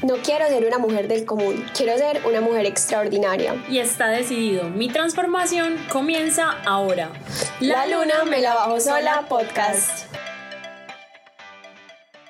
No 0.00 0.14
quiero 0.24 0.46
ser 0.46 0.64
una 0.64 0.78
mujer 0.78 1.08
del 1.08 1.26
común, 1.26 1.64
quiero 1.76 1.98
ser 1.98 2.24
una 2.24 2.40
mujer 2.40 2.66
extraordinaria. 2.66 3.56
Y 3.68 3.78
está 3.78 4.06
decidido, 4.06 4.70
mi 4.70 4.86
transformación 4.86 5.74
comienza 5.90 6.52
ahora. 6.64 7.10
La, 7.58 7.84
luna 7.88 8.24
me 8.30 8.40
la 8.40 8.54
bajo 8.54 8.78
sola 8.78 9.26
podcast. 9.28 10.14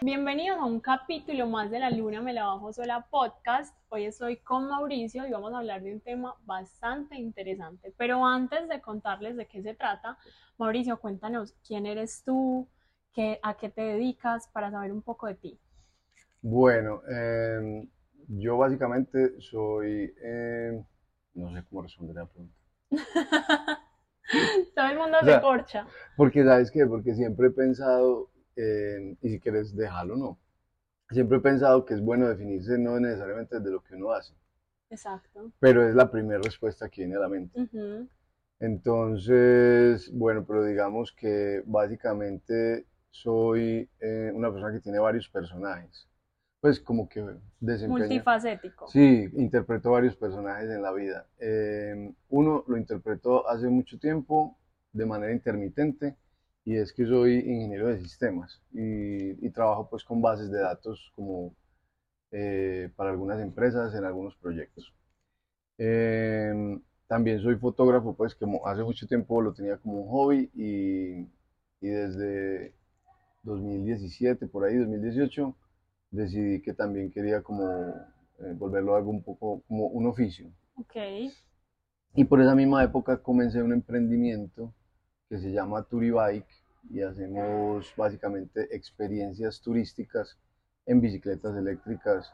Bienvenidos 0.00 0.56
a 0.58 0.64
un 0.64 0.80
capítulo 0.80 1.46
más 1.46 1.70
de 1.70 1.80
La 1.80 1.90
Luna 1.90 2.22
Me 2.22 2.32
la 2.32 2.46
Bajo 2.46 2.72
Sola 2.72 3.06
podcast. 3.10 3.76
Hoy 3.90 4.06
estoy 4.06 4.38
con 4.38 4.70
Mauricio 4.70 5.26
y 5.26 5.30
vamos 5.30 5.52
a 5.52 5.58
hablar 5.58 5.82
de 5.82 5.92
un 5.92 6.00
tema 6.00 6.36
bastante 6.46 7.16
interesante. 7.16 7.92
Pero 7.98 8.24
antes 8.24 8.66
de 8.70 8.80
contarles 8.80 9.36
de 9.36 9.46
qué 9.46 9.60
se 9.62 9.74
trata, 9.74 10.16
Mauricio, 10.56 10.98
cuéntanos 10.98 11.52
quién 11.66 11.84
eres 11.84 12.22
tú, 12.24 12.66
qué, 13.12 13.38
a 13.42 13.58
qué 13.58 13.68
te 13.68 13.82
dedicas 13.82 14.48
para 14.54 14.70
saber 14.70 14.90
un 14.90 15.02
poco 15.02 15.26
de 15.26 15.34
ti. 15.34 15.60
Bueno, 16.40 17.02
em, 17.08 17.88
yo 18.28 18.56
básicamente 18.58 19.40
soy, 19.40 20.14
em, 20.22 20.84
no 21.34 21.52
sé 21.52 21.64
cómo 21.68 21.82
responder 21.82 22.16
la 22.16 22.26
pregunta. 22.26 22.54
Todo 24.74 24.86
el 24.86 24.98
mundo 24.98 25.18
se 25.24 25.40
corcha. 25.40 25.86
Porque, 26.16 26.44
¿sabes 26.44 26.70
qué? 26.70 26.86
Porque 26.86 27.14
siempre 27.14 27.48
he 27.48 27.50
pensado 27.50 28.30
y 28.56 29.28
si 29.28 29.38
quieres 29.38 29.76
dejarlo 29.76 30.16
no. 30.16 30.38
Siempre 31.10 31.38
he 31.38 31.40
pensado 31.40 31.84
que 31.84 31.94
es 31.94 32.00
bueno 32.00 32.28
definirse 32.28 32.76
no 32.76 32.98
necesariamente 32.98 33.60
de 33.60 33.70
lo 33.70 33.82
que 33.82 33.94
uno 33.94 34.10
hace. 34.10 34.34
Exacto. 34.90 35.52
Pero 35.60 35.88
es 35.88 35.94
la 35.94 36.10
primera 36.10 36.40
respuesta 36.40 36.88
que 36.88 37.02
viene 37.02 37.16
a 37.16 37.20
la 37.20 37.28
mente. 37.28 37.68
Entonces, 38.60 40.10
bueno, 40.12 40.44
pero 40.44 40.64
digamos 40.64 41.12
que 41.12 41.62
básicamente 41.66 42.86
soy 43.10 43.88
eh, 44.00 44.30
una 44.34 44.50
persona 44.50 44.72
que 44.72 44.80
tiene 44.80 44.98
varios 44.98 45.28
personajes. 45.28 46.08
Pues 46.60 46.80
como 46.80 47.08
que 47.08 47.20
desempeña. 47.60 48.06
Multifacético. 48.06 48.88
Sí, 48.88 49.28
interpreto 49.34 49.92
varios 49.92 50.16
personajes 50.16 50.68
en 50.70 50.82
la 50.82 50.92
vida. 50.92 51.26
Em, 51.38 52.14
uno 52.30 52.64
lo 52.66 52.76
interpretó 52.76 53.48
hace 53.48 53.68
mucho 53.68 53.98
tiempo 53.98 54.56
de 54.92 55.06
manera 55.06 55.32
intermitente 55.32 56.16
y 56.64 56.76
es 56.76 56.92
que 56.92 57.06
soy 57.06 57.38
ingeniero 57.38 57.88
de 57.88 58.00
sistemas 58.00 58.60
y, 58.72 59.48
trabajo 59.50 59.88
pues 59.88 60.04
con 60.04 60.20
bases 60.20 60.50
de 60.50 60.60
datos 60.60 61.12
como 61.16 61.54
eh, 62.30 62.90
para 62.94 63.10
algunas 63.10 63.40
empresas 63.40 63.94
en 63.94 64.04
algunos 64.04 64.36
proyectos. 64.36 64.92
Em, 65.78 66.80
también 67.06 67.40
soy 67.40 67.56
fotógrafo, 67.56 68.14
pues 68.14 68.34
que 68.34 68.46
hace 68.64 68.82
mucho 68.82 69.06
tiempo 69.06 69.40
lo 69.40 69.54
tenía 69.54 69.78
como 69.78 70.02
un 70.02 70.08
hobby 70.08 70.50
y, 70.54 71.20
y, 71.80 71.88
desde 71.88 72.74
2017, 73.44 74.46
por 74.46 74.64
ahí 74.64 74.76
2018, 74.76 75.54
decidí 76.10 76.60
que 76.62 76.74
también 76.74 77.10
quería 77.10 77.42
como 77.42 77.70
eh, 78.38 78.52
volverlo 78.54 78.94
algo 78.94 79.10
un 79.10 79.22
poco 79.22 79.62
como 79.68 79.86
un 79.86 80.06
oficio. 80.06 80.50
Ok. 80.76 80.96
Y 82.14 82.24
por 82.24 82.40
esa 82.40 82.54
misma 82.54 82.82
época 82.82 83.22
comencé 83.22 83.62
un 83.62 83.72
emprendimiento 83.72 84.74
que 85.28 85.38
se 85.38 85.52
llama 85.52 85.82
Turibike 85.84 86.48
y 86.90 87.02
hacemos 87.02 87.92
básicamente 87.96 88.74
experiencias 88.74 89.60
turísticas 89.60 90.38
en 90.86 91.00
bicicletas 91.00 91.56
eléctricas. 91.56 92.32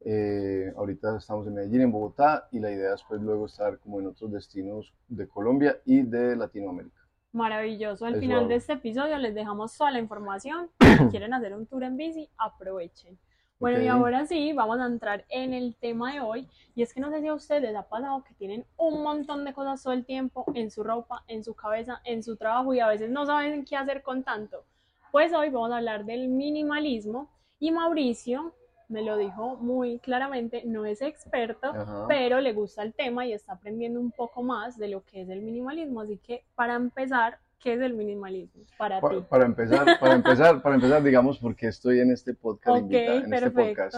Eh, 0.00 0.72
ahorita 0.76 1.16
estamos 1.16 1.46
en 1.46 1.54
Medellín, 1.54 1.80
en 1.80 1.92
Bogotá, 1.92 2.48
y 2.52 2.60
la 2.60 2.70
idea 2.70 2.94
es 2.94 3.02
pues 3.08 3.20
luego 3.20 3.46
estar 3.46 3.78
como 3.78 3.98
en 4.00 4.08
otros 4.08 4.30
destinos 4.30 4.94
de 5.08 5.26
Colombia 5.26 5.80
y 5.84 6.02
de 6.02 6.36
Latinoamérica. 6.36 6.97
Maravilloso. 7.32 8.06
Al 8.06 8.18
final 8.18 8.48
de 8.48 8.56
este 8.56 8.72
episodio 8.72 9.18
les 9.18 9.34
dejamos 9.34 9.76
toda 9.76 9.90
la 9.90 9.98
información. 9.98 10.70
Si 10.98 11.04
quieren 11.10 11.34
hacer 11.34 11.54
un 11.54 11.66
tour 11.66 11.84
en 11.84 11.96
bici, 11.96 12.28
aprovechen. 12.38 13.18
Bueno, 13.60 13.82
y 13.82 13.88
ahora 13.88 14.24
sí, 14.24 14.52
vamos 14.52 14.78
a 14.78 14.86
entrar 14.86 15.24
en 15.28 15.52
el 15.52 15.76
tema 15.76 16.12
de 16.12 16.20
hoy. 16.20 16.48
Y 16.76 16.82
es 16.82 16.94
que 16.94 17.00
no 17.00 17.10
sé 17.10 17.20
si 17.20 17.26
a 17.26 17.34
ustedes 17.34 17.62
les 17.62 17.74
ha 17.74 17.88
pasado 17.88 18.22
que 18.22 18.34
tienen 18.34 18.64
un 18.76 19.02
montón 19.02 19.44
de 19.44 19.52
cosas 19.52 19.82
todo 19.82 19.92
el 19.92 20.04
tiempo 20.04 20.44
en 20.54 20.70
su 20.70 20.84
ropa, 20.84 21.24
en 21.26 21.42
su 21.42 21.54
cabeza, 21.54 22.00
en 22.04 22.22
su 22.22 22.36
trabajo 22.36 22.72
y 22.72 22.80
a 22.80 22.86
veces 22.86 23.10
no 23.10 23.26
saben 23.26 23.64
qué 23.64 23.76
hacer 23.76 24.02
con 24.02 24.22
tanto. 24.22 24.64
Pues 25.10 25.32
hoy 25.32 25.50
vamos 25.50 25.72
a 25.72 25.78
hablar 25.78 26.04
del 26.04 26.28
minimalismo 26.28 27.30
y 27.58 27.72
Mauricio 27.72 28.54
me 28.88 29.02
lo 29.02 29.16
dijo 29.16 29.56
muy 29.56 29.98
claramente, 29.98 30.62
no 30.64 30.86
es 30.86 31.02
experto, 31.02 31.72
pero 32.08 32.40
le 32.40 32.52
gusta 32.52 32.82
el 32.82 32.94
tema 32.94 33.26
y 33.26 33.32
está 33.32 33.52
aprendiendo 33.52 34.00
un 34.00 34.10
poco 34.10 34.42
más 34.42 34.78
de 34.78 34.88
lo 34.88 35.04
que 35.04 35.22
es 35.22 35.28
el 35.28 35.42
minimalismo. 35.42 36.00
Así 36.00 36.18
que 36.18 36.44
para 36.54 36.74
empezar, 36.74 37.38
¿Qué 37.60 37.74
es 37.74 37.80
el 37.80 37.94
minimalismo 37.94 38.64
para, 38.76 39.00
ti? 39.00 39.16
Para 39.28 39.44
empezar, 39.44 39.98
para 39.98 40.14
empezar, 40.14 40.62
para 40.62 40.76
empezar, 40.76 41.02
digamos, 41.02 41.40
porque 41.40 41.66
estoy 41.66 41.98
en 41.98 42.12
este 42.12 42.32
podcast, 42.32 42.88
en 42.88 43.34
este 43.34 43.50
podcast. 43.50 43.96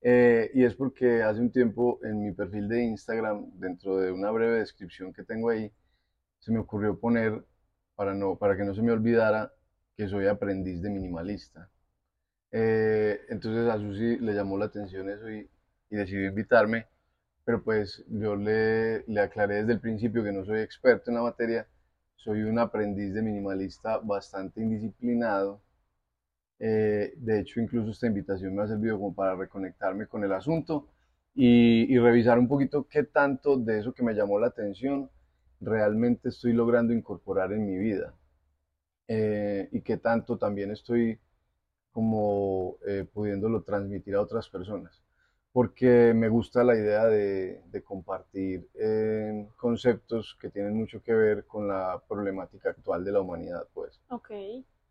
Eh, 0.00 0.50
y 0.54 0.64
es 0.64 0.74
porque 0.74 1.22
hace 1.22 1.40
un 1.40 1.50
tiempo 1.50 1.98
en 2.04 2.22
mi 2.22 2.32
perfil 2.32 2.68
de 2.68 2.84
Instagram, 2.84 3.50
dentro 3.54 3.96
de 3.96 4.12
una 4.12 4.30
breve 4.30 4.58
descripción 4.58 5.12
que 5.12 5.24
tengo 5.24 5.48
ahí, 5.48 5.72
se 6.38 6.52
me 6.52 6.60
ocurrió 6.60 7.00
poner, 7.00 7.44
para, 7.96 8.14
no, 8.14 8.36
para 8.36 8.56
que 8.56 8.64
no 8.64 8.74
se 8.74 8.82
me 8.82 8.92
olvidara, 8.92 9.52
que 9.96 10.06
soy 10.06 10.26
aprendiz 10.26 10.80
de 10.82 10.90
minimalista. 10.90 11.70
Eh, 12.56 13.20
entonces 13.30 13.68
a 13.68 13.78
Susi 13.78 14.18
le 14.18 14.32
llamó 14.34 14.56
la 14.58 14.66
atención 14.66 15.10
eso 15.10 15.30
y, 15.30 15.48
y 15.90 15.96
decidió 15.96 16.28
invitarme, 16.28 16.86
pero 17.44 17.62
pues 17.64 18.04
yo 18.08 18.36
le, 18.36 19.04
le 19.06 19.20
aclaré 19.20 19.56
desde 19.56 19.72
el 19.74 19.80
principio 19.80 20.24
que 20.24 20.32
no 20.32 20.44
soy 20.44 20.60
experto 20.60 21.10
en 21.10 21.16
la 21.16 21.22
materia 21.22 21.66
soy 22.24 22.42
un 22.42 22.58
aprendiz 22.58 23.12
de 23.12 23.22
minimalista 23.22 23.98
bastante 23.98 24.62
indisciplinado. 24.62 25.60
Eh, 26.58 27.12
de 27.16 27.40
hecho, 27.40 27.60
incluso 27.60 27.90
esta 27.90 28.06
invitación 28.06 28.54
me 28.54 28.62
ha 28.62 28.66
servido 28.68 28.98
como 28.98 29.14
para 29.14 29.36
reconectarme 29.36 30.06
con 30.06 30.24
el 30.24 30.32
asunto 30.32 30.88
y, 31.34 31.98
revisar 31.98 32.38
un 32.38 32.48
poquito 32.48 32.88
qué 32.88 33.04
tanto 33.04 33.58
de 33.58 33.80
eso 33.80 33.92
que 33.92 34.02
me 34.04 34.14
llamó 34.14 34.38
la 34.38 34.48
atención 34.48 35.10
realmente 35.60 36.28
estoy 36.30 36.52
logrando 36.52 36.92
incorporar 36.94 37.52
en 37.52 37.66
mi 37.66 37.76
vida 37.76 38.14
eh, 39.08 39.68
y 39.72 39.80
qué 39.82 39.96
tanto 39.98 40.38
también 40.38 40.70
estoy 40.70 41.18
como 41.94 42.76
eh, 42.86 43.06
pudiéndolo 43.10 43.62
transmitir 43.62 44.14
a 44.16 44.20
otras 44.20 44.50
personas 44.50 45.02
porque 45.54 46.12
me 46.16 46.28
gusta 46.28 46.64
la 46.64 46.74
idea 46.74 47.04
de, 47.04 47.62
compartir 47.84 48.68
eh, 48.74 49.46
conceptos 49.56 50.36
que 50.40 50.50
tienen 50.50 50.74
mucho 50.76 51.00
que 51.00 51.14
ver 51.14 51.46
con 51.46 51.68
la 51.68 52.02
problemática 52.08 52.70
actual 52.70 53.04
de 53.04 53.12
la 53.12 53.20
humanidad, 53.20 53.64
pues. 53.72 54.00
Ok. 54.08 54.30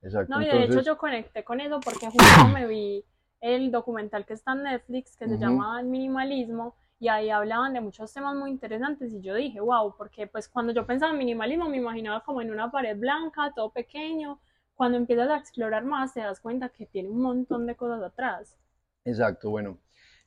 Exacto. 0.01 0.33
No, 0.33 0.41
y 0.41 0.45
de 0.45 0.63
hecho 0.63 0.79
yo 0.79 0.97
conecté 0.97 1.43
con 1.43 1.59
eso 1.59 1.81
porque 1.81 2.05
justo 2.05 2.47
me 2.53 2.65
vi 2.65 3.03
el 3.41 3.71
documental 3.71 4.25
que 4.25 4.35
está 4.35 4.53
en 4.53 4.63
Netflix 4.63 5.17
que 5.17 5.27
se 5.27 5.37
llama 5.37 5.83
Minimalismo 5.83 6.75
y 6.97 7.09
ahí 7.09 7.29
hablaban 7.29 7.73
de 7.73 7.81
muchos 7.81 8.13
temas 8.13 8.33
muy 8.33 8.49
interesantes 8.49 9.11
y 9.11 9.19
yo 9.19 9.35
dije, 9.35 9.59
wow, 9.59 9.95
porque 9.97 10.27
pues 10.27 10.47
cuando 10.47 10.71
yo 10.71 10.85
pensaba 10.85 11.11
en 11.11 11.17
minimalismo 11.17 11.67
me 11.67 11.75
imaginaba 11.75 12.23
como 12.23 12.41
en 12.41 12.51
una 12.51 12.71
pared 12.71 12.97
blanca, 12.97 13.51
todo 13.53 13.69
pequeño. 13.69 14.39
Cuando 14.75 14.97
empiezas 14.97 15.29
a 15.29 15.37
explorar 15.37 15.85
más 15.85 16.13
te 16.13 16.21
das 16.21 16.39
cuenta 16.39 16.69
que 16.69 16.85
tiene 16.85 17.09
un 17.09 17.21
montón 17.21 17.65
de 17.65 17.75
cosas 17.75 18.01
atrás. 18.03 18.57
Exacto, 19.05 19.49
bueno. 19.49 19.79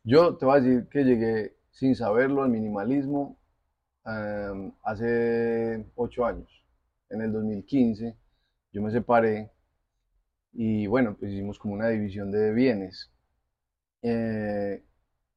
Yo 0.04 0.36
te 0.36 0.46
voy 0.46 0.58
a 0.58 0.60
decir 0.60 0.88
que 0.88 1.04
llegué 1.04 1.56
sin 1.70 1.94
saberlo 1.96 2.42
al 2.42 2.50
minimalismo 2.50 3.38
em, 4.04 4.72
hace 4.82 5.84
ocho 5.96 6.24
años. 6.24 6.64
En 7.10 7.22
el 7.22 7.32
2015 7.32 8.16
yo 8.72 8.82
me 8.82 8.90
separé 8.90 9.50
y 10.52 10.86
bueno, 10.86 11.16
pues 11.18 11.32
hicimos 11.32 11.58
como 11.58 11.74
una 11.74 11.88
división 11.88 12.30
de 12.30 12.52
bienes. 12.52 13.12
Eh, 14.02 14.82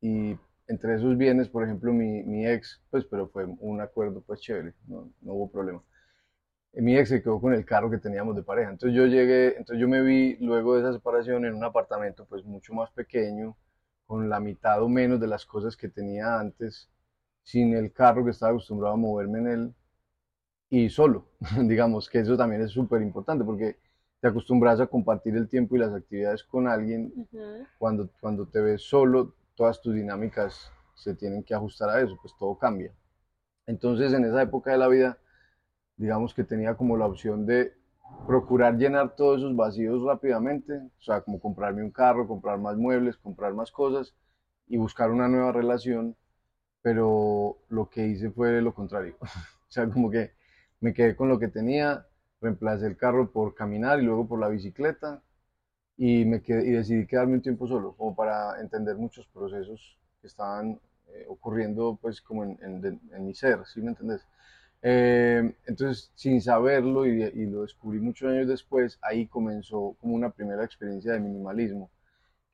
y 0.02 0.38
entre 0.68 0.96
esos 0.96 1.18
bienes, 1.18 1.50
por 1.50 1.64
ejemplo, 1.64 1.92
mi, 1.92 2.24
mi, 2.24 2.48
ex, 2.48 2.82
pues, 2.90 3.06
pero 3.06 3.28
fue 3.30 3.46
un 3.46 3.82
acuerdo 3.82 4.22
pues 4.22 4.40
chévere, 4.42 4.74
no, 4.88 5.12
no 5.22 5.34
hubo 5.34 5.52
problema. 5.52 5.84
Mi 6.74 6.98
ex 6.98 7.10
se 7.10 7.22
quedó 7.22 7.42
con 7.42 7.54
el 7.54 7.66
carro 7.66 7.90
que 7.90 7.98
teníamos 7.98 8.36
de 8.36 8.44
pareja. 8.44 8.72
Entonces 8.72 8.96
yo 8.96 9.06
llegué, 9.06 9.50
entonces 9.58 9.80
yo 9.80 9.88
me 9.88 10.02
vi 10.02 10.38
luego 10.38 10.76
de 10.76 10.82
esa 10.82 10.94
separación 10.94 11.46
en 11.46 11.56
un 11.56 11.64
apartamento 11.64 12.26
pues 12.26 12.46
mucho 12.46 12.74
más 12.74 12.92
pequeño, 12.92 13.58
con 14.06 14.30
la 14.30 14.40
mitad 14.40 14.82
o 14.82 14.90
menos 14.90 15.20
de 15.20 15.28
las 15.28 15.46
cosas 15.46 15.76
que 15.78 15.90
tenía 15.90 16.40
antes, 16.40 16.90
sin 17.44 17.76
el 17.76 17.92
carro 17.92 18.24
que 18.24 18.32
estaba 18.32 18.52
acostumbrado 18.52 18.96
a 18.96 18.98
moverme 18.98 19.40
en 19.40 19.48
él 19.48 19.76
y 20.70 20.90
solo. 20.90 21.26
Digamos 21.68 22.10
que 22.10 22.20
eso 22.20 22.38
también 22.38 22.62
es 22.62 22.72
súper 22.72 23.02
importante 23.02 23.44
porque 23.44 23.78
te 24.22 24.28
acostumbras 24.28 24.80
a 24.80 24.88
compartir 24.88 25.36
el 25.36 25.48
tiempo 25.48 25.76
y 25.76 25.80
las 25.80 25.94
actividades 25.94 26.44
con 26.44 26.68
alguien. 26.68 27.28
cuando, 27.78 28.10
cuando 28.20 28.48
te 28.48 28.62
ves 28.62 28.84
solo, 28.84 29.34
todas 29.56 29.82
tus 29.82 29.96
dinámicas 29.96 30.72
se 30.96 31.16
tienen 31.16 31.44
que 31.44 31.54
ajustar 31.54 31.90
a 31.90 32.02
eso, 32.02 32.18
pues 32.22 32.34
todo 32.38 32.58
cambia. 32.58 32.94
Entonces 33.68 34.14
en 34.14 34.26
esa 34.26 34.42
época 34.42 34.72
de 34.72 34.78
la 34.78 34.88
vida, 34.88 35.18
digamos 36.00 36.34
que 36.34 36.44
tenía 36.44 36.76
como 36.76 36.98
la 36.98 37.06
opción 37.06 37.46
de 37.46 37.74
procurar 38.26 38.78
llenar 38.78 39.16
todos 39.16 39.40
esos 39.40 39.56
vacíos 39.56 40.02
rápidamente, 40.04 40.78
o 40.78 41.02
sea, 41.02 41.22
como 41.22 41.40
comprarme 41.40 41.84
un 41.84 41.92
carro, 41.92 42.28
comprar 42.28 42.58
más 42.58 42.78
muebles, 42.78 43.18
comprar 43.18 43.54
más 43.54 43.72
cosas 43.72 44.16
y 44.68 44.78
buscar 44.78 45.12
una 45.12 45.28
nueva 45.28 45.52
relación, 45.52 46.16
pero 46.82 47.58
lo 47.70 47.90
que 47.90 48.08
hice 48.08 48.32
fue 48.32 48.62
lo 48.62 48.74
contrario. 48.74 49.18
o 49.22 49.72
sea, 49.72 49.90
como 49.90 50.10
que 50.10 50.32
me 50.80 50.94
quedé 50.94 51.16
con 51.16 51.30
lo 51.30 51.38
que 51.38 51.50
tenía, 51.50 52.08
reemplacé 52.42 52.88
el 52.88 52.98
carro 52.98 53.32
por 53.32 53.54
caminar 53.54 54.00
y 54.00 54.04
luego 54.06 54.28
por 54.28 54.40
la 54.40 54.48
bicicleta 54.48 55.22
y, 55.98 56.26
me 56.26 56.42
quedé, 56.42 56.68
y 56.68 56.72
decidí 56.72 57.08
quedarme 57.08 57.34
un 57.36 57.42
tiempo 57.42 57.68
solo, 57.68 57.94
como 57.98 58.16
para 58.16 58.62
entender 58.62 58.96
muchos 58.96 59.28
procesos 59.28 60.00
que 60.22 60.28
estaban 60.28 60.80
eh, 61.08 61.26
ocurriendo 61.28 62.00
pues 62.02 62.22
como 62.22 62.46
en, 62.46 62.58
en, 62.62 63.02
en, 63.14 63.26
mi 63.26 63.34
ser, 63.34 63.66
¿sí 63.66 63.82
me 63.82 63.90
entendés? 63.90 64.26
Eh, 64.82 65.54
entonces, 65.68 66.12
sin 66.16 66.42
saberlo 66.42 67.06
y, 67.06 67.24
y, 67.24 67.46
lo 67.48 67.64
descubrí 67.64 68.00
muchos 68.00 68.30
años 68.32 68.48
después, 68.48 68.98
ahí 69.02 69.28
comenzó 69.28 69.96
como 70.00 70.16
una 70.16 70.30
primera 70.30 70.64
experiencia 70.64 71.14
de 71.14 71.20
minimalismo, 71.20 71.92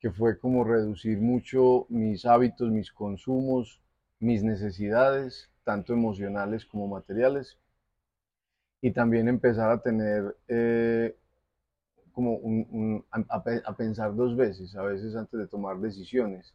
que 0.00 0.10
fue 0.10 0.38
como 0.38 0.64
reducir 0.64 1.18
mucho 1.20 1.86
mis 1.88 2.26
hábitos, 2.26 2.70
mis 2.70 2.92
consumos, 2.92 3.80
mis 4.20 4.42
necesidades, 4.42 5.50
tanto 5.64 5.92
emocionales 5.92 6.64
como 6.66 6.88
materiales, 6.88 7.58
y 8.80 8.92
también 8.92 9.28
empezar 9.28 9.70
a 9.70 9.82
tener 9.82 10.36
eh, 10.48 11.16
como 12.12 12.36
un, 12.36 13.04
a, 13.10 13.76
pensar 13.76 14.14
dos 14.14 14.36
veces, 14.36 14.74
a 14.76 14.82
veces 14.82 15.14
antes 15.16 15.38
de 15.38 15.46
tomar 15.46 15.78
decisiones, 15.78 16.54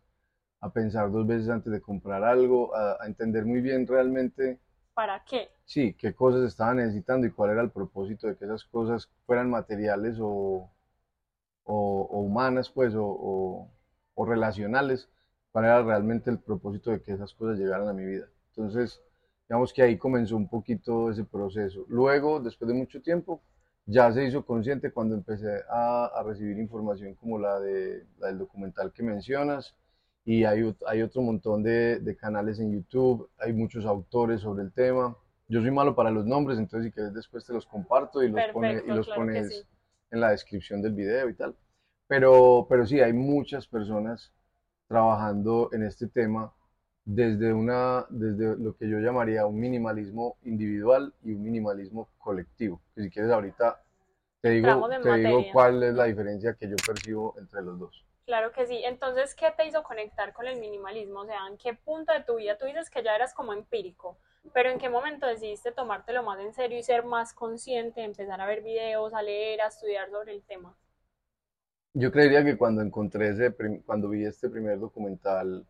a 0.60 0.72
pensar 0.72 1.12
dos 1.12 1.28
veces 1.28 1.50
antes 1.50 1.72
de 1.72 1.82
comprar 1.82 2.24
algo, 2.24 2.76
a, 2.76 3.06
entender 3.06 3.46
muy 3.46 3.62
bien 3.62 3.88
realmente... 3.88 4.60
¿Para 4.94 5.24
qué? 5.26 5.50
Sí, 5.66 5.94
qué 5.98 6.14
cosas 6.14 6.44
estaba 6.48 6.74
necesitando 6.74 7.26
y 7.26 7.32
cuál 7.32 7.52
era 7.52 7.62
el 7.62 7.72
propósito 7.72 8.28
de 8.28 8.36
que 8.38 8.46
esas 8.46 8.66
cosas 8.66 9.10
fueran 9.26 9.50
materiales 9.50 10.18
o, 10.20 10.70
o, 11.64 12.20
humanas, 12.22 12.70
pues, 12.70 12.94
o, 12.98 13.70
o 14.16 14.26
relacionales, 14.26 15.10
cuál 15.52 15.66
era 15.66 15.84
realmente 15.84 16.30
el 16.30 16.40
propósito 16.40 16.92
de 16.92 17.02
que 17.02 17.14
esas 17.14 17.34
cosas 17.34 17.60
llegaran 17.60 17.88
a 17.90 17.94
mi 17.94 18.06
vida. 18.06 18.28
Entonces, 18.50 19.02
digamos 19.50 19.74
que 19.74 19.82
ahí 19.84 19.98
comenzó 19.98 20.36
un 20.38 20.50
poquito 20.50 21.10
ese 21.12 21.24
proceso. 21.26 21.86
Luego, 21.90 22.40
después 22.40 22.68
de 22.70 22.76
mucho 22.76 23.02
tiempo, 23.02 23.42
ya 23.86 24.12
se 24.12 24.26
hizo 24.26 24.46
consciente 24.46 24.92
cuando 24.94 25.16
empecé 25.16 25.62
a, 25.70 26.06
a 26.08 26.24
recibir 26.24 26.58
información 26.60 27.16
como 27.16 27.40
la, 27.40 27.60
de, 27.60 28.06
la 28.20 28.28
del 28.28 28.40
documental 28.40 28.92
que 28.94 29.04
mencionas, 29.04 29.76
y 30.24 30.44
hay, 30.44 30.76
hay 30.86 31.02
otro 31.02 31.22
montón 31.22 31.64
de, 31.64 32.00
de, 32.00 32.16
canales 32.16 32.60
en 32.60 32.72
YouTube, 32.72 33.30
hay 33.40 33.54
muchos 33.54 33.86
autores 33.86 34.42
sobre 34.42 34.64
el 34.64 34.72
tema. 34.72 35.16
Yo 35.48 35.62
soy 35.62 35.72
malo 35.72 35.96
para 35.96 36.12
los 36.12 36.26
nombres, 36.26 36.60
entonces 36.60 36.88
si 36.88 36.94
quieres 36.94 37.14
después 37.14 37.46
te 37.46 37.54
los 37.54 37.66
comparto 37.66 38.24
y 38.24 38.30
los, 38.30 38.42
pone, 38.54 38.84
y 38.86 38.90
los 38.90 39.10
pones 39.10 39.66
en 40.12 40.20
la 40.20 40.30
descripción 40.30 40.82
del 40.82 40.94
video 40.94 41.30
y 41.30 41.34
tal. 41.34 41.56
Pero, 42.08 42.68
pero 42.70 42.86
sí, 42.86 43.00
hay 43.00 43.14
muchas 43.14 43.68
personas 43.68 44.32
trabajando 44.88 45.70
en 45.72 45.84
este 45.84 46.08
tema 46.08 46.54
desde, 47.04 47.54
una, 47.54 48.06
desde 48.10 48.58
lo 48.58 48.76
que 48.76 48.88
yo 48.88 49.00
llamaría 49.00 49.46
un 49.46 49.60
minimalismo 49.60 50.38
individual 50.44 51.14
y 51.24 51.34
un 51.34 51.44
minimalismo 51.44 52.10
colectivo. 52.18 52.82
Que 52.94 53.04
si 53.04 53.10
quieres 53.10 53.32
ahorita 53.32 53.82
te 54.42 54.50
digo, 54.50 54.90
te 55.04 55.14
digo 55.18 55.46
cuál 55.54 55.84
es 55.84 55.94
la 55.94 56.06
diferencia 56.06 56.56
que 56.56 56.68
yo 56.68 56.76
percibo 56.86 57.36
entre 57.38 57.62
los 57.62 57.80
dos. 57.80 58.06
Claro 58.26 58.52
que 58.52 58.68
sí. 58.68 58.82
Entonces, 58.84 59.36
¿qué 59.36 59.52
te 59.56 59.66
hizo 59.66 59.84
conectar 59.84 60.34
con 60.34 60.48
el 60.48 60.60
minimalismo? 60.60 61.22
O 61.22 61.26
sea, 61.26 61.48
¿en 61.48 61.58
qué 61.58 61.74
punto 61.74 62.14
de 62.14 62.24
tu 62.24 62.36
vida 62.36 62.58
tú 62.58 62.66
dices 62.66 62.90
que 62.90 63.04
ya 63.04 63.16
eras 63.16 63.34
como 63.34 63.54
empírico? 63.54 64.18
Pero 64.54 64.70
¿en 64.70 64.80
qué 64.80 64.90
momento 64.90 65.28
decidiste 65.28 65.72
tomártelo 65.72 66.24
más 66.24 66.40
en 66.40 66.54
serio 66.54 66.78
y 66.78 66.84
ser 66.84 67.04
más 67.04 67.34
consciente, 67.34 68.04
empezar 68.04 68.42
a 68.42 68.46
ver 68.46 68.64
videos, 68.64 69.14
a 69.14 69.22
leer, 69.22 69.62
a 69.62 69.68
estudiar 69.68 70.10
sobre 70.10 70.34
el 70.34 70.44
tema? 70.44 70.76
Yo 71.94 72.12
creería 72.12 72.44
que 72.44 72.58
cuando 72.58 72.82
encontré 72.82 73.30
ese, 73.30 73.54
cuando 73.86 74.10
vi 74.10 74.26
este 74.26 74.50
primer 74.50 74.80
documental 74.80 75.66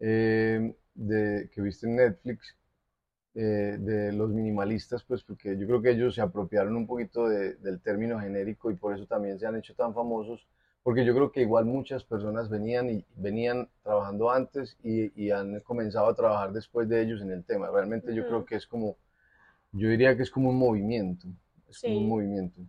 eh, 0.00 0.74
de, 0.94 1.50
que 1.52 1.60
viste 1.60 1.86
en 1.86 1.96
Netflix, 1.96 2.56
eh, 3.36 3.78
de 3.80 4.12
los 4.12 4.30
minimalistas, 4.30 5.02
pues 5.02 5.24
porque 5.24 5.58
yo 5.58 5.66
creo 5.66 5.82
que 5.82 5.90
ellos 5.90 6.14
se 6.14 6.20
apropiaron 6.22 6.76
un 6.76 6.86
poquito 6.86 7.28
del 7.28 7.80
término 7.82 8.20
genérico 8.20 8.70
y 8.70 8.76
por 8.76 8.94
eso 8.94 9.06
también 9.06 9.40
se 9.40 9.46
han 9.46 9.56
hecho 9.56 9.74
tan 9.74 9.92
famosos, 9.92 10.46
porque 10.84 11.04
yo 11.04 11.14
creo 11.14 11.32
que 11.32 11.40
igual 11.40 11.64
muchas 11.64 12.04
personas 12.04 12.50
venían 12.50 12.90
y 12.90 13.04
venían 13.16 13.68
trabajando 13.82 14.30
antes 14.30 14.76
y, 14.84 15.30
han 15.30 15.58
comenzado 15.60 16.08
a 16.08 16.14
trabajar 16.14 16.52
después 16.52 16.88
de 16.88 17.02
ellos 17.02 17.22
en 17.22 17.32
el 17.32 17.42
tema. 17.42 17.70
Realmente 17.70 18.14
yo 18.14 18.26
creo 18.28 18.44
que 18.44 18.56
es 18.56 18.66
como, 18.66 18.98
yo 19.72 19.88
diría 19.88 20.14
que 20.16 20.22
es 20.22 20.30
como 20.30 20.50
un 20.50 20.58
movimiento, 20.58 21.26
es 21.68 21.80
como 21.80 21.98
un 21.98 22.08
movimiento 22.08 22.60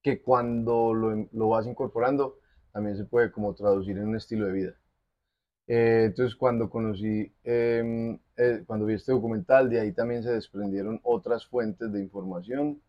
que 0.00 0.22
cuando 0.22 0.94
lo, 0.94 1.28
lo, 1.32 1.48
vas 1.48 1.66
incorporando 1.66 2.38
también 2.72 2.96
se 2.96 3.04
puede 3.04 3.32
como 3.32 3.54
traducir 3.54 3.96
en 3.98 4.08
un 4.08 4.16
estilo 4.16 4.46
de 4.46 4.52
vida. 4.52 4.74
Eh, 5.66 6.04
entonces 6.06 6.36
cuando 6.36 6.70
conocí, 6.70 7.32
em, 7.42 8.18
eh, 8.36 8.62
cuando 8.66 8.86
vi 8.86 8.94
este 8.94 9.12
documental, 9.12 9.70
de 9.70 9.80
ahí 9.80 9.92
también 9.92 10.22
se 10.22 10.30
desprendieron 10.30 11.00
otras 11.02 11.46
fuentes 11.46 11.90
de 11.92 12.00
información 12.00 12.80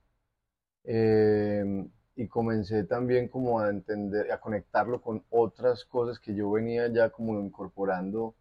em, 0.84 1.90
y 2.16 2.28
comencé 2.28 2.84
también 2.86 3.28
como 3.28 3.60
a 3.60 3.70
entender, 3.70 4.32
a 4.32 4.40
conectarlo 4.40 5.02
con 5.02 5.24
otras 5.30 5.86
cosas 5.86 6.20
que 6.20 6.36
yo 6.36 6.52
venía 6.52 6.88
ya 6.88 7.10
como 7.10 7.40
incorporando 7.40 8.36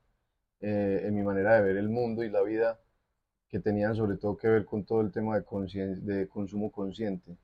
eh, 0.60 1.02
en 1.04 1.14
mi 1.14 1.22
manera 1.22 1.56
de 1.56 1.62
ver 1.62 1.76
el 1.76 1.88
mundo 1.88 2.24
y 2.24 2.30
la 2.30 2.42
vida 2.42 2.78
que 3.48 3.60
tenían 3.60 3.94
sobre 3.94 4.16
todo 4.16 4.36
que 4.36 4.48
ver 4.48 4.64
con 4.64 4.84
todo 4.84 5.00
el 5.00 5.12
tema 5.12 5.38
de, 5.38 5.96
de 5.96 6.28
consumo 6.28 6.72
consciente. 6.72 7.36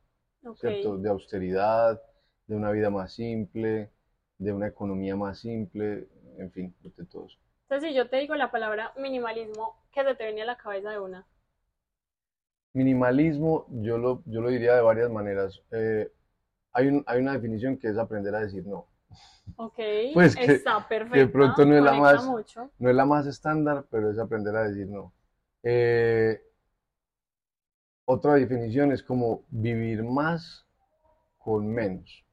¿cierto? 0.56 0.96
De 0.98 1.08
austeridad, 1.08 2.00
de 2.46 2.56
una 2.56 2.70
vida 2.70 2.90
más 2.90 3.12
simple, 3.12 3.90
de 4.38 4.52
una 4.52 4.68
economía 4.68 5.16
más 5.16 5.38
simple, 5.38 6.08
en 6.38 6.50
fin, 6.50 6.74
de 6.82 7.04
todo 7.04 7.26
eso. 7.26 7.38
Entonces, 7.64 7.90
si 7.90 7.94
yo 7.94 8.08
te 8.08 8.16
digo 8.16 8.34
la 8.34 8.50
palabra 8.50 8.92
minimalismo, 8.96 9.76
¿qué 9.92 10.02
se 10.02 10.14
te 10.14 10.24
viene 10.24 10.42
a 10.42 10.46
la 10.46 10.56
cabeza 10.56 10.90
de 10.90 10.98
una? 10.98 11.26
Minimalismo, 12.72 13.66
yo 13.68 13.98
lo, 13.98 14.22
yo 14.26 14.40
lo 14.40 14.48
diría 14.48 14.74
de 14.74 14.80
varias 14.80 15.10
maneras. 15.10 15.60
Eh, 15.72 16.10
hay, 16.72 16.88
un, 16.88 17.04
hay 17.06 17.20
una 17.20 17.32
definición 17.32 17.76
que 17.78 17.88
es 17.88 17.98
aprender 17.98 18.34
a 18.34 18.40
decir 18.40 18.66
no. 18.66 18.86
Ok, 19.56 19.78
pues 20.14 20.36
está 20.36 20.86
perfecto. 20.88 21.18
de 21.18 21.26
pronto 21.26 21.64
no 21.64 21.76
es, 21.76 21.82
la 21.82 21.94
más, 21.94 22.26
no 22.78 22.90
es 22.90 22.96
la 22.96 23.04
más 23.04 23.26
estándar, 23.26 23.86
pero 23.90 24.10
es 24.10 24.18
aprender 24.18 24.54
a 24.56 24.68
decir 24.68 24.88
no. 24.88 25.12
Eh, 25.62 26.40
otra 28.04 28.34
definición 28.34 28.92
es 28.92 29.02
como 29.02 29.44
vivir 29.50 30.02
más 30.02 30.66
con 31.38 31.68
menos, 31.68 32.24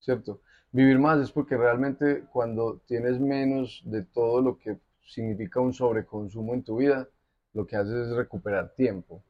¿cierto? 0.00 0.40
Vivir 0.70 0.98
más 0.98 1.20
es 1.20 1.30
porque 1.30 1.56
realmente 1.56 2.24
cuando 2.32 2.80
tienes 2.86 3.20
menos 3.20 3.82
de 3.84 4.02
todo 4.04 4.40
lo 4.40 4.58
que 4.58 4.78
significa 5.04 5.60
un 5.60 5.74
sobreconsumo 5.74 6.54
en 6.54 6.62
tu 6.62 6.76
vida, 6.76 7.06
lo 7.52 7.66
que 7.66 7.76
haces 7.76 8.08
es 8.08 8.16
recuperar 8.16 8.74
tiempo, 8.74 9.22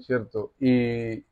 ¿cierto? 0.00 0.52
Y, 0.58 1.24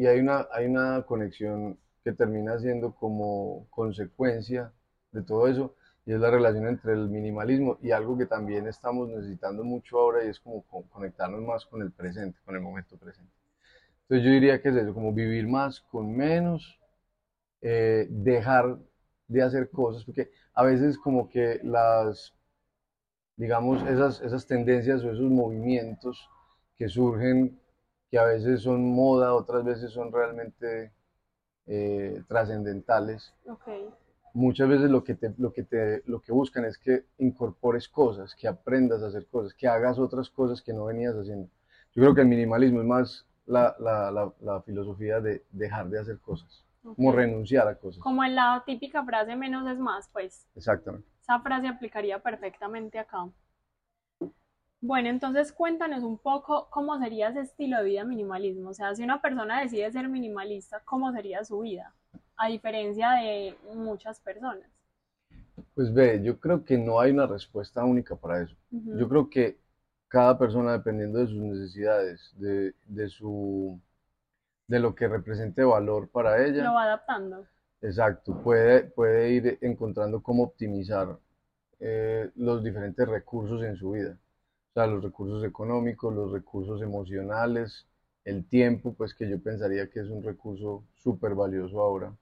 y, 0.00 0.06
hay, 0.06 0.18
una, 0.20 0.48
hay 0.50 0.64
una 0.64 1.02
conexión 1.02 1.78
que 2.02 2.12
termina 2.12 2.58
siendo 2.58 2.94
como 2.94 3.66
consecuencia 3.68 4.72
de 5.12 5.22
todo 5.22 5.46
eso, 5.46 5.74
y 6.06 6.14
es 6.14 6.20
la 6.20 6.30
relación 6.30 6.66
entre 6.66 6.94
el 6.94 7.10
minimalismo 7.10 7.76
y 7.82 7.90
algo 7.90 8.16
que 8.16 8.24
también 8.24 8.66
estamos 8.66 9.10
necesitando 9.10 9.62
mucho 9.62 9.98
ahora 9.98 10.24
y 10.24 10.28
es 10.28 10.40
como 10.40 10.62
conectarnos 10.88 11.42
más 11.42 11.66
con 11.66 11.82
el 11.82 11.92
presente, 11.92 12.38
con 12.46 12.54
el 12.54 12.62
momento 12.62 12.96
presente. 12.96 13.30
Entonces 14.02 14.24
yo 14.24 14.32
diría 14.32 14.62
que 14.62 14.70
es 14.70 14.76
eso, 14.76 14.94
como 14.94 15.12
vivir 15.12 15.46
más 15.46 15.80
con 15.82 16.16
menos, 16.16 16.80
eh, 17.60 18.06
dejar 18.08 18.78
de 19.28 19.42
hacer 19.42 19.68
cosas, 19.68 20.02
porque 20.04 20.30
a 20.54 20.64
veces 20.64 20.96
como 20.96 21.28
que 21.28 21.60
las, 21.62 22.32
digamos, 23.36 23.82
esas, 23.86 24.22
esas 24.22 24.46
tendencias 24.46 25.04
o 25.04 25.10
esos 25.10 25.30
movimientos 25.30 26.26
que 26.78 26.88
surgen, 26.88 27.60
que 28.10 28.18
a 28.18 28.24
veces 28.24 28.62
son 28.62 28.84
moda, 28.84 29.34
otras 29.34 29.64
veces 29.64 29.92
son 29.92 30.12
realmente 30.12 30.92
eh, 31.66 32.22
trascendentales. 32.28 33.32
Okay 33.46 33.88
muchas 34.34 34.68
veces 34.68 34.90
lo 34.90 35.04
que, 35.04 35.14
te, 35.14 35.34
lo, 35.38 35.52
que 35.52 35.62
te, 35.62 36.02
lo 36.06 36.20
que 36.20 36.32
buscan 36.32 36.64
es 36.64 36.78
que 36.78 37.04
incorpores 37.18 37.88
cosas, 37.88 38.34
que 38.34 38.48
aprendas 38.48 39.02
a 39.02 39.08
hacer 39.08 39.26
cosas, 39.26 39.54
que 39.54 39.68
hagas 39.68 39.98
otras 39.98 40.30
cosas 40.30 40.62
que 40.62 40.72
no 40.72 40.86
venías 40.86 41.14
haciendo. 41.14 41.48
Yo 41.92 42.02
creo 42.02 42.14
que 42.14 42.20
el 42.20 42.28
minimalismo 42.28 42.80
es 42.80 42.86
más 42.86 43.26
la, 43.46 43.74
la, 43.80 44.32
la, 44.40 44.62
filosofía 44.62 45.20
de 45.20 45.44
dejar 45.50 45.88
de 45.88 45.98
hacer 45.98 46.18
cosas, 46.20 46.64
como 46.82 47.12
renunciar 47.12 47.66
a 47.66 47.74
cosas. 47.74 48.00
Como 48.00 48.22
en 48.22 48.36
la 48.36 48.62
típica 48.64 49.04
frase 49.04 49.34
menos 49.34 49.68
es 49.68 49.78
más, 49.78 50.08
pues. 50.12 50.46
Exactamente. 50.54 51.08
Esa 51.20 51.40
frase 51.40 51.66
aplicaría 51.66 52.20
perfectamente 52.20 52.98
acá. 52.98 53.28
Bueno, 54.80 55.08
entonces 55.08 55.52
cuéntanos 55.52 56.02
un 56.02 56.18
poco 56.18 56.68
cómo 56.70 56.98
sería 56.98 57.28
ese 57.28 57.40
estilo 57.40 57.78
de 57.78 57.84
vida 57.84 58.04
minimalismo. 58.04 58.70
O 58.70 58.74
sea, 58.74 58.94
si 58.94 59.02
una 59.02 59.20
persona 59.20 59.60
decide 59.60 59.90
ser 59.92 60.08
minimalista, 60.08 60.80
¿cómo 60.84 61.12
sería 61.12 61.44
su 61.44 61.60
vida? 61.60 61.94
a 62.40 62.48
diferencia 62.48 63.10
de 63.12 63.54
muchas 63.74 64.18
personas? 64.20 64.66
Pues 65.74 65.92
ve, 65.92 66.22
yo 66.22 66.40
creo 66.40 66.64
que 66.64 66.78
no 66.78 66.98
hay 66.98 67.10
una 67.12 67.26
respuesta 67.26 67.84
única 67.84 68.16
para 68.16 68.42
eso. 68.42 68.56
Yo 68.70 69.08
creo 69.08 69.28
que 69.28 69.58
cada 70.08 70.38
persona, 70.38 70.72
dependiendo 70.72 71.18
de 71.18 71.26
sus 71.26 71.36
necesidades, 71.36 72.34
de, 72.38 72.74
de, 72.86 73.08
su, 73.08 73.78
de 74.66 74.80
lo 74.80 74.94
que 74.94 75.06
represente 75.06 75.62
valor 75.62 76.08
para 76.08 76.44
ella, 76.44 76.64
lo 76.64 76.74
va 76.74 76.84
adaptando. 76.84 77.46
Exacto, 77.82 78.42
puede, 78.42 78.84
puede 78.84 79.30
ir 79.30 79.58
encontrando 79.60 80.22
cómo 80.22 80.44
optimizar 80.44 81.18
eh, 81.78 82.30
los 82.36 82.64
diferentes 82.64 83.06
recursos 83.06 83.62
en 83.62 83.76
su 83.76 83.90
vida. 83.90 84.16
O 84.70 84.72
sea, 84.74 84.86
los 84.88 85.02
recursos 85.04 85.44
económicos, 85.44 86.12
los 86.12 86.32
recursos 86.32 86.82
emocionales, 86.82 87.86
el 88.24 88.44
tiempo, 88.48 88.94
pues 88.94 89.14
que 89.14 89.28
yo 89.30 89.40
pensaría 89.40 89.88
que 89.90 90.00
es 90.00 90.08
un 90.10 90.22
recurso 90.24 90.84
súper 90.96 91.34
valioso 91.36 91.80
ahora. 91.80 92.16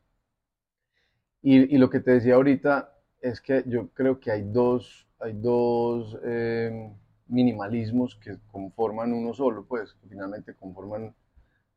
Y, 1.42 1.74
y 1.74 1.78
lo 1.78 1.90
que 1.90 2.00
te 2.00 2.12
decía 2.12 2.34
ahorita 2.34 2.92
es 3.20 3.40
que 3.40 3.64
yo 3.66 3.88
creo 3.90 4.20
que 4.20 4.30
hay 4.30 4.42
dos, 4.42 5.06
hay 5.18 5.32
dos 5.34 6.18
eh, 6.24 6.92
minimalismos 7.28 8.16
que 8.16 8.38
conforman 8.50 9.12
uno 9.12 9.34
solo, 9.34 9.64
pues, 9.66 9.94
que 9.94 10.08
finalmente 10.08 10.54
conforman 10.54 11.14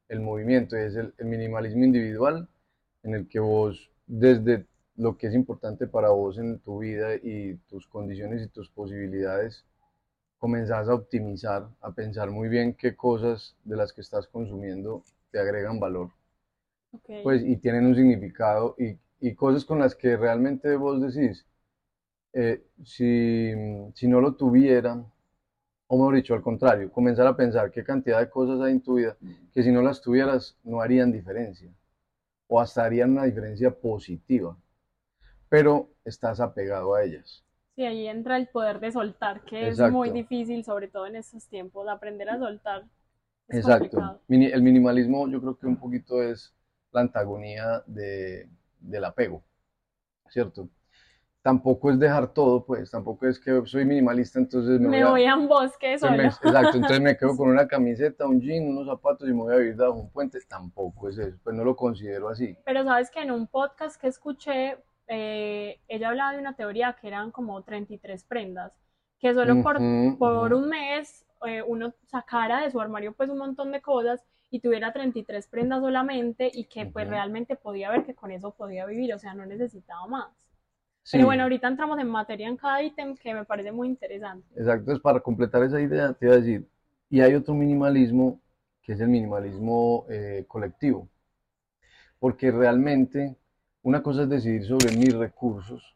el 0.10 0.22
movimiento, 0.22 0.78
y 0.78 0.82
es 0.82 0.96
el, 0.96 1.14
el 1.18 1.28
minimalismo 1.28 1.86
individual, 1.86 2.50
en 3.04 3.16
el 3.16 3.28
que 3.28 3.40
vos, 3.40 3.92
desde 4.08 4.68
lo 4.98 5.18
que 5.18 5.28
es 5.28 5.36
importante 5.36 5.88
para 5.88 6.10
vos 6.10 6.38
en 6.38 6.60
tu 6.60 6.80
vida 6.80 7.16
y 7.16 7.56
tus 7.70 7.88
condiciones 7.88 8.44
y 8.44 8.50
tus 8.50 8.70
posibilidades, 8.70 9.66
comenzás 10.42 10.90
a 10.90 10.96
optimizar, 10.96 11.70
a 11.82 11.94
pensar 11.94 12.32
muy 12.32 12.50
bien 12.50 12.76
qué 12.76 12.98
cosas 12.98 13.56
de 13.64 13.78
las 13.78 13.94
que 13.94 14.02
estás 14.02 14.28
consumiendo 14.28 15.06
te 15.32 15.40
agregan 15.40 15.80
valor. 15.80 16.12
Ok. 16.94 17.10
Pues, 17.22 17.44
y 17.44 17.58
tienen 17.58 17.86
un 17.86 17.96
significado 17.96 18.76
y, 18.78 18.98
y 19.20 19.36
cosas 19.36 19.66
con 19.66 19.80
las 19.80 19.96
que 19.96 20.18
realmente 20.18 20.76
vos 20.76 21.02
decís, 21.02 21.46
eh, 22.34 22.64
si, 22.86 23.54
si 23.96 24.08
no 24.08 24.22
lo 24.22 24.36
tuviera, 24.36 25.04
o 25.88 25.98
mejor 25.98 26.16
dicho, 26.16 26.34
al 26.36 26.42
contrario, 26.44 26.92
comenzar 26.92 27.28
a 27.28 27.38
pensar 27.38 27.72
qué 27.72 27.84
cantidad 27.84 28.20
de 28.20 28.30
cosas 28.30 28.62
hay 28.62 28.74
en 28.74 28.82
tu 28.82 28.96
vida 28.96 29.18
que 29.54 29.64
si 29.64 29.72
no 29.72 29.82
las 29.82 30.02
tuvieras 30.02 30.58
no 30.64 30.82
harían 30.82 31.12
diferencia, 31.12 31.72
o 32.48 32.62
hasta 32.62 32.86
harían 32.86 33.12
una 33.12 33.26
diferencia 33.26 33.72
positiva, 33.72 34.58
pero 35.50 35.90
estás 36.06 36.40
apegado 36.42 36.96
a 36.96 37.04
ellas. 37.04 37.44
Sí, 37.76 37.86
ahí 37.86 38.08
entra 38.08 38.38
el 38.38 38.48
poder 38.48 38.80
de 38.80 38.92
soltar, 38.92 39.42
que 39.44 39.70
es 39.70 39.80
Exacto. 39.80 39.92
muy 39.92 40.10
difícil, 40.12 40.64
sobre 40.64 40.88
todo 40.88 41.06
en 41.08 41.16
estos 41.18 41.48
tiempos, 41.48 41.88
aprender 41.88 42.30
a 42.30 42.38
soltar. 42.40 42.84
Es 43.48 43.58
Exacto. 43.58 43.98
complicado. 43.98 44.22
El 44.30 44.62
minimalismo 44.64 45.28
yo 45.28 45.42
creo 45.42 45.58
que 45.58 45.68
un 45.68 45.78
poquito 45.78 46.22
es 46.24 46.54
la 46.92 47.02
antagonía 47.02 47.84
de, 47.86 48.50
del 48.80 49.06
apego, 49.06 49.44
¿cierto? 50.30 50.70
Tampoco 51.44 51.92
es 51.92 52.00
dejar 52.00 52.34
todo, 52.34 52.66
pues, 52.66 52.92
tampoco 52.92 53.28
es 53.28 53.40
que 53.40 53.62
soy 53.66 53.86
minimalista, 53.86 54.40
entonces 54.40 54.80
me, 54.80 54.90
Me 54.90 55.04
voy 55.06 55.26
a 55.26 55.36
un 55.36 55.48
bosque 55.48 55.98
solo. 55.98 56.24
exacto, 56.24 56.78
entonces 56.78 57.02
me 57.02 57.18
quedo 57.18 57.36
con 57.38 57.50
una 57.50 57.68
camiseta, 57.68 58.28
un 58.28 58.42
jean, 58.42 58.68
unos 58.70 58.88
zapatos 58.88 59.28
y 59.30 59.34
me 59.34 59.44
voy 59.44 59.54
a 59.56 59.58
vivir 59.58 59.76
bajo 59.76 59.94
un 59.94 60.10
puente, 60.12 60.40
tampoco 60.48 61.10
es 61.10 61.18
eso, 61.18 61.38
pues 61.44 61.56
no 61.56 61.64
lo 61.64 61.76
considero 61.76 62.30
así. 62.30 62.58
Pero 62.66 62.84
sabes 62.84 63.12
que 63.12 63.22
en 63.22 63.32
un 63.32 63.48
podcast 63.48 64.00
que 64.00 64.08
escuché, 64.08 64.78
eh, 65.12 65.80
ella 65.88 66.10
hablaba 66.10 66.34
de 66.34 66.40
una 66.40 66.56
teoría 66.56 66.96
que 67.00 67.08
eran 67.08 67.32
como 67.32 67.62
33 67.64 68.24
prendas, 68.26 68.74
que 69.20 69.34
solo 69.34 69.62
por, 69.62 69.78
Ujú, 69.80 70.18
por 70.18 70.54
ujú. 70.54 70.56
un 70.56 70.70
mes 70.70 71.26
eh, 71.46 71.62
uno 71.68 71.94
sacara 72.08 72.62
de 72.64 72.72
su 72.72 72.80
armario 72.82 73.14
pues 73.14 73.30
un 73.30 73.40
montón 73.40 73.72
de 73.72 73.82
cosas 73.82 74.24
y 74.52 74.60
tuviera 74.62 74.94
33 74.94 75.48
prendas 75.48 75.82
solamente 75.82 76.50
y 76.54 76.66
que 76.66 76.86
pues 76.88 77.08
Ujú. 77.08 77.10
realmente 77.10 77.56
podía 77.58 77.92
ver 77.92 78.06
que 78.06 78.16
con 78.16 78.32
eso 78.32 78.52
podía 78.54 78.86
vivir, 78.86 79.14
o 79.14 79.20
sea, 79.20 79.34
no 79.34 79.46
necesitaba 79.46 80.08
más. 80.08 80.30
Sí, 81.04 81.18
Pero 81.18 81.26
bueno, 81.28 81.44
ahorita 81.44 81.68
entramos 81.68 82.00
en 82.00 82.10
materia 82.10 82.48
en 82.48 82.58
cada 82.58 82.82
ítem 82.84 83.16
que 83.18 83.34
me 83.36 83.46
parece 83.46 83.72
muy 83.72 83.88
interesante. 83.90 84.48
exacto, 84.56 84.82
entonces 84.82 85.02
para 85.04 85.20
completar 85.20 85.64
esa 85.64 85.82
idea 85.82 86.14
te 86.14 86.26
iba 86.26 86.36
a 86.36 86.38
decir, 86.40 86.68
y 87.10 87.22
hay 87.22 87.34
otro 87.36 87.54
minimalismo 87.54 88.40
que 88.82 88.94
es 88.94 89.00
el 89.02 89.10
minimalismo 89.10 90.06
eh, 90.10 90.46
colectivo, 90.48 91.08
porque 92.20 92.52
realmente 92.52 93.36
una 93.84 94.02
cosa 94.04 94.24
es 94.24 94.30
decidir 94.30 94.66
sobre 94.66 94.96
mis 94.96 95.14
recursos, 95.14 95.96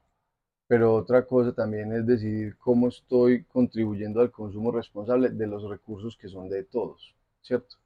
pero 0.67 0.95
otra 0.95 1.25
cosa 1.25 1.53
también 1.53 1.93
es 1.93 2.05
decidir 2.05 2.57
cómo 2.57 2.87
estoy 2.87 3.43
contribuyendo 3.45 4.21
al 4.21 4.31
consumo 4.31 4.71
responsable 4.71 5.29
de 5.29 5.47
los 5.47 5.69
recursos 5.69 6.17
que 6.17 6.27
son 6.27 6.49
de 6.49 6.63
todos, 6.63 7.15
¿cierto? 7.41 7.77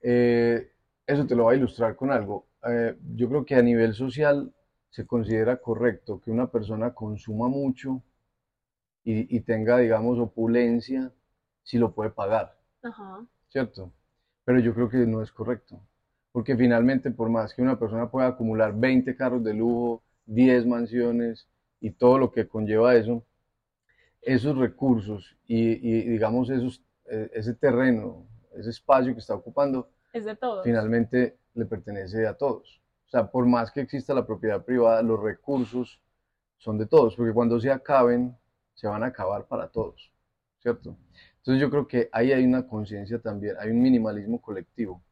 Eh, 0.00 0.72
eso 1.06 1.26
te 1.26 1.34
lo 1.34 1.44
voy 1.44 1.54
a 1.54 1.58
ilustrar 1.58 1.96
con 1.96 2.10
algo. 2.10 2.46
Eh, 2.64 2.96
yo 3.14 3.28
creo 3.28 3.44
que 3.44 3.54
a 3.54 3.62
nivel 3.62 3.94
social 3.94 4.52
se 4.90 5.06
considera 5.06 5.58
correcto 5.58 6.20
que 6.20 6.30
una 6.30 6.50
persona 6.50 6.94
consuma 6.94 7.48
mucho 7.48 8.02
y, 9.04 9.36
y 9.36 9.40
tenga, 9.40 9.78
digamos, 9.78 10.18
opulencia 10.18 11.12
si 11.62 11.78
lo 11.78 11.92
puede 11.92 12.10
pagar. 12.10 12.56
Ajá. 12.82 13.26
¿cierto? 13.48 13.92
Pero 14.44 14.60
yo 14.60 14.74
creo 14.74 14.88
que 14.88 14.98
no 14.98 15.22
es 15.22 15.32
correcto, 15.32 15.80
porque 16.32 16.56
finalmente 16.56 17.10
por 17.10 17.30
más 17.30 17.54
que 17.54 17.62
una 17.62 17.78
persona 17.78 18.10
pueda 18.10 18.28
acumular 18.28 18.74
20 18.78 19.16
carros 19.16 19.42
de 19.44 19.54
lujo, 19.54 20.02
10 20.26 20.66
mansiones 20.66 21.48
y 21.80 21.90
todo 21.92 22.18
lo 22.18 22.30
que 22.32 22.46
conlleva 22.48 22.94
eso, 22.96 23.24
esos 24.22 24.56
recursos 24.58 25.36
y, 25.46 25.70
y, 25.88 26.02
digamos 26.08 26.50
esos, 26.50 26.82
eh, 27.06 27.30
ese 27.34 27.54
terreno, 27.54 28.26
ese 28.56 28.70
espacio 28.70 29.12
que 29.14 29.20
está 29.20 29.34
ocupando, 29.34 29.90
Es 30.12 30.24
de 30.24 30.36
todos. 30.36 30.64
finalmente 30.64 31.38
le 31.54 31.66
pertenece 31.66 32.26
a 32.26 32.34
todos. 32.34 32.80
O 33.06 33.10
sea, 33.10 33.30
por 33.30 33.46
más 33.46 33.70
que 33.70 33.80
exista 33.80 34.12
la 34.12 34.26
propiedad 34.26 34.64
privada, 34.64 35.02
los 35.02 35.20
recursos 35.22 36.00
son 36.58 36.76
de 36.78 36.86
todos, 36.86 37.16
porque 37.16 37.32
cuando 37.32 37.58
se 37.60 37.70
acaben, 37.70 38.36
se 38.74 38.86
van 38.86 39.02
a 39.02 39.06
acabar 39.06 39.46
para 39.46 39.68
todos, 39.68 40.12
¿cierto? 40.60 40.96
Entonces 41.38 41.60
yo 41.60 41.70
creo 41.70 41.86
que 41.88 42.08
ahí 42.12 42.32
hay 42.32 42.44
una 42.44 42.66
conciencia 42.66 43.18
también, 43.20 43.56
hay 43.58 43.70
un 43.70 43.80
minimalismo 43.80 44.40
colectivo, 44.42 45.02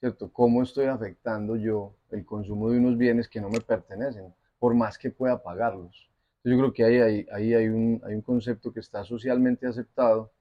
¿cierto? 0.00 0.32
¿Cómo 0.32 0.62
estoy 0.62 0.86
afectando 0.86 1.56
yo 1.56 1.94
el 2.10 2.24
consumo 2.24 2.70
de 2.70 2.78
unos 2.78 2.98
bienes 2.98 3.28
que 3.28 3.40
no 3.40 3.48
me 3.50 3.60
pertenecen, 3.60 4.34
por 4.58 4.74
más 4.74 4.98
que 4.98 5.10
pueda 5.10 5.42
pagarlos? 5.42 6.10
Yo 6.44 6.56
creo 6.58 6.72
que 6.72 6.84
ahí, 6.84 6.96
hay- 6.98 7.26
ahí 7.32 7.54
hay 7.54 7.68
un, 7.68 8.00
hay 8.04 8.14
un 8.14 8.22
concepto 8.22 8.72
que 8.72 8.80
está 8.80 9.04
socialmente 9.04 9.66
aceptado, 9.66 10.32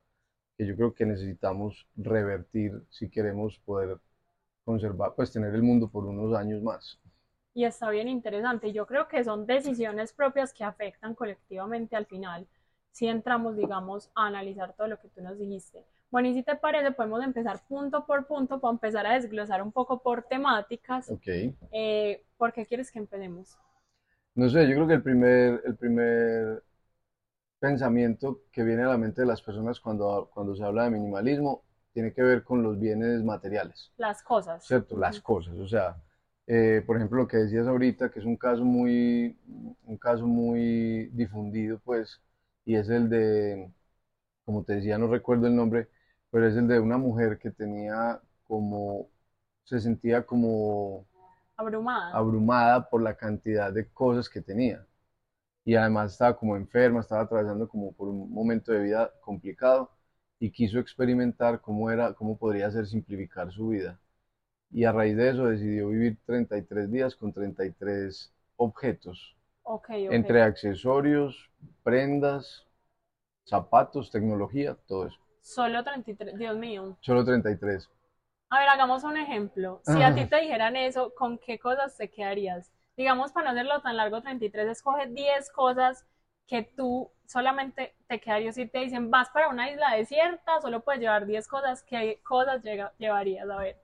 que 0.58 0.68
yo 0.68 0.76
creo 0.76 0.94
que 0.94 1.06
necesitamos 1.06 1.88
revertir 1.98 2.74
si 2.90 3.10
queremos 3.10 3.60
poder 3.66 4.00
conservar, 4.66 5.16
pues 5.16 5.32
tener 5.34 5.56
el 5.56 5.64
mundo 5.64 5.90
por 5.90 6.06
unos 6.06 6.36
años 6.38 6.62
más. 6.64 7.00
Y 7.54 7.66
está 7.66 7.92
bien 7.92 8.08
interesante. 8.08 8.74
Yo 8.74 8.88
creo 8.88 9.08
que 9.08 9.24
son 9.24 9.46
decisiones 9.46 10.14
propias 10.14 10.52
que 10.52 10.64
afectan 10.64 11.14
colectivamente 11.14 11.96
al 11.96 12.08
final. 12.08 12.48
Si 12.92 13.08
entramos, 13.08 13.56
digamos, 13.56 14.10
a 14.16 14.26
analizar 14.26 14.74
todo 14.76 14.88
lo 14.88 15.00
que 15.00 15.10
tú 15.10 15.22
nos 15.22 15.38
dijiste. 15.38 15.86
Bueno, 16.12 16.28
y 16.28 16.34
si 16.34 16.44
te 16.44 16.56
parece, 16.56 16.92
podemos 16.92 17.24
empezar 17.24 17.62
punto 17.68 18.06
por 18.06 18.26
punto 18.26 18.60
para 18.60 18.72
empezar 18.74 19.06
a 19.06 19.14
desglosar 19.14 19.62
un 19.62 19.72
poco 19.72 20.02
por 20.02 20.24
temáticas. 20.24 21.10
Ok. 21.10 21.28
Eh, 21.72 22.24
¿por 22.38 22.52
qué 22.52 22.66
quieres 22.66 22.92
que 22.92 23.00
empecemos? 23.00 23.58
No 24.36 24.50
sé, 24.50 24.68
yo 24.68 24.76
creo 24.76 24.88
que 24.88 24.94
el 24.96 25.04
primer, 25.04 25.62
el 25.66 25.76
primer 25.76 26.64
pensamiento 27.60 28.42
que 28.52 28.64
viene 28.64 28.84
a 28.84 28.88
la 28.88 28.98
mente 28.98 29.22
de 29.22 29.28
las 29.28 29.42
personas 29.42 29.80
cuando, 29.80 30.30
cuando 30.34 30.56
se 30.56 30.64
habla 30.64 30.86
de 30.86 30.92
minimalismo 30.92 31.64
tiene 31.94 32.14
que 32.14 32.22
ver 32.22 32.44
con 32.44 32.64
los 32.64 32.80
bienes 32.80 33.24
materiales, 33.24 33.92
Las 33.98 34.24
cosas. 34.24 34.66
¿cierto? 34.66 34.98
Las 34.98 35.20
cosas. 35.20 35.56
O 35.58 35.68
sea, 35.68 35.98
eh, 36.48 36.84
por 36.86 36.96
ejemplo, 36.98 37.18
lo 37.20 37.28
que 37.28 37.38
decías 37.38 37.68
ahorita, 37.68 38.10
que 38.12 38.20
es 38.20 38.26
un 38.26 38.38
caso 38.38 38.64
muy, 38.64 39.38
un 39.84 39.98
caso 39.98 40.26
muy 40.26 41.08
difundido, 41.14 41.80
pues, 41.84 42.22
y 42.66 42.76
es 42.76 42.90
el 42.90 43.10
de, 43.10 43.70
como 44.46 44.64
te 44.64 44.76
decía, 44.76 44.98
no 44.98 45.08
recuerdo 45.08 45.48
el 45.48 45.56
nombre, 45.56 45.90
pero 46.32 46.48
es 46.48 46.56
el 46.56 46.68
de 46.68 46.80
una 46.80 46.98
mujer 46.98 47.40
que 47.40 47.52
tenía 47.52 48.22
como, 48.46 49.10
se 49.66 49.80
sentía 49.80 50.26
como 50.26 51.08
Abrumada. 51.58 52.12
abrumada 52.12 52.90
por 52.90 53.02
la 53.02 53.16
cantidad 53.16 53.72
de 53.74 53.88
cosas 53.92 54.30
que 54.30 54.42
tenía. 54.42 54.86
Y 55.66 55.76
además 55.76 56.14
estaba 56.14 56.38
como 56.38 56.58
enferma, 56.58 57.02
estaba 57.02 57.24
atravesando 57.24 57.68
como 57.70 57.94
por 57.94 58.10
un 58.10 58.32
momento 58.34 58.72
de 58.74 58.84
vida 58.84 59.14
complicado 59.22 59.92
y 60.40 60.52
quiso 60.52 60.80
experimentar 60.80 61.62
cómo 61.62 61.92
era, 61.92 62.14
cómo 62.14 62.38
podría 62.38 62.72
ser 62.72 62.88
simplificar 62.88 63.52
su 63.52 63.70
vida. 63.70 64.00
Y 64.72 64.86
a 64.86 64.92
raíz 64.94 65.18
de 65.18 65.30
eso 65.32 65.46
decidió 65.48 65.90
vivir 65.90 66.20
33 66.26 66.92
días 66.92 67.16
con 67.16 67.34
33 67.34 68.34
objetos, 68.58 69.38
Ok, 69.64 69.90
ok. 70.10 70.26
entre 70.28 70.42
accesorios, 70.44 71.52
prendas, 71.84 72.68
zapatos, 73.46 74.12
tecnología, 74.12 74.76
todo 74.88 75.08
eso. 75.08 75.20
Solo 75.50 75.84
33. 75.84 76.38
Dios 76.38 76.56
mío. 76.58 76.96
Solo 77.02 77.26
33. 77.26 77.90
A 78.52 78.60
ver, 78.60 78.70
hagamos 78.70 79.04
un 79.04 79.18
ejemplo. 79.18 79.82
Si 79.84 80.00
a 80.04 80.14
ti 80.14 80.26
te 80.26 80.42
dijeran 80.42 80.76
eso, 80.76 81.14
¿con 81.16 81.40
qué 81.40 81.58
cosas 81.58 81.98
te 81.98 82.12
quedarías? 82.12 82.72
Digamos, 82.96 83.32
para 83.32 83.46
no 83.46 83.52
hacerlo 83.52 83.82
tan 83.82 83.98
largo, 83.98 84.22
33, 84.22 84.68
escoge 84.70 85.08
10 85.08 85.50
cosas 85.52 86.06
que 86.46 86.62
tú 86.62 87.12
solamente 87.26 87.96
te 88.08 88.20
quedarías. 88.20 88.54
Si 88.56 88.68
te 88.68 88.78
dicen, 88.80 89.10
vas 89.10 89.30
para 89.32 89.50
una 89.50 89.72
isla 89.72 89.96
desierta, 89.96 90.62
solo 90.62 90.82
puedes 90.82 91.02
llevar 91.02 91.26
10 91.26 91.48
cosas, 91.48 91.82
¿qué 91.82 92.22
cosas 92.24 92.62
llega- 92.64 92.94
llevarías? 93.00 93.50
A 93.50 93.58
ver. 93.58 93.78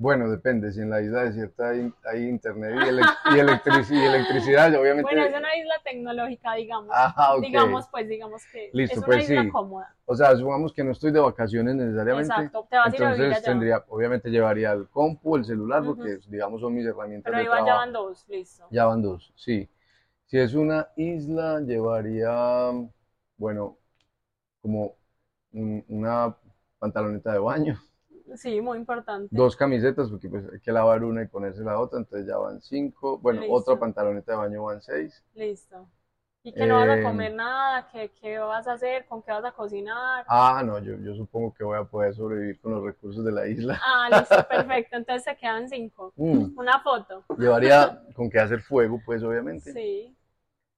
Bueno, 0.00 0.30
depende, 0.30 0.72
si 0.72 0.80
en 0.80 0.88
la 0.88 1.02
isla 1.02 1.24
desierta 1.24 1.68
hay, 1.68 1.92
hay 2.10 2.26
internet 2.26 2.72
y, 2.74 2.88
elec- 2.88 3.18
y 3.36 3.38
electrici- 3.38 3.92
y 4.02 4.06
electricidad, 4.06 4.74
obviamente... 4.74 5.02
Bueno, 5.12 5.22
es 5.26 5.34
una 5.36 5.56
isla 5.56 5.74
tecnológica, 5.84 6.54
digamos. 6.54 6.90
Ah, 6.94 7.34
ok. 7.36 7.42
Digamos, 7.42 7.86
pues, 7.90 8.08
digamos 8.08 8.42
que 8.46 8.70
Listo, 8.72 8.94
es 8.94 9.06
una 9.06 9.06
pues 9.12 9.24
isla 9.24 9.42
sí. 9.42 9.52
cómoda. 9.52 9.94
O 10.06 10.16
sea, 10.16 10.34
supongamos 10.36 10.72
que 10.72 10.82
no 10.84 10.92
estoy 10.92 11.12
de 11.12 11.20
vacaciones 11.20 11.74
necesariamente. 11.74 12.30
Exacto, 12.30 12.66
te 12.70 12.76
vas 12.76 12.92
a 12.94 12.96
ir 12.96 13.02
a 13.02 13.10
Entonces 13.10 13.36
allá. 13.36 13.44
tendría, 13.44 13.84
obviamente 13.88 14.30
llevaría 14.30 14.72
el 14.72 14.88
compu, 14.88 15.36
el 15.36 15.44
celular, 15.44 15.84
porque 15.84 16.18
digamos 16.28 16.62
son 16.62 16.74
mis 16.74 16.86
herramientas 16.86 17.30
Pero 17.30 17.36
de 17.36 17.44
igual 17.44 17.58
ya 17.58 17.64
trabajo. 17.64 17.80
van 17.84 17.92
dos, 17.92 18.24
listo. 18.28 18.64
Ya 18.70 18.86
van 18.86 19.02
dos, 19.02 19.32
sí. 19.36 19.68
Si 20.26 20.38
es 20.38 20.54
una 20.54 20.88
isla, 20.96 21.60
llevaría, 21.60 22.32
bueno, 23.36 23.76
como 24.62 24.96
un- 25.52 25.84
una 25.88 26.36
pantaloneta 26.78 27.32
de 27.32 27.38
baño, 27.40 27.80
Sí, 28.36 28.60
muy 28.60 28.78
importante. 28.78 29.28
Dos 29.30 29.56
camisetas, 29.56 30.10
porque 30.10 30.28
pues 30.28 30.44
hay 30.52 30.60
que 30.60 30.72
lavar 30.72 31.04
una 31.04 31.22
y 31.22 31.26
ponerse 31.26 31.62
la 31.62 31.78
otra, 31.78 31.98
entonces 31.98 32.26
ya 32.26 32.36
van 32.36 32.60
cinco. 32.60 33.18
Bueno, 33.18 33.40
Listo. 33.40 33.54
otra 33.54 33.78
pantaloneta 33.78 34.32
de 34.32 34.38
baño 34.38 34.64
van 34.64 34.80
seis. 34.82 35.22
Listo. 35.34 35.88
¿Y 36.42 36.54
que 36.54 36.64
no 36.66 36.76
vas 36.76 36.88
a 36.88 37.02
comer 37.02 37.34
nada? 37.34 37.86
¿Qué, 37.92 38.10
qué 38.18 38.38
vas 38.38 38.66
a 38.66 38.72
hacer? 38.72 39.04
¿Con 39.06 39.22
qué 39.22 39.30
vas 39.30 39.44
a 39.44 39.52
cocinar? 39.52 40.24
Ah, 40.26 40.62
no, 40.64 40.78
yo, 40.78 40.96
yo 40.96 41.14
supongo 41.14 41.52
que 41.52 41.64
voy 41.64 41.76
a 41.78 41.84
poder 41.84 42.14
sobrevivir 42.14 42.58
con 42.60 42.72
los 42.72 42.82
recursos 42.82 43.22
de 43.22 43.30
la 43.30 43.46
isla. 43.46 43.78
Ah, 43.84 44.08
listo, 44.10 44.36
perfecto. 44.48 44.96
Entonces 44.96 45.24
se 45.24 45.36
quedan 45.36 45.68
cinco. 45.68 46.14
Mm, 46.16 46.58
Una 46.58 46.80
foto. 46.80 47.24
Llevaría 47.36 48.02
con 48.14 48.30
qué 48.30 48.40
hacer 48.40 48.62
fuego, 48.62 49.02
pues 49.04 49.22
obviamente. 49.22 49.70
Sí. 49.72 50.16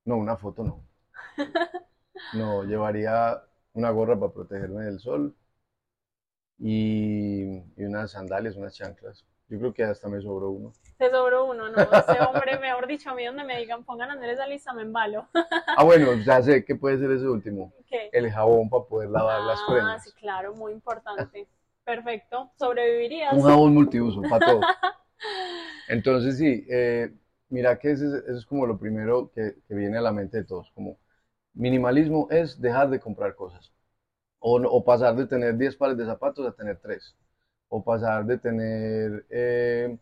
No, 0.05 0.17
una 0.17 0.37
foto 0.37 0.65
no. 0.65 0.81
No, 2.35 2.63
llevaría 2.65 3.43
una 3.73 3.91
gorra 3.91 4.19
para 4.19 4.33
protegerme 4.33 4.85
del 4.85 5.01
sol 5.01 5.35
y, 6.59 7.57
y 7.77 7.85
unas 7.85 8.13
sandalias, 8.13 8.57
unas 8.57 8.75
chanclas. 8.75 9.25
Yo 9.49 9.59
creo 9.59 9.75
que 9.75 9.85
hasta 9.85 10.09
me 10.09 10.21
sobró 10.21 10.51
uno. 10.51 10.73
Te 10.97 11.11
sobró 11.11 11.45
uno, 11.45 11.69
¿no? 11.69 11.77
Ese 11.83 12.21
hombre, 12.23 12.59
mejor 12.59 12.87
dicho, 12.87 13.11
a 13.11 13.15
mí 13.15 13.25
donde 13.27 13.45
me 13.45 13.59
digan 13.59 13.85
pongan 13.85 14.11
a 14.11 14.13
Andrés 14.15 14.35
esa 14.35 14.47
lista, 14.47 14.73
me 14.73 14.83
embalo. 14.83 15.29
Ah, 15.77 15.85
bueno, 15.85 16.15
ya 16.25 16.43
sé 16.43 16.65
que 16.65 16.75
puede 16.75 16.99
ser 16.99 17.11
ese 17.11 17.27
último. 17.27 17.73
¿Qué? 17.89 18.11
El 18.13 18.31
jabón 18.31 18.69
para 18.69 18.85
poder 18.85 19.09
lavar 19.11 19.41
las 19.43 19.61
Ah, 19.61 19.73
prendas. 19.73 20.05
sí, 20.05 20.13
claro, 20.13 20.55
muy 20.55 20.73
importante. 20.73 21.49
Perfecto. 21.85 22.51
¿Sobrevivirías? 22.59 23.35
Un 23.35 23.43
jabón 23.43 23.75
multiuso 23.75 24.21
para 24.23 24.47
todo. 24.47 24.61
Entonces, 25.89 26.39
sí, 26.39 26.67
eh, 26.71 27.13
mira 27.49 27.79
que 27.79 27.93
eso 27.93 28.17
es 28.29 28.45
como 28.47 28.67
lo 28.67 28.79
primero 28.79 29.31
que, 29.35 29.57
que 29.67 29.75
viene 29.75 29.99
a 29.99 30.03
la 30.03 30.13
mente 30.13 30.39
de 30.39 30.45
todos. 30.45 30.71
Como 30.75 30.99
minimalismo 31.55 32.29
es 32.31 32.61
dejar 32.61 32.91
de 32.91 33.01
comprar 33.01 33.35
cosas. 33.35 33.73
O, 34.45 34.85
pasar 34.85 35.15
de 35.17 35.27
tener 35.27 35.57
10 35.57 35.77
pares 35.77 35.97
de 35.97 36.05
zapatos 36.05 36.47
a 36.47 36.53
tener 36.53 36.77
3. 36.79 37.15
O 37.69 37.83
pasar 37.85 38.27
de 38.27 38.39
tener 38.39 39.25
eh, 39.31 39.97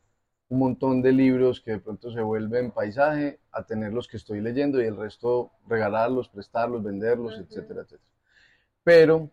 un 0.48 0.58
montón 0.58 1.02
de 1.02 1.12
libros 1.12 1.60
que 1.60 1.72
de 1.72 1.78
pronto 1.78 2.10
se 2.10 2.22
vuelven 2.22 2.70
paisaje 2.70 3.38
a 3.52 3.62
tener 3.64 3.92
los 3.92 4.08
que 4.08 4.16
estoy 4.16 4.40
leyendo 4.40 4.80
y 4.80 4.86
el 4.86 4.96
resto 4.96 5.52
regalarlos, 5.68 6.28
prestarlos, 6.28 6.82
venderlos, 6.82 7.34
Ujú. 7.34 7.42
etcétera, 7.44 7.82
etcétera. 7.82 8.10
Pero 8.84 9.30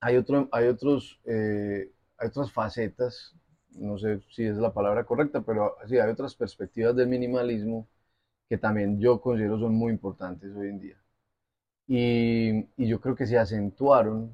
hay, 0.00 0.16
otro, 0.16 0.48
hay, 0.52 0.68
otros, 0.68 1.20
eh, 1.24 1.90
hay 2.18 2.28
otras 2.28 2.52
facetas, 2.52 3.34
no 3.70 3.98
sé 3.98 4.20
si 4.30 4.44
es 4.44 4.56
la 4.58 4.72
palabra 4.72 5.04
correcta, 5.04 5.42
pero 5.42 5.76
sí, 5.88 5.98
hay 5.98 6.10
otras 6.10 6.34
perspectivas 6.34 6.96
del 6.96 7.08
minimalismo 7.08 7.88
que 8.48 8.58
también 8.58 9.00
yo 9.00 9.20
considero 9.20 9.58
son 9.58 9.74
muy 9.74 9.92
importantes 9.92 10.54
hoy 10.56 10.68
en 10.68 10.80
día. 10.80 11.01
Y, 11.86 12.60
y 12.76 12.88
yo 12.88 13.00
creo 13.00 13.14
que 13.16 13.26
se 13.26 13.38
acentuaron 13.38 14.32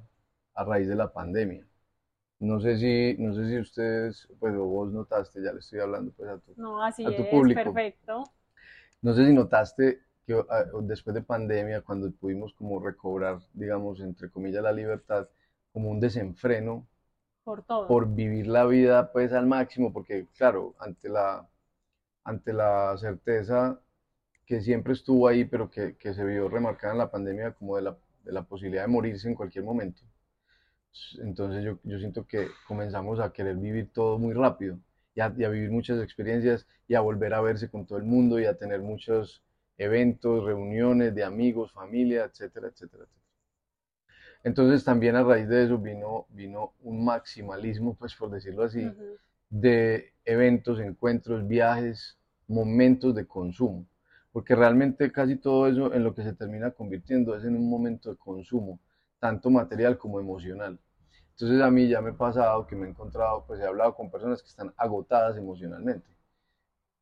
a 0.55 0.65
raíz 0.65 0.89
de 0.89 0.97
la 0.97 1.13
pandemia. 1.13 1.67
No 2.41 2.61
sé 2.61 2.79
si, 2.79 3.17
no 3.23 3.35
sé 3.35 3.49
si 3.49 3.59
ustedes, 3.61 4.29
pues 4.41 4.57
vos 4.57 4.93
notaste, 4.93 5.43
ya 5.43 5.53
le 5.53 5.61
estoy 5.61 5.81
hablando 5.81 6.13
pues 6.13 6.31
a 6.31 6.39
tu, 6.39 6.57
No, 6.57 6.83
así 6.85 7.05
a 7.05 7.15
tu 7.17 7.25
es, 7.25 7.31
público. 7.31 7.63
perfecto. 7.65 8.25
no 9.03 9.13
sé 9.15 9.27
si 9.27 9.33
notaste 9.33 10.01
que 10.27 10.35
ah, 10.51 10.65
después 10.83 11.15
de 11.15 11.23
pandemia, 11.23 11.81
cuando 11.83 12.11
pudimos 12.13 12.53
como 12.55 12.81
recobrar, 12.81 13.41
digamos, 13.55 14.01
entre 14.01 14.31
comillas, 14.31 14.63
la 14.63 14.73
libertad, 14.73 15.29
como 15.73 15.91
un 15.91 16.01
desenfreno 16.01 16.87
Por 17.43 17.65
todo. 17.65 17.89
por 17.89 18.15
vivir 18.15 18.47
la 18.47 18.65
vida 18.67 19.13
pues 19.13 19.33
al 19.33 19.47
máximo, 19.47 19.93
porque 19.93 20.27
claro, 20.37 20.75
ante 20.79 21.09
la, 21.09 21.49
ante 22.25 22.53
la 22.53 22.97
certeza 22.99 23.81
que 24.49 24.63
siempre 24.63 24.95
estuvo 24.95 25.29
ahí, 25.29 25.45
pero 25.47 25.71
que, 25.71 25.97
que 25.97 26.15
se 26.15 26.25
vio 26.25 26.49
remarcada 26.49 26.95
en 26.95 26.99
la 27.01 27.13
pandemia 27.13 27.53
como 27.55 27.77
de 27.77 27.83
la, 27.83 27.99
de 28.25 28.33
la 28.33 28.43
posibilidad 28.45 28.83
de 28.85 28.89
morirse 28.89 29.29
en 29.29 29.37
cualquier 29.37 29.65
momento. 29.65 30.03
Entonces 31.23 31.65
yo, 31.65 31.79
yo 31.83 31.99
siento 31.99 32.27
que 32.27 32.49
comenzamos 32.67 33.21
a 33.21 33.33
querer 33.33 33.57
vivir 33.57 33.91
todo 33.93 34.19
muy 34.19 34.35
rápido 34.35 34.79
y 35.15 35.21
a, 35.21 35.33
y 35.37 35.45
a 35.45 35.49
vivir 35.49 35.71
muchas 35.71 36.03
experiencias 36.03 36.67
y 36.87 36.95
a 36.95 37.01
volver 37.01 37.33
a 37.35 37.41
verse 37.41 37.71
con 37.71 37.87
todo 37.87 37.99
el 37.99 38.05
mundo 38.05 38.39
y 38.39 38.45
a 38.47 38.57
tener 38.59 38.81
muchos 38.83 39.43
eventos, 39.79 40.45
reuniones 40.45 41.15
de 41.15 41.25
amigos, 41.25 41.73
familia, 41.73 42.25
etcétera, 42.25 42.69
etcétera, 42.69 43.05
etcétera. 43.05 43.23
Entonces 44.45 44.85
también 44.85 45.17
a 45.17 45.23
raíz 45.23 45.49
de 45.49 45.65
eso 45.65 45.79
vino, 45.79 46.27
vino 46.31 46.73
un 46.83 47.05
maximalismo, 47.05 47.95
pues 47.95 48.15
por 48.15 48.31
decirlo 48.31 48.65
así, 48.65 48.85
Ujú. 48.85 49.19
de 49.51 50.13
eventos, 50.25 50.81
encuentros, 50.81 51.47
viajes, 51.47 52.19
momentos 52.47 53.15
de 53.15 53.27
consumo. 53.27 53.87
Porque 54.33 54.55
realmente 54.55 55.11
casi 55.13 55.37
todo 55.37 55.67
eso 55.67 55.93
en 55.95 56.05
lo 56.05 56.15
que 56.15 56.23
se 56.23 56.33
termina 56.35 56.71
convirtiendo 56.73 57.37
es 57.37 57.45
en 57.45 57.57
un 57.57 57.69
momento 57.69 58.11
de 58.11 58.17
consumo, 58.17 58.81
tanto 59.19 59.51
material 59.51 59.99
como 59.99 60.21
emocional. 60.21 60.79
Entonces 61.31 61.61
a 61.63 61.71
mí 61.71 61.89
ya 61.89 62.01
me 62.01 62.11
ha 62.11 62.17
pasado 62.17 62.67
que 62.67 62.77
me 62.77 62.87
he 62.87 62.91
encontrado, 62.91 63.45
pues 63.47 63.61
he 63.61 63.67
hablado 63.67 63.95
con 63.95 64.11
personas 64.11 64.43
que 64.43 64.49
están 64.49 64.73
agotadas 64.77 65.37
emocionalmente, 65.37 66.07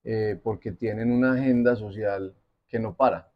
eh, 0.05 0.41
porque 0.43 0.73
tienen 0.73 1.11
una 1.13 1.33
agenda 1.35 1.77
social 1.77 2.35
que 2.69 2.79
no 2.79 2.95
para 2.97 3.31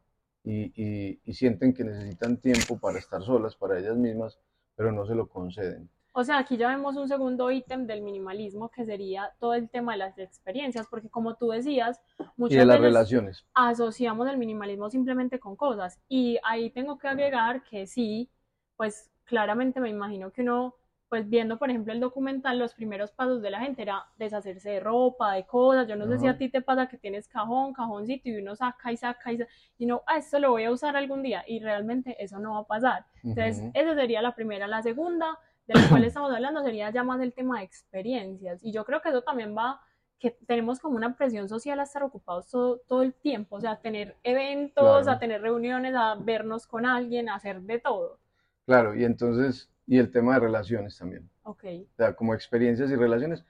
y 0.44 1.20
sienten 1.34 1.74
que 1.74 1.84
necesitan 1.84 2.38
tiempo 2.38 2.78
para 2.78 2.98
estar 2.98 3.22
solas, 3.22 3.54
para 3.56 3.78
ellas 3.78 3.96
mismas, 3.96 4.38
pero 4.74 4.90
no 4.92 5.06
se 5.06 5.14
lo 5.14 5.28
conceden. 5.28 5.90
O 6.12 6.24
sea, 6.24 6.38
aquí 6.38 6.56
ya 6.56 6.68
vemos 6.68 6.96
un 6.96 7.08
segundo 7.08 7.50
ítem 7.50 7.86
del 7.86 8.02
minimalismo 8.02 8.68
que 8.70 8.84
sería 8.84 9.32
todo 9.38 9.54
el 9.54 9.68
tema 9.70 9.92
de 9.92 9.98
las 9.98 10.18
experiencias, 10.18 10.86
porque 10.88 11.08
como 11.08 11.36
tú 11.36 11.50
decías, 11.50 12.00
Y 12.18 12.24
muchas 12.36 12.66
de 12.66 12.66
las 12.66 12.80
veces 12.80 12.80
relaciones. 12.80 13.46
asociamos 13.54 14.28
el 14.28 14.38
minimalismo 14.38 14.90
simplemente 14.90 15.38
con 15.38 15.56
cosas. 15.56 16.00
Y 16.08 16.38
ahí 16.44 16.70
tengo 16.70 16.98
que 16.98 17.08
agregar 17.08 17.62
que 17.64 17.86
sí, 17.86 18.30
pues 18.76 19.10
claramente 19.24 19.80
me 19.80 19.88
imagino 19.90 20.32
que 20.32 20.42
uno, 20.42 20.74
pues 21.08 21.28
viendo 21.28 21.58
por 21.58 21.70
ejemplo 21.70 21.92
el 21.92 22.00
documental, 22.00 22.58
los 22.58 22.74
primeros 22.74 23.12
pasos 23.12 23.40
de 23.42 23.50
la 23.50 23.60
gente 23.60 23.82
era 23.82 24.04
deshacerse 24.18 24.70
de 24.70 24.80
ropa, 24.80 25.32
de 25.34 25.44
cosas. 25.46 25.86
Yo 25.88 25.96
no 25.96 26.06
sé 26.08 26.18
si 26.18 26.26
Ajá. 26.26 26.34
a 26.34 26.38
ti 26.38 26.48
te 26.48 26.60
pasa 26.62 26.88
que 26.88 26.98
tienes 26.98 27.28
cajón, 27.28 27.72
cajoncito 27.72 28.28
y 28.28 28.36
uno 28.38 28.56
saca 28.56 28.92
y 28.92 28.96
saca 28.96 29.32
y 29.32 29.38
saca 29.38 29.50
y 29.78 29.86
no, 29.86 30.02
ah, 30.06 30.18
esto 30.18 30.38
lo 30.40 30.50
voy 30.50 30.64
a 30.64 30.70
usar 30.72 30.96
algún 30.96 31.22
día 31.22 31.44
y 31.46 31.60
realmente 31.60 32.16
eso 32.22 32.38
no 32.40 32.54
va 32.54 32.60
a 32.60 32.66
pasar. 32.66 33.06
Entonces, 33.34 33.64
Ujú. 33.64 33.70
esa 33.74 33.94
sería 33.94 34.22
la 34.22 34.34
primera. 34.34 34.66
La 34.68 34.82
segunda, 34.82 35.38
de 35.74 35.80
la 35.80 35.88
cual 35.88 36.04
estamos 36.04 36.32
hablando, 36.32 36.62
sería 36.62 36.90
ya 36.90 37.02
más 37.04 37.20
el 37.20 37.32
tema 37.32 37.58
de 37.58 37.64
experiencias. 37.64 38.62
Y 38.64 38.72
yo 38.72 38.84
creo 38.84 39.00
que 39.00 39.10
eso 39.10 39.22
también 39.22 39.56
va, 39.56 39.80
que 40.18 40.32
tenemos 40.46 40.80
como 40.80 40.96
una 40.96 41.16
presión 41.16 41.48
social 41.48 41.80
a 41.80 41.84
estar 41.84 42.02
ocupados 42.02 42.48
todo, 42.50 42.78
todo 42.86 43.02
el 43.02 43.14
tiempo, 43.14 43.56
o 43.56 43.60
sea, 43.60 43.72
a 43.72 43.80
tener 43.80 44.16
eventos, 44.22 45.02
Claro. 45.04 45.10
a 45.10 45.18
tener 45.18 45.40
reuniones, 45.42 45.94
a 45.94 46.14
vernos 46.16 46.66
con 46.66 46.84
alguien, 46.86 47.28
a 47.28 47.36
hacer 47.36 47.62
de 47.62 47.78
todo. 47.78 48.18
Claro, 48.66 48.94
y 48.94 49.04
entonces, 49.04 49.70
y 49.86 49.98
el 49.98 50.10
tema 50.10 50.34
de 50.34 50.40
relaciones 50.40 50.96
también, 50.98 51.28
Ok, 51.44 51.64
o 51.64 51.96
sea, 51.96 52.14
como 52.14 52.34
experiencias 52.34 52.90
y 52.90 52.96
relaciones, 52.96 53.44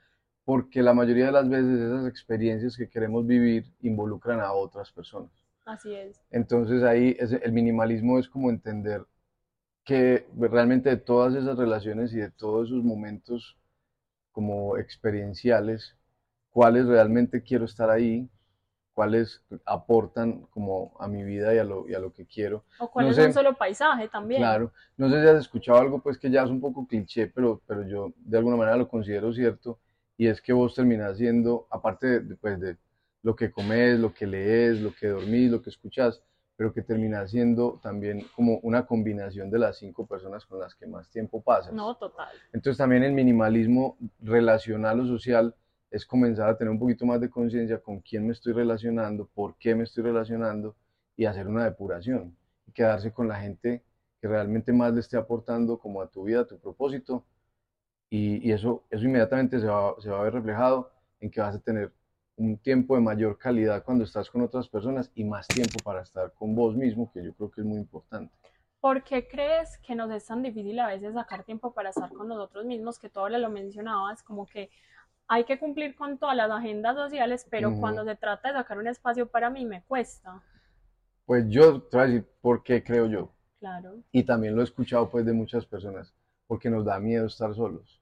porque 0.45 0.83
la 0.83 0.95
mayoría 0.95 1.27
de 1.27 1.33
las 1.33 1.49
veces 1.49 1.79
esas 1.81 2.07
experiencias 2.07 2.77
que 2.77 2.89
queremos 2.89 3.27
vivir 3.27 3.65
involucran 3.83 4.41
a 4.41 4.53
otras 4.53 4.91
personas. 4.93 5.31
así 5.67 5.95
es. 5.95 6.21
Entonces 6.31 6.83
ahí 6.83 7.17
es- 7.19 7.33
el 7.33 7.53
minimalismo 7.53 8.19
es 8.19 8.29
como 8.29 8.51
entender 8.51 9.05
que 9.91 10.27
realmente 10.39 10.91
de 10.91 10.97
todas 10.97 11.35
esas 11.35 11.57
relaciones 11.59 12.13
y 12.13 12.19
de 12.19 12.31
todos 12.31 12.69
esos 12.69 12.85
momentos 12.85 13.57
como 14.33 14.79
experienciales, 14.79 15.97
cuáles 16.51 16.87
realmente 16.87 17.43
quiero 17.43 17.65
estar 17.67 17.91
ahí, 17.91 18.29
cuáles 18.95 19.43
aportan 19.67 20.43
como 20.51 20.97
a 21.01 21.09
mi 21.09 21.25
vida 21.25 21.55
y 21.55 21.59
a 21.59 21.65
lo, 21.65 21.89
y 21.89 21.95
a 21.95 22.01
lo 22.01 22.13
que 22.13 22.27
quiero. 22.27 22.65
O 22.79 22.91
cuál 22.91 23.07
No 23.07 23.13
es 23.13 23.17
sé. 23.17 23.27
un 23.29 23.33
solo 23.33 23.55
paisaje 23.55 24.09
también. 24.09 24.43
Claro, 24.43 24.73
no 24.97 25.11
sé 25.11 25.21
si 25.23 25.29
has 25.29 25.39
escuchado 25.41 25.79
algo 25.81 26.01
pues 26.03 26.19
que 26.19 26.31
ya 26.31 26.43
es 26.45 26.51
un 26.51 26.61
poco 26.61 26.87
cliché, 26.87 27.27
pero, 27.29 27.63
pero 27.67 27.87
yo 27.87 28.13
de 28.17 28.39
alguna 28.39 28.57
manera 28.57 28.77
lo 28.77 28.89
considero 28.89 29.33
cierto, 29.33 29.81
y 30.17 30.29
es 30.29 30.41
que 30.41 30.53
vos 30.53 30.75
terminás 30.75 31.19
siendo, 31.19 31.67
aparte 31.71 32.07
de, 32.07 32.21
de, 32.21 32.37
pues, 32.37 32.61
de 32.61 32.77
lo 33.23 33.37
que 33.37 33.51
comes, 33.51 33.99
lo 34.01 34.15
que 34.15 34.27
lees, 34.27 34.81
lo 34.81 34.95
que 34.95 35.09
dormís, 35.09 35.51
lo 35.51 35.63
que 35.63 35.71
escuchás, 35.71 36.23
pero 36.61 36.75
que 36.75 36.83
terminás 36.83 37.31
siendo 37.31 37.81
también 37.83 38.27
como 38.37 38.59
una 38.59 38.85
combinación 38.85 39.51
de 39.51 39.59
las 39.59 39.79
cinco 39.79 40.07
personas 40.07 40.45
con 40.45 40.61
las 40.61 40.75
que 40.75 40.87
más 40.87 41.09
tiempo 41.09 41.41
pasas. 41.41 41.73
No, 41.73 41.97
total. 41.97 42.29
Entonces 42.53 42.77
también 42.77 43.03
el 43.03 43.15
minimalismo 43.15 43.97
relacional 44.21 45.01
o 45.01 45.07
social 45.07 45.55
es 45.91 46.05
comenzar 46.05 46.51
a 46.51 46.59
tener 46.59 46.71
un 46.71 46.79
poquito 46.79 47.07
más 47.07 47.19
de 47.19 47.31
conciencia 47.31 47.79
con 47.79 48.01
quién 48.01 48.27
me 48.27 48.35
estoy 48.35 48.53
relacionando, 48.53 49.25
por 49.25 49.57
qué 49.57 49.75
me 49.75 49.85
estoy 49.85 50.05
relacionando 50.05 50.77
y 51.17 51.25
hacer 51.25 51.49
una 51.49 51.65
depuración 51.65 52.37
y 52.67 52.73
quedarse 52.73 53.11
con 53.11 53.27
la 53.27 53.37
gente 53.37 53.83
que 54.21 54.29
realmente 54.29 54.71
más 54.71 54.93
le 54.93 55.01
esté 55.01 55.17
aportando 55.17 55.79
como 55.79 56.03
a 56.03 56.09
tu 56.09 56.25
vida, 56.25 56.41
a 56.41 56.47
tu 56.47 56.59
propósito 56.59 57.25
y, 58.11 58.47
y 58.47 58.53
eso, 58.53 58.85
eso 58.91 59.03
inmediatamente 59.03 59.61
se 59.61 59.67
va, 59.67 59.95
se 59.99 60.11
va 60.11 60.21
a 60.21 60.25
ver 60.25 60.35
reflejado 60.35 60.91
en 61.21 61.31
que 61.31 61.41
vas 61.41 61.57
a 61.57 61.59
tener 61.59 61.91
un 62.41 62.57
tiempo 62.57 62.95
de 62.95 63.03
mayor 63.03 63.37
calidad 63.37 63.85
cuando 63.85 64.05
estás 64.05 64.31
con 64.31 64.41
otras 64.41 64.67
personas 64.67 65.11
y 65.15 65.25
más 65.25 65.47
tiempo 65.47 65.79
para 65.85 66.01
estar 66.01 66.33
con 66.33 66.55
vos 66.55 66.75
mismo, 66.75 67.11
que 67.13 67.23
yo 67.23 67.35
creo 67.35 67.51
que 67.51 67.61
es 67.61 67.67
muy 67.67 67.77
importante. 67.77 68.33
¿Por 68.81 69.05
qué 69.05 69.29
crees 69.29 69.77
que 69.79 69.95
nos 69.95 70.11
es 70.11 70.25
tan 70.25 70.43
difícil 70.43 70.79
a 70.81 70.89
veces 70.89 71.13
sacar 71.13 71.45
tiempo 71.45 71.75
para 71.75 71.91
estar 71.91 72.11
con 72.11 72.29
nosotros 72.29 72.65
mismos? 72.65 72.99
Que 72.99 73.11
tú 73.11 73.21
ahora 73.21 73.37
lo 73.37 73.51
mencionabas, 73.51 74.23
como 74.23 74.47
que 74.47 74.71
hay 75.29 75.45
que 75.45 75.59
cumplir 75.59 75.95
con 75.95 76.17
todas 76.17 76.35
las 76.35 76.51
agendas 76.51 76.97
sociales, 76.97 77.47
pero 77.51 77.69
Ujú. 77.69 77.81
cuando 77.81 78.05
se 78.07 78.17
trata 78.17 78.49
de 78.49 78.55
sacar 78.55 78.79
un 78.79 78.87
espacio 78.87 79.27
para 79.27 79.51
mí 79.51 79.67
me 79.67 79.83
cuesta. 79.83 80.43
Pues 81.27 81.45
yo 81.49 81.83
te 81.83 81.97
voy 81.99 82.05
a 82.05 82.09
decir 82.09 82.29
por 82.41 82.63
qué 82.63 82.83
creo 82.83 83.07
yo. 83.07 83.33
Claro. 83.59 83.99
Y 84.13 84.23
también 84.23 84.55
lo 84.55 84.63
he 84.63 84.65
escuchado 84.65 85.11
pues 85.11 85.27
de 85.27 85.35
muchas 85.35 85.67
personas, 85.67 86.15
porque 86.47 86.71
nos 86.71 86.87
da 86.87 86.99
miedo 86.99 87.27
estar 87.27 87.55
solos. 87.55 88.01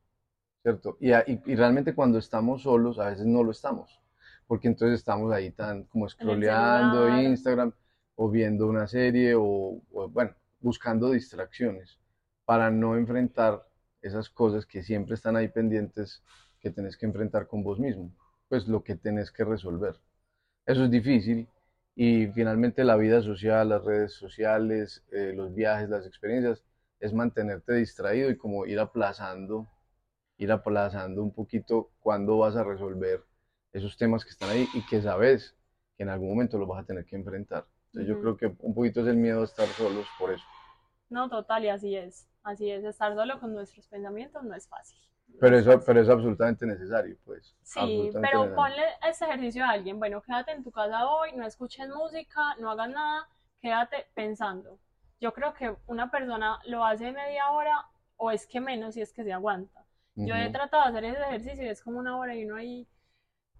¿cierto? 0.62 0.96
Y, 1.01 1.11
y, 1.12 1.55
realmente 1.57 1.94
cuando 1.94 2.18
estamos 2.18 2.62
solos, 2.62 2.98
a 2.98 3.11
veces 3.11 3.27
no 3.27 3.42
lo 3.42 3.53
estamos, 3.53 4.01
porque 4.48 4.66
entonces 4.66 4.98
estamos 4.98 5.32
ahí 5.32 5.52
tan 5.52 5.84
como 5.84 6.08
scrolleando 6.08 7.08
Instagram 7.20 7.72
o 8.16 8.30
viendo 8.30 8.66
una 8.66 8.88
serie 8.88 9.34
o, 9.37 9.80
bueno, 10.11 10.34
buscando 10.61 11.12
distracciones 11.12 11.98
para 12.44 12.70
no 12.70 12.96
enfrentar 12.96 13.64
esas 14.02 14.30
cosas 14.30 14.66
que 14.66 14.82
siempre 14.82 15.14
están 15.14 15.37
ahí 15.37 15.48
pendientes 15.48 16.24
que 16.61 16.70
tenés 16.70 16.96
que 16.96 17.06
enfrentar 17.06 17.46
con 17.46 17.62
vos 17.62 17.78
mismo, 17.78 18.11
pues 18.48 18.66
lo 18.66 18.82
que 18.82 18.96
tenés 18.96 19.30
que 19.30 19.44
resolver. 19.44 19.96
Eso 20.66 20.84
es 20.84 20.90
difícil 20.90 21.46
y 21.94 22.26
finalmente 22.28 22.84
la 22.84 22.96
vida 22.96 23.22
social, 23.22 23.68
las 23.68 23.84
redes 23.84 24.14
sociales, 24.14 25.04
eh, 25.12 25.32
los 25.34 25.54
viajes, 25.54 25.90
las 25.90 26.06
experiencias, 26.06 26.64
es 27.00 27.12
mantenerte 27.12 27.74
distraído 27.74 28.30
y 28.30 28.37
como 28.38 28.66
ir 28.66 28.80
aplazando, 28.80 29.68
ir 30.38 30.50
aplazando 30.52 31.22
un 31.22 31.32
poquito 31.32 31.90
cuándo 32.00 32.38
vas 32.38 32.56
a 32.56 32.64
resolver 32.64 33.22
esos 33.72 33.96
temas 33.96 34.24
que 34.24 34.31
están 34.31 34.50
ahí 34.50 34.68
y 34.74 34.85
que 34.87 35.02
sabes 35.02 35.54
que 35.96 36.02
en 36.02 36.09
algún 36.09 36.28
momento 36.28 36.59
los 36.59 36.68
vas 36.68 36.83
a 36.83 36.87
tener 36.87 37.04
que 37.04 37.16
enfrentar. 37.16 37.64
Entonces 37.87 38.09
yo 38.09 38.20
creo 38.20 38.37
que 38.37 38.46
un 38.61 38.74
poquito 38.74 39.00
es 39.00 39.07
el 39.09 39.16
miedo 39.16 39.40
a 39.40 39.44
estar 39.44 39.66
solos 39.68 40.07
por 40.18 40.33
eso. 40.33 40.44
No, 41.09 41.28
total, 41.28 41.64
y 41.64 41.68
así 41.68 41.96
es. 41.96 42.28
Así 42.42 42.70
es, 42.70 42.85
estar 42.85 43.14
solo 43.14 43.40
con 43.40 43.54
nuestros 43.54 43.87
pensamientos 43.88 44.42
no 44.42 44.54
es 44.54 44.68
fácil. 44.68 44.98
Pero 45.40 45.59
eso, 45.59 45.81
pero 45.85 46.00
es 46.00 46.09
absolutamente 46.09 46.66
necesario, 46.66 47.16
pues. 47.24 47.54
Sí, 47.62 48.11
pero 48.20 48.54
ponle 48.54 48.83
ese 49.09 49.26
ejercicio 49.26 49.64
a 49.64 49.70
alguien. 49.70 49.98
Bueno, 49.98 50.22
quédate 50.22 50.52
en 50.52 50.64
tu 50.64 50.70
casa 50.70 51.07
hoy, 51.07 51.33
no 51.33 51.46
escuches 51.46 51.88
música, 51.88 52.57
no 52.59 52.70
hagas 52.70 52.90
nada, 52.90 53.28
quédate 53.61 54.07
pensando. 54.14 54.78
Yo 55.20 55.33
creo 55.33 55.52
que 55.52 55.76
una 55.87 56.11
persona 56.11 56.61
lo 56.66 56.85
hace 56.85 57.12
media 57.12 57.50
hora 57.50 57.87
o 58.16 58.31
es 58.31 58.46
que 58.46 58.61
menos 58.61 58.94
si 58.94 59.02
es 59.02 59.12
que 59.12 59.24
se 59.24 59.33
aguanta. 59.33 59.85
Yo 60.16 60.35
he 60.35 60.50
tratado 60.50 60.83
de 60.85 60.88
hacer 60.88 61.04
ese 61.04 61.20
ejercicio 61.22 61.64
y 61.64 61.68
es 61.68 61.83
como 61.83 61.98
una 61.98 62.18
hora 62.18 62.35
y 62.35 62.44
uno 62.44 62.57
ahí 62.57 62.88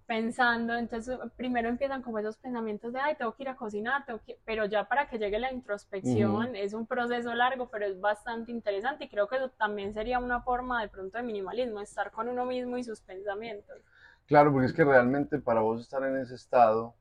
pensando, 0.09 0.73
entonces 0.73 1.19
primero 1.37 1.69
empiezan 1.69 2.01
como 2.01 2.17
esos 2.17 2.35
pensamientos 2.35 2.91
de, 2.91 2.99
ay, 2.99 3.13
tengo 3.15 3.35
que 3.35 3.43
ir 3.43 3.49
a 3.49 3.55
cocinar, 3.55 4.07
tengo 4.07 4.19
que... 4.25 4.39
pero 4.43 4.65
ya 4.65 4.87
para 4.89 5.07
que 5.07 5.19
llegue 5.19 5.37
la 5.37 5.53
introspección 5.53 6.55
es 6.55 6.73
un 6.73 6.87
proceso 6.87 7.31
largo, 7.35 7.69
pero 7.69 7.85
es 7.85 8.01
bastante 8.01 8.51
interesante 8.51 9.03
y 9.03 9.09
creo 9.09 9.27
que 9.27 9.35
eso 9.35 9.51
también 9.51 9.93
sería 9.93 10.17
una 10.17 10.41
forma 10.41 10.81
de 10.81 10.87
pronto 10.87 11.19
de 11.19 11.23
minimalismo, 11.23 11.79
estar 11.79 12.09
con 12.09 12.27
uno 12.27 12.43
mismo 12.47 12.75
y 12.79 12.83
sus 12.83 13.01
pensamientos. 13.01 13.77
Claro, 14.25 14.51
porque 14.51 14.65
es 14.65 14.73
que 14.73 14.83
realmente 14.83 15.37
para 15.37 15.61
vos 15.61 15.79
estar 15.79 16.01
en 16.03 16.17
ese 16.17 16.33
estado 16.33 16.95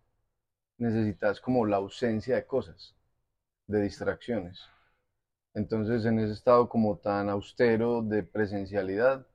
necesitas 0.77 1.41
como 1.41 1.65
la 1.65 1.77
ausencia 1.79 2.37
de 2.37 2.47
cosas, 2.47 2.95
de 3.67 3.81
distracciones. 3.81 4.61
Entonces 5.55 6.05
en 6.05 6.19
ese 6.19 6.35
estado 6.35 6.69
como 6.69 6.99
tan 6.99 7.31
austero 7.31 8.03
de 8.03 8.23
presencialidad, 8.23 9.27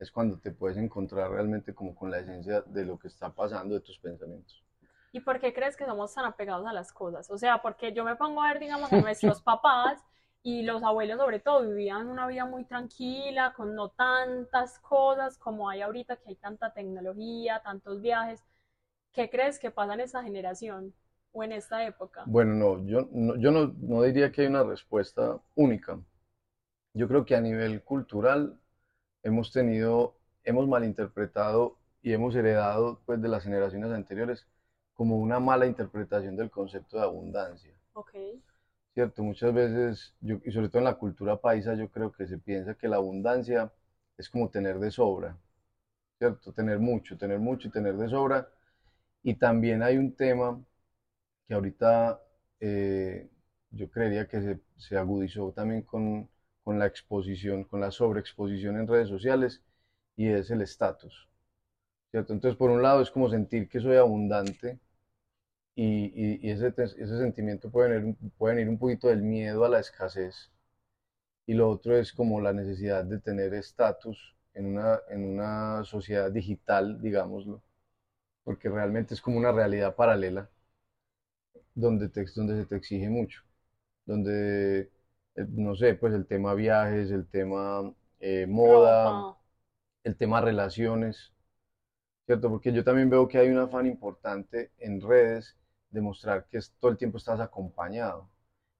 es 0.00 0.10
cuando 0.10 0.38
te 0.38 0.50
puedes 0.50 0.78
encontrar 0.78 1.30
realmente 1.30 1.74
como 1.74 1.94
con 1.94 2.10
la 2.10 2.18
esencia 2.18 2.62
de 2.62 2.86
lo 2.86 2.98
que 2.98 3.08
está 3.08 3.30
pasando, 3.32 3.74
de 3.74 3.80
tus 3.82 3.98
pensamientos. 3.98 4.64
¿Y 5.12 5.20
por 5.20 5.38
qué 5.38 5.52
crees 5.52 5.76
que 5.76 5.84
somos 5.84 6.14
tan 6.14 6.24
apegados 6.24 6.66
a 6.66 6.72
las 6.72 6.90
cosas? 6.90 7.30
O 7.30 7.36
sea, 7.36 7.60
porque 7.60 7.92
yo 7.92 8.02
me 8.02 8.16
pongo 8.16 8.42
a 8.42 8.48
ver, 8.48 8.60
digamos, 8.60 8.90
a 8.92 9.00
nuestros 9.00 9.42
papás 9.42 10.02
y 10.42 10.62
los 10.62 10.82
abuelos 10.82 11.18
sobre 11.18 11.38
todo 11.38 11.68
vivían 11.68 12.08
una 12.08 12.26
vida 12.26 12.46
muy 12.46 12.64
tranquila, 12.64 13.52
con 13.54 13.74
no 13.74 13.90
tantas 13.90 14.78
cosas 14.78 15.36
como 15.36 15.68
hay 15.68 15.82
ahorita, 15.82 16.16
que 16.16 16.30
hay 16.30 16.36
tanta 16.36 16.72
tecnología, 16.72 17.60
tantos 17.62 18.00
viajes. 18.00 18.42
¿Qué 19.12 19.28
crees 19.28 19.58
que 19.58 19.70
pasa 19.70 19.92
en 19.94 20.00
esta 20.00 20.22
generación 20.22 20.94
o 21.32 21.44
en 21.44 21.52
esta 21.52 21.84
época? 21.84 22.22
Bueno, 22.26 22.54
no, 22.54 22.86
yo, 22.86 23.06
no, 23.12 23.36
yo 23.36 23.50
no, 23.50 23.74
no 23.78 24.02
diría 24.02 24.32
que 24.32 24.42
hay 24.42 24.46
una 24.46 24.62
respuesta 24.62 25.38
única. 25.56 26.00
Yo 26.94 27.06
creo 27.06 27.26
que 27.26 27.36
a 27.36 27.40
nivel 27.40 27.82
cultural 27.82 28.59
hemos 29.22 29.52
tenido, 29.52 30.16
hemos 30.44 30.68
malinterpretado 30.68 31.76
y 32.02 32.12
hemos 32.12 32.34
heredado 32.34 33.00
pues 33.06 33.20
de 33.20 33.28
las 33.28 33.44
generaciones 33.44 33.90
anteriores 33.92 34.46
como 34.94 35.18
una 35.18 35.40
mala 35.40 35.66
interpretación 35.66 36.36
del 36.36 36.50
concepto 36.50 36.98
de 36.98 37.04
abundancia. 37.04 37.72
Ok. 37.94 38.12
Cierto, 38.94 39.22
muchas 39.22 39.54
veces, 39.54 40.14
y 40.20 40.50
sobre 40.52 40.68
todo 40.68 40.78
en 40.78 40.84
la 40.84 40.98
cultura 40.98 41.40
paisa, 41.40 41.74
yo 41.74 41.88
creo 41.90 42.12
que 42.12 42.26
se 42.26 42.38
piensa 42.38 42.74
que 42.74 42.88
la 42.88 42.96
abundancia 42.96 43.72
es 44.18 44.28
como 44.28 44.50
tener 44.50 44.78
de 44.78 44.90
sobra, 44.90 45.36
¿cierto? 46.18 46.52
Tener 46.52 46.78
mucho, 46.80 47.16
tener 47.16 47.38
mucho 47.38 47.68
y 47.68 47.70
tener 47.70 47.96
de 47.96 48.08
sobra. 48.08 48.48
Y 49.22 49.34
también 49.34 49.82
hay 49.82 49.98
un 49.98 50.14
tema 50.16 50.60
que 51.48 51.54
ahorita 51.54 52.20
eh, 52.60 53.28
yo 53.70 53.90
creería 53.90 54.28
que 54.28 54.42
se, 54.42 54.60
se 54.78 54.96
agudizó 54.98 55.52
también 55.52 55.82
con, 55.82 56.28
con 56.70 56.78
la 56.78 56.86
exposición, 56.86 57.64
con 57.64 57.80
la 57.80 57.90
sobreexposición 57.90 58.78
en 58.78 58.86
redes 58.86 59.08
sociales 59.08 59.60
y 60.16 60.28
es 60.28 60.50
el 60.52 60.62
estatus. 60.62 61.28
¿cierto? 62.12 62.32
Entonces, 62.32 62.56
por 62.56 62.70
un 62.70 62.80
lado 62.82 63.02
es 63.02 63.10
como 63.10 63.28
sentir 63.28 63.68
que 63.68 63.80
soy 63.80 63.96
abundante 63.96 64.78
y, 65.74 66.46
y, 66.46 66.50
ese, 66.50 66.68
ese, 66.76 67.18
sentimiento 67.18 67.70
puede 67.70 67.98
venir, 67.98 68.16
puede 68.38 68.54
venir 68.54 68.68
un 68.70 68.78
poquito 68.78 69.08
del 69.08 69.22
miedo 69.22 69.64
a 69.64 69.68
la 69.68 69.80
escasez 69.80 70.52
y 71.46 71.54
lo 71.54 71.68
otro 71.70 71.96
es 71.96 72.12
como 72.12 72.40
la 72.40 72.52
necesidad 72.52 73.04
de 73.04 73.18
tener 73.18 73.54
estatus 73.54 74.36
en 74.54 74.66
una, 74.66 75.00
en 75.08 75.24
una 75.24 75.82
sociedad 75.84 76.30
digital, 76.30 77.00
digámoslo, 77.02 77.62
porque 78.44 78.68
realmente 78.68 79.14
es 79.14 79.20
como 79.22 79.38
una 79.38 79.52
realidad 79.52 79.96
paralela 79.96 80.48
donde, 81.74 82.08
te, 82.08 82.24
donde 82.36 82.56
se 82.56 82.66
te 82.66 82.76
exige 82.76 83.08
mucho, 83.08 83.42
donde 84.06 84.90
no 85.48 85.74
sé, 85.74 85.94
pues 85.94 86.14
el 86.14 86.26
tema 86.26 86.54
viajes, 86.54 87.10
el 87.10 87.26
tema 87.28 87.92
eh, 88.20 88.46
moda, 88.48 89.36
el 90.04 90.16
tema 90.16 90.40
relaciones, 90.40 91.32
¿cierto? 92.26 92.48
Porque 92.48 92.72
yo 92.72 92.84
también 92.84 93.10
veo 93.10 93.28
que 93.28 93.38
hay 93.38 93.48
un 93.48 93.58
afán 93.58 93.86
importante 93.86 94.72
en 94.78 95.00
redes 95.00 95.56
de 95.90 96.00
mostrar 96.00 96.46
que 96.48 96.60
todo 96.78 96.90
el 96.90 96.96
tiempo 96.96 97.18
estás 97.18 97.40
acompañado 97.40 98.30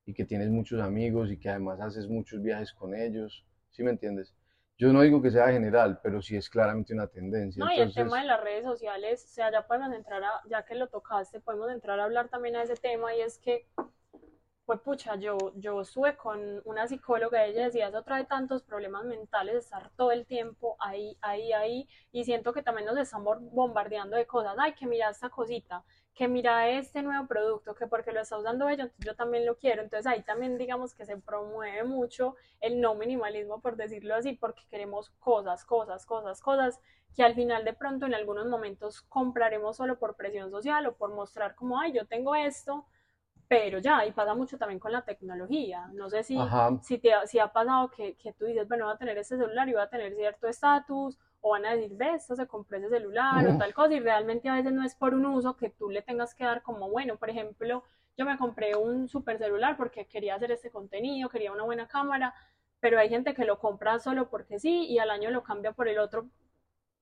y 0.07 0.15
que 0.15 0.25
tienes 0.25 0.51
muchos 0.51 0.81
amigos 0.81 1.31
y 1.31 1.39
que 1.39 1.51
además 1.51 1.81
haces 1.81 2.09
muchos 2.09 2.43
viajes 2.43 2.73
con 2.73 2.95
ellos, 2.95 3.45
¿sí 3.71 3.83
me 3.83 3.91
entiendes? 3.91 4.35
Yo 4.79 4.93
no 4.95 5.03
digo 5.03 5.21
que 5.21 5.31
sea 5.31 5.49
general, 5.49 6.01
pero 6.03 6.23
sí 6.23 6.37
es 6.37 6.49
claramente 6.49 6.95
una 6.95 7.07
tendencia. 7.07 7.63
No, 7.63 7.71
y 7.71 7.81
el 7.81 7.93
tema 7.93 8.21
de 8.21 8.27
las 8.27 8.41
redes 8.41 8.65
sociales, 8.65 9.23
o 9.27 9.29
sea, 9.29 9.53
ya 9.53 9.67
podemos 9.67 9.93
entrar 9.93 10.25
a, 10.25 10.41
ya 10.49 10.65
que 10.65 10.75
lo 10.75 10.89
tocaste, 10.89 11.39
podemos 11.41 11.71
entrar 11.71 12.01
a 12.01 12.05
hablar 12.05 12.31
también 12.31 12.57
a 12.57 12.63
ese 12.63 12.77
tema 12.77 13.15
y 13.15 13.21
es 13.21 13.39
que 13.39 13.67
pues 14.71 14.83
pucha, 14.83 15.17
yo, 15.17 15.37
yo 15.57 15.81
estuve 15.81 16.17
con 16.17 16.63
una 16.65 16.87
psicóloga, 16.87 17.45
ella 17.45 17.65
decía, 17.65 17.89
eso 17.89 18.05
trae 18.05 18.25
tantos 18.25 18.63
problemas 18.63 19.05
mentales, 19.05 19.57
estar 19.57 19.91
todo 19.97 20.13
el 20.13 20.27
tiempo 20.27 20.77
ahí, 20.79 21.19
ahí, 21.23 21.53
ahí, 21.53 21.89
y 22.13 22.23
siento 22.23 22.53
que 22.53 22.63
también 22.63 22.87
nos 22.87 22.97
estamos 22.97 23.39
bombardeando 23.51 24.17
de 24.17 24.29
cosas, 24.29 24.55
ay, 24.61 24.75
que 24.75 24.87
mira 24.87 25.11
esta 25.11 25.29
cosita, 25.29 25.83
que 26.15 26.29
mira 26.29 26.69
este 26.69 27.03
nuevo 27.03 27.27
producto, 27.27 27.75
que 27.75 27.89
porque 27.89 28.13
lo 28.13 28.21
está 28.21 28.39
usando 28.39 28.69
ella, 28.69 28.85
entonces 28.85 29.05
yo 29.05 29.17
también 29.17 29.45
lo 29.45 29.57
quiero, 29.57 29.83
entonces 29.83 30.07
ahí 30.07 30.23
también 30.23 30.57
digamos 30.57 30.95
que 30.95 31.05
se 31.05 31.17
promueve 31.17 31.83
mucho 31.83 32.37
el 32.61 32.81
no 32.81 32.95
minimalismo, 32.95 33.61
por 33.61 33.75
decirlo 33.75 34.15
así, 34.15 34.35
porque 34.35 34.63
queremos 34.71 35.11
cosas, 35.19 35.65
cosas, 35.65 36.07
cosas, 36.07 36.41
cosas, 36.41 36.79
que 37.17 37.25
al 37.25 37.35
final 37.35 37.65
de 37.65 37.73
pronto 37.73 38.07
en 38.07 38.15
algunos 38.15 38.47
momentos 38.47 39.03
compraremos 39.03 39.79
solo 39.79 39.99
por 39.99 40.15
presión 40.15 40.53
social 40.53 40.87
o 40.87 40.95
por 40.95 41.13
mostrar 41.13 41.57
como, 41.57 41.81
ay, 41.81 41.93
yo 41.93 42.07
tengo 42.07 42.37
esto, 42.37 42.87
pero 43.51 43.81
ya, 43.81 44.07
y 44.07 44.13
pasa 44.13 44.33
mucho 44.33 44.57
también 44.57 44.79
con 44.79 44.93
la 44.93 45.03
tecnología. 45.03 45.91
No 45.93 46.09
sé 46.09 46.23
si, 46.23 46.39
si, 46.83 46.99
te, 46.99 47.11
si 47.27 47.41
ha 47.41 47.49
pasado 47.49 47.91
que, 47.91 48.15
que, 48.15 48.33
tú 48.33 48.45
dices, 48.45 48.69
bueno, 48.69 48.85
voy 48.85 48.95
a 48.95 48.97
tener 48.97 49.19
este 49.19 49.37
celular 49.39 49.69
y 49.69 49.73
voy 49.73 49.83
a 49.83 49.89
tener 49.89 50.15
cierto 50.15 50.47
estatus, 50.47 51.19
o 51.41 51.51
van 51.51 51.67
a 51.67 51.75
decir, 51.75 51.91
ve, 51.97 52.15
esto 52.15 52.37
se 52.37 52.47
compró 52.47 52.79
ese 52.79 52.89
celular 52.89 53.45
o 53.49 53.59
tal 53.59 53.75
cosa, 53.75 53.93
y 53.95 53.99
realmente 53.99 54.49
a 54.49 54.55
veces 54.55 54.73
no 54.73 54.85
es 54.85 54.95
por 54.95 55.15
un 55.15 55.27
uso 55.27 55.57
que 55.57 55.69
tú 55.69 55.91
le 55.91 56.01
tengas 56.01 56.33
que 56.33 56.45
dar 56.45 56.63
como, 56.63 56.89
bueno, 56.91 57.17
por 57.17 57.29
ejemplo, 57.29 57.83
yo 58.17 58.25
me 58.25 58.39
compré 58.39 58.77
un 58.77 59.09
super 59.09 59.37
celular 59.37 59.77
porque 59.77 60.07
quería 60.07 60.37
hacer 60.37 60.53
este 60.53 60.71
contenido, 60.71 61.29
quería 61.29 61.51
una 61.51 61.65
buena 61.65 61.89
cámara, 61.89 62.33
pero 62.79 63.01
hay 63.01 63.09
gente 63.09 63.35
que 63.35 63.45
lo 63.45 63.59
compra 63.59 63.99
solo 63.99 64.31
porque 64.31 64.61
sí 64.61 64.87
y 64.87 65.01
al 65.01 65.11
año 65.11 65.29
lo 65.33 65.43
cambia 65.43 65.73
por 65.73 65.89
el 65.89 65.99
otro, 65.99 66.29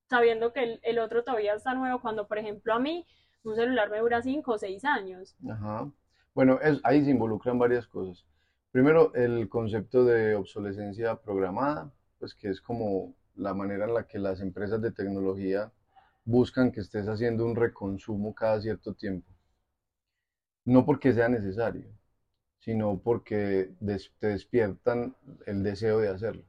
sabiendo 0.08 0.54
que 0.54 0.62
el, 0.62 0.80
el 0.82 0.98
otro 0.98 1.24
todavía 1.24 1.52
está 1.52 1.74
nuevo, 1.74 2.00
cuando 2.00 2.26
por 2.26 2.38
ejemplo 2.38 2.72
a 2.72 2.78
mí 2.78 3.06
un 3.44 3.54
celular 3.54 3.90
me 3.90 3.98
dura 3.98 4.22
5 4.22 4.50
o 4.50 4.56
6 4.56 4.84
años. 4.86 5.36
Ajá. 5.46 5.90
Bueno, 6.38 6.60
ahí 6.84 7.04
se 7.04 7.10
involucran 7.10 7.58
varias 7.58 7.88
cosas. 7.88 8.24
Primero, 8.70 9.12
el 9.16 9.48
concepto 9.48 10.04
de 10.04 10.36
obsolescencia 10.36 11.16
programada, 11.16 11.92
pues 12.20 12.32
que 12.32 12.48
es 12.50 12.60
como 12.60 13.12
la 13.34 13.54
manera 13.54 13.86
en 13.86 13.94
la 13.94 14.06
que 14.06 14.20
las 14.20 14.40
empresas 14.40 14.80
de 14.80 14.92
tecnología 14.92 15.72
buscan 16.24 16.70
que 16.70 16.78
estés 16.82 17.08
haciendo 17.08 17.44
un 17.44 17.56
reconsumo 17.56 18.34
cada 18.36 18.60
cierto 18.60 18.94
tiempo. 18.94 19.26
No 20.66 20.84
porque 20.86 21.12
sea 21.12 21.28
necesario, 21.28 21.86
sino 22.60 23.00
porque 23.00 23.72
te 24.20 24.28
despiertan 24.28 25.16
el 25.46 25.64
deseo 25.64 25.98
de 26.00 26.10
hacerlo. 26.10 26.44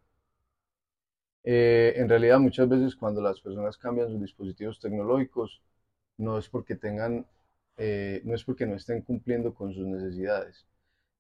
Eh, 1.44 1.94
en 1.98 2.08
realidad 2.08 2.40
muchas 2.40 2.68
veces 2.70 2.96
cuando 2.96 3.22
las 3.22 3.42
personas 3.42 3.78
cambian 3.78 4.10
sus 4.10 4.22
dispositivos 4.22 4.80
tecnológicos, 4.80 5.62
no 6.18 6.38
es 6.38 6.50
porque 6.50 6.76
tengan 6.76 7.26
eh, 7.80 8.22
no 8.26 8.36
es 8.36 8.46
porque 8.46 8.68
no 8.68 8.76
estén 8.76 9.02
cumpliendo 9.04 9.54
con 9.56 9.74
sus 9.74 9.88
necesidades, 9.88 10.68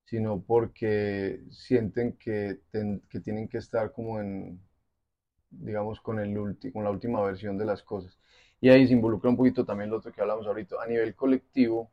sino 0.05 0.41
porque 0.43 1.41
sienten 1.51 2.17
que, 2.17 2.61
que 3.09 3.21
tienen 3.21 3.47
que 3.49 3.59
estar 3.59 3.91
como 3.93 4.19
en, 4.21 4.61
digamos, 5.49 5.99
con, 6.01 6.19
el 6.19 6.33
con 6.73 6.83
la 6.83 6.91
última 6.91 7.21
versión 7.23 7.57
de 7.57 7.65
las 7.65 7.83
cosas. 7.83 8.17
Y 8.61 8.69
ahí 8.69 8.87
se 8.87 8.93
involucra 8.93 9.29
un 9.29 9.37
poquito 9.37 9.65
también 9.65 9.89
lo 9.89 9.97
otro 9.97 10.11
que 10.11 10.21
hablamos 10.21 10.47
ahorita, 10.47 10.75
a 10.81 10.87
nivel 10.87 11.15
colectivo. 11.15 11.91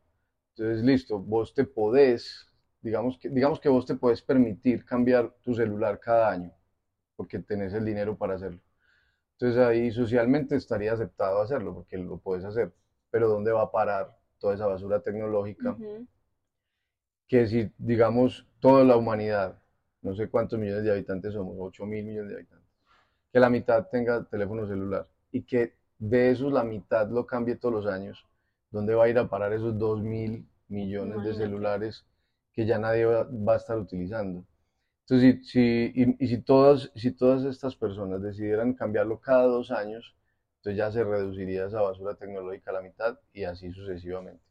Entonces, 0.55 0.83
listo, 0.83 1.19
vos 1.19 1.53
te 1.53 1.65
podés, 1.65 2.47
digamos 2.81 3.17
que, 3.19 3.29
digamos 3.29 3.59
que 3.59 3.69
vos 3.69 3.85
te 3.85 3.95
podés 3.95 4.21
permitir 4.21 4.85
cambiar 4.85 5.33
tu 5.43 5.55
celular 5.55 5.99
cada 5.99 6.31
año, 6.31 6.51
porque 7.15 7.39
tenés 7.39 7.73
el 7.73 7.85
dinero 7.85 8.17
para 8.17 8.35
hacerlo. 8.35 8.61
Entonces 9.33 9.59
ahí 9.61 9.91
socialmente 9.91 10.55
estaría 10.55 10.93
aceptado 10.93 11.41
hacerlo, 11.41 11.73
porque 11.75 11.97
lo 11.97 12.17
puedes 12.19 12.45
hacer. 12.45 12.73
Pero 13.11 13.29
¿dónde 13.29 13.51
va 13.51 13.63
a 13.63 13.71
parar 13.71 14.16
toda 14.39 14.55
esa 14.55 14.67
basura 14.67 15.01
tecnológica? 15.01 15.77
Que 17.27 17.47
si, 17.47 17.71
digamos, 17.77 18.47
toda 18.59 18.83
la 18.83 18.95
humanidad, 18.95 19.59
no 20.01 20.15
sé 20.15 20.29
cuántos 20.29 20.59
millones 20.59 20.83
de 20.83 20.91
habitantes 20.91 21.33
somos, 21.33 21.55
8 21.59 21.85
mil 21.85 22.05
millones 22.05 22.29
de 22.29 22.35
habitantes, 22.37 22.69
que 23.31 23.39
la 23.39 23.49
mitad 23.49 23.87
tenga 23.87 24.23
teléfono 24.25 24.65
celular 24.67 25.07
y 25.31 25.43
que 25.43 25.73
de 25.99 26.31
esos 26.31 26.51
la 26.53 26.63
mitad 26.63 27.09
lo 27.09 27.25
cambie 27.25 27.55
todos 27.55 27.73
los 27.73 27.93
años, 27.93 28.25
¿dónde 28.71 28.95
va 28.95 29.05
a 29.05 29.09
ir 29.09 29.17
a 29.17 29.29
parar 29.29 29.53
esos 29.53 29.77
2 29.77 30.01
mil 30.01 30.47
millones 30.67 31.23
de 31.23 31.33
celulares 31.33 32.05
que 32.53 32.65
ya 32.65 32.77
nadie 32.77 33.05
va, 33.05 33.53
a 33.53 33.55
estar 33.55 33.77
utilizando? 33.77 34.45
Entonces, 35.01 35.47
si, 35.47 35.91
y, 36.19 36.27
si, 36.27 36.41
todas, 36.41 36.91
si 36.95 37.11
todas 37.11 37.43
estas 37.45 37.75
personas 37.75 38.21
decidieran 38.21 38.73
cambiarlo 38.73 39.19
cada 39.19 39.43
dos 39.43 39.71
años, 39.71 40.15
entonces 40.57 40.77
ya 40.77 40.91
se 40.91 41.03
reduciría 41.03 41.65
esa 41.67 41.81
basura 41.81 42.15
tecnológica 42.15 42.71
a 42.71 42.75
la 42.75 42.81
mitad 42.81 43.19
y 43.33 43.43
así 43.45 43.71
sucesivamente. 43.71 44.41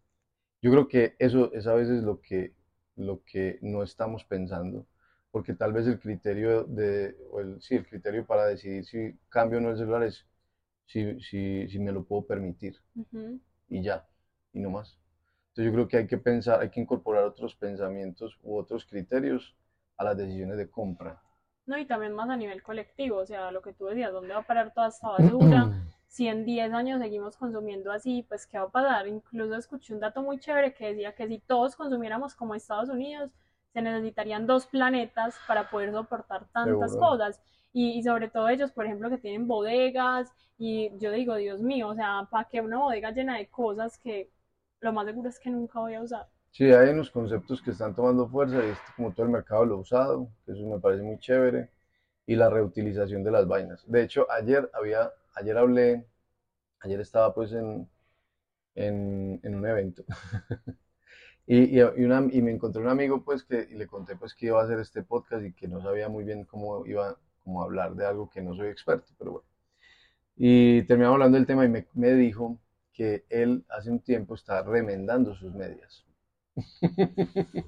Yo 0.62 0.70
creo 0.70 0.88
que 0.88 1.16
eso 1.18 1.52
es 1.52 1.66
a 1.66 1.74
veces 1.74 2.02
lo 2.02 2.20
que, 2.20 2.54
lo 2.96 3.22
que 3.24 3.58
no 3.62 3.82
estamos 3.82 4.24
pensando 4.24 4.86
porque 5.30 5.54
tal 5.54 5.72
vez 5.72 5.86
el 5.86 6.00
criterio 6.00 6.64
de, 6.64 7.16
o 7.30 7.40
el, 7.40 7.60
sí, 7.60 7.76
el 7.76 7.86
criterio 7.86 8.26
para 8.26 8.46
decidir 8.46 8.84
si 8.86 9.18
cambio 9.28 9.58
o 9.58 9.60
no 9.60 9.70
el 9.70 9.76
celular 9.76 10.02
es 10.04 10.26
si, 10.86 11.20
si, 11.20 11.68
si 11.68 11.78
me 11.78 11.92
lo 11.92 12.04
puedo 12.04 12.26
permitir 12.26 12.76
y 13.68 13.82
ya, 13.82 14.06
y 14.52 14.60
no 14.60 14.70
más. 14.70 14.98
Entonces 15.50 15.66
yo 15.66 15.72
creo 15.72 15.88
que 15.88 15.96
hay 15.98 16.06
que 16.06 16.18
pensar, 16.18 16.60
hay 16.60 16.70
que 16.70 16.80
incorporar 16.80 17.24
otros 17.24 17.54
pensamientos 17.54 18.38
u 18.42 18.56
otros 18.56 18.84
criterios 18.86 19.56
a 19.96 20.04
las 20.04 20.16
decisiones 20.16 20.56
de 20.58 20.70
compra. 20.70 21.22
No, 21.66 21.76
y 21.78 21.84
también 21.84 22.12
más 22.12 22.28
a 22.30 22.36
nivel 22.36 22.62
colectivo, 22.62 23.18
o 23.18 23.26
sea, 23.26 23.50
lo 23.50 23.60
que 23.60 23.72
tú 23.72 23.86
decías, 23.86 24.12
¿dónde 24.12 24.34
va 24.34 24.40
a 24.40 24.46
parar 24.46 24.72
toda 24.72 24.88
esta 24.88 25.08
basura? 25.10 25.70
si 26.16 26.28
en 26.28 26.46
10 26.46 26.72
años 26.72 26.98
seguimos 26.98 27.36
consumiendo 27.36 27.92
así, 27.92 28.24
pues 28.26 28.46
¿qué 28.46 28.56
va 28.56 28.64
a 28.64 28.70
pasar? 28.70 29.06
Incluso 29.06 29.54
escuché 29.54 29.92
un 29.92 30.00
dato 30.00 30.22
muy 30.22 30.38
chévere 30.38 30.72
que 30.72 30.86
decía 30.86 31.14
que 31.14 31.28
si 31.28 31.40
todos 31.40 31.76
consumiéramos 31.76 32.34
como 32.34 32.54
Estados 32.54 32.88
Unidos, 32.88 33.30
se 33.74 33.82
necesitarían 33.82 34.46
dos 34.46 34.66
planetas 34.66 35.36
para 35.46 35.68
poder 35.68 35.92
soportar 35.92 36.46
tantas 36.54 36.96
cosas. 36.96 37.42
Y, 37.74 38.02
sobre 38.02 38.30
todo 38.30 38.48
ellos, 38.48 38.72
por 38.72 38.86
ejemplo, 38.86 39.10
que 39.10 39.18
tienen 39.18 39.46
bodegas, 39.46 40.32
y 40.56 40.90
yo 40.96 41.10
digo, 41.10 41.34
Dios 41.34 41.60
mío, 41.60 41.88
o 41.88 41.94
sea, 41.94 42.26
¿para 42.30 42.48
qué 42.48 42.62
una 42.62 42.78
bodega 42.78 43.10
llena 43.10 43.36
de 43.36 43.48
cosas 43.48 43.98
que 43.98 44.30
lo 44.80 44.94
más 44.94 45.04
seguro 45.04 45.28
es 45.28 45.38
que 45.38 45.50
nunca 45.50 45.80
voy 45.80 45.92
a 45.92 46.00
usar? 46.00 46.26
Sí, 46.50 46.72
hay 46.72 46.88
unos 46.88 47.10
conceptos 47.10 47.60
que 47.60 47.72
están 47.72 47.94
tomando 47.94 48.26
fuerza, 48.26 48.64
y 48.64 48.70
es 48.70 48.78
como 48.96 49.12
todo 49.12 49.26
el 49.26 49.32
mercado 49.32 49.66
lo 49.66 49.76
usado, 49.76 50.30
eso 50.46 50.64
me 50.66 50.80
parece 50.80 51.02
muy 51.02 51.18
chévere, 51.18 51.68
y 52.26 52.36
la 52.36 52.48
reutilización 52.48 53.22
de 53.22 53.32
las 53.32 53.46
vainas. 53.46 53.84
De 53.86 54.02
hecho, 54.02 54.26
ayer 54.30 54.70
había, 54.72 55.12
ayer 55.36 55.56
hablé, 55.58 56.06
ayer 56.80 57.00
estaba 57.00 57.34
pues 57.34 57.52
en, 57.52 57.88
en, 58.74 59.40
en 59.42 59.54
un 59.56 59.66
evento 59.66 60.04
Y, 61.46 61.78
y, 61.78 61.80
una, 62.04 62.26
y, 62.32 62.42
me 62.42 62.50
encontré 62.50 62.82
un 62.82 62.88
amigo, 62.88 63.22
pues, 63.24 63.44
que 63.44 63.68
y 63.70 63.74
le 63.76 63.86
conté, 63.86 64.16
pues, 64.16 64.34
que 64.34 64.46
iba 64.46 64.60
a 64.60 64.64
hacer 64.64 64.80
este 64.80 65.02
podcast 65.04 65.44
y 65.44 65.52
que 65.52 65.68
no 65.68 65.80
sabía 65.80 66.08
muy 66.08 66.24
bien 66.24 66.44
cómo 66.44 66.84
iba 66.86 67.16
como 67.44 67.62
a 67.62 67.66
hablar 67.66 67.94
de 67.94 68.04
algo 68.04 68.28
que 68.28 68.42
no 68.42 68.54
soy 68.56 68.66
experto, 68.68 69.12
pero 69.16 69.30
bueno. 69.32 69.46
Y 70.36 70.82
terminamos 70.84 71.14
hablando 71.14 71.38
del 71.38 71.46
tema 71.46 71.64
y 71.64 71.68
me, 71.68 71.86
me 71.94 72.14
dijo 72.14 72.58
que 72.92 73.24
él 73.30 73.64
hace 73.68 73.90
un 73.90 74.00
tiempo 74.00 74.34
está 74.34 74.62
remendando 74.62 75.34
sus 75.36 75.54
medias. 75.54 76.04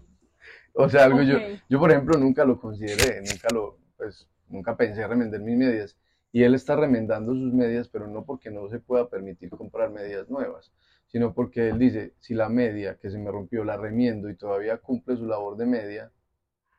o 0.74 0.88
sea, 0.88 1.04
algo 1.04 1.22
yo, 1.22 1.38
yo, 1.68 1.78
por 1.78 1.92
ejemplo, 1.92 2.18
nunca 2.18 2.44
lo 2.44 2.61
consideré, 2.61 3.20
nunca 3.20 3.48
lo, 3.52 3.78
pues, 3.96 4.28
nunca 4.48 4.76
pensé 4.76 5.07
remendar 5.07 5.40
mis 5.40 5.57
medias. 5.57 5.96
Y 6.33 6.43
él 6.43 6.55
está 6.55 6.77
remendando 6.77 7.33
sus 7.33 7.53
medias, 7.53 7.88
pero 7.88 8.07
no 8.07 8.25
porque 8.25 8.51
no 8.51 8.69
se 8.69 8.81
pueda 8.81 9.09
permitir 9.09 9.51
comprar 9.51 9.91
medias 9.91 10.29
nuevas, 10.29 10.73
sino 11.07 11.33
porque 11.33 11.69
él 11.69 11.79
dice, 11.79 12.14
si 12.21 12.35
la 12.35 12.49
media 12.49 12.99
que 12.99 13.11
se 13.11 13.19
me 13.19 13.31
rompió 13.31 13.64
la 13.64 13.77
remiendo 13.77 14.29
y 14.29 14.37
todavía 14.37 14.77
cumple 14.79 15.17
su 15.17 15.27
labor 15.27 15.57
de 15.57 15.67
media, 15.67 16.12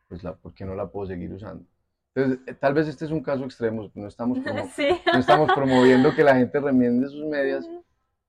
pues 0.08 0.24
la, 0.24 0.36
¿por 0.36 0.54
qué 0.54 0.66
no 0.66 0.76
la 0.76 0.88
puedo 0.90 1.08
seguir 1.08 1.34
usando? 1.34 1.66
Entonces, 2.14 2.40
eh, 2.48 2.54
tal 2.54 2.74
vez 2.74 2.88
este 2.88 3.06
es 3.06 3.12
un 3.12 3.24
caso 3.24 3.46
extremo, 3.46 3.90
no 3.94 4.08
estamos, 4.08 4.40
no 5.14 5.20
estamos 5.20 5.52
promoviendo 5.54 6.14
que 6.16 6.24
la 6.24 6.36
gente 6.36 6.60
remiende 6.60 7.08
sus 7.08 7.26
medias, 7.26 7.68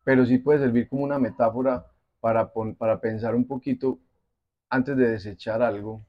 pero 0.05 0.25
sí 0.25 0.39
puede 0.39 0.61
servir 0.61 0.89
como 0.89 1.05
una 1.05 1.19
metáfora 1.19 1.87
para, 2.21 2.53
para 2.79 3.01
pensar 3.01 3.35
un 3.35 3.47
poquito 3.47 3.99
antes 4.69 4.97
de 4.97 5.11
desechar 5.11 5.63
algo, 5.63 6.05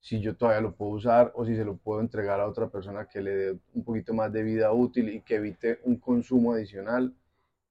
si 0.00 0.20
yo 0.20 0.34
todavía 0.34 0.62
lo 0.62 0.74
puedo 0.74 0.92
usar 0.92 1.30
o 1.34 1.44
si 1.44 1.54
se 1.54 1.64
lo 1.64 1.76
puedo 1.76 2.00
entregar 2.00 2.40
a 2.40 2.48
otra 2.48 2.68
persona 2.68 3.06
que 3.06 3.20
le 3.20 3.30
dé 3.30 3.58
un 3.74 3.84
poquito 3.84 4.14
más 4.14 4.32
de 4.32 4.42
vida 4.42 4.72
útil 4.72 5.10
y 5.10 5.20
que 5.20 5.36
evite 5.36 5.80
un 5.84 5.98
consumo 5.98 6.54
adicional 6.54 7.14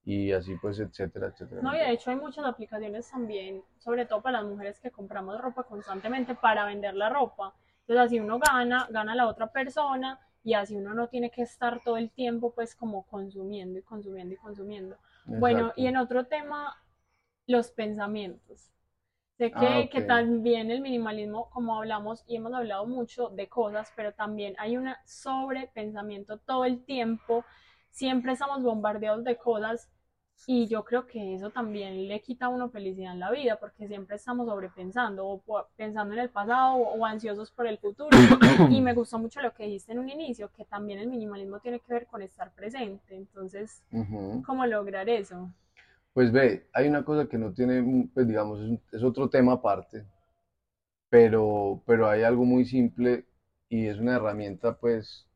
y 0.04 0.32
así 0.32 0.54
pues, 0.62 0.78
etcétera, 0.78 1.28
etcétera. 1.28 1.60
No, 1.60 1.74
y 1.74 1.78
de 1.78 1.90
hecho 1.90 2.10
hay 2.10 2.16
muchas 2.16 2.44
aplicaciones 2.44 3.10
también, 3.10 3.62
sobre 3.78 4.06
todo 4.06 4.22
para 4.22 4.40
las 4.40 4.50
mujeres 4.50 4.80
que 4.80 4.90
compramos 4.90 5.40
ropa 5.40 5.64
constantemente 5.64 6.34
para 6.34 6.64
vender 6.64 6.94
la 6.94 7.10
ropa. 7.10 7.54
Entonces 7.80 8.06
así 8.06 8.20
uno 8.20 8.38
gana, 8.38 8.86
gana 8.90 9.14
la 9.14 9.26
otra 9.26 9.50
persona 9.50 10.20
y 10.44 10.54
así 10.54 10.76
uno 10.76 10.94
no 10.94 11.08
tiene 11.08 11.30
que 11.30 11.42
estar 11.42 11.82
todo 11.82 11.96
el 11.96 12.10
tiempo 12.10 12.54
pues 12.54 12.74
como 12.76 13.04
consumiendo 13.06 13.78
y 13.78 13.82
consumiendo 13.82 14.34
y 14.34 14.36
consumiendo. 14.38 14.96
Bueno, 15.26 15.72
y 15.76 15.86
en 15.86 15.96
otro 15.96 16.26
tema, 16.26 16.82
los 17.46 17.70
pensamientos. 17.70 18.72
Sé 19.40 19.50
que, 19.52 19.66
ah, 19.66 19.88
que 19.90 20.02
también 20.02 20.70
el 20.70 20.82
minimalismo, 20.82 21.48
como 21.48 21.78
hablamos 21.78 22.22
y 22.26 22.36
hemos 22.36 22.52
hablado 22.52 22.86
mucho 22.86 23.30
de 23.30 23.48
cosas, 23.48 23.90
pero 23.96 24.12
también 24.12 24.54
hay 24.58 24.76
un 24.76 24.90
sobrepensamiento 25.06 26.36
todo 26.38 26.66
el 26.66 26.84
tiempo 26.84 27.42
siempre 27.90 28.32
estamos 28.32 28.62
bombardeados 28.62 29.24
de 29.24 29.36
cosas 29.36 29.88
y 30.46 30.66
yo 30.68 30.84
creo 30.84 31.06
que 31.06 31.34
eso 31.34 31.50
también 31.50 32.08
le 32.08 32.22
quita 32.22 32.46
a 32.46 32.48
uno 32.48 32.70
felicidad 32.70 33.12
en 33.12 33.20
la 33.20 33.30
vida 33.30 33.58
porque 33.60 33.86
siempre 33.86 34.16
estamos 34.16 34.46
sobrepensando 34.46 35.26
o 35.26 35.42
pensando 35.76 36.14
en 36.14 36.20
el 36.20 36.30
pasado 36.30 36.76
o, 36.76 37.04
ansiosos 37.04 37.50
por 37.50 37.66
el 37.66 37.78
futuro. 37.78 38.08
y 38.70 38.80
me 38.80 38.94
gustó 38.94 39.18
mucho 39.18 39.42
lo 39.42 39.52
que 39.52 39.64
dijiste 39.64 39.92
en 39.92 39.98
un 39.98 40.08
inicio, 40.08 40.50
que 40.56 40.64
también 40.64 40.98
el 40.98 41.08
minimalismo 41.08 41.60
tiene 41.60 41.80
que 41.80 41.92
ver 41.92 42.06
con 42.06 42.22
estar 42.22 42.52
presente. 42.54 43.14
Entonces, 43.14 43.82
¿cómo 44.46 44.64
lograr 44.64 45.10
eso? 45.10 45.50
Pues 46.12 46.32
ve, 46.32 46.68
hay 46.72 46.88
una 46.88 47.04
cosa 47.04 47.28
que 47.28 47.38
no 47.38 47.52
tiene, 47.52 48.08
pues 48.12 48.26
digamos, 48.26 48.60
es, 48.60 48.80
es 48.94 49.02
otro 49.02 49.30
tema 49.30 49.52
aparte, 49.52 50.04
pero, 51.08 51.82
pero 51.86 52.08
hay 52.08 52.22
algo 52.22 52.44
muy 52.44 52.64
simple 52.64 53.26
y 53.68 53.86
es 53.86 53.98
una 53.98 54.16
herramienta 54.16 54.76
pues 54.76 55.26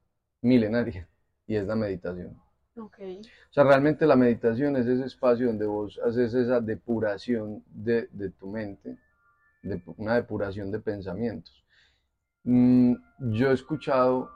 milenaria 0.42 1.08
y 1.46 1.56
es 1.56 1.66
la 1.66 1.76
meditación. 1.76 2.40
O 2.76 3.52
sea, 3.52 3.64
realmente 3.64 4.04
la 4.06 4.16
meditación 4.16 4.76
es 4.76 4.86
ese 4.86 5.04
espacio 5.04 5.46
donde 5.46 5.66
vos 5.66 6.00
haces 6.04 6.34
esa 6.34 6.60
depuración 6.60 7.62
de, 7.68 8.08
tu 8.38 8.48
mente, 8.48 8.98
de, 9.62 9.80
una 9.96 10.16
depuración 10.16 10.72
de 10.72 10.80
pensamientos. 10.80 11.64
Mm, 12.42 12.94
yo 13.32 13.50
he 13.50 13.54
escuchado 13.54 14.28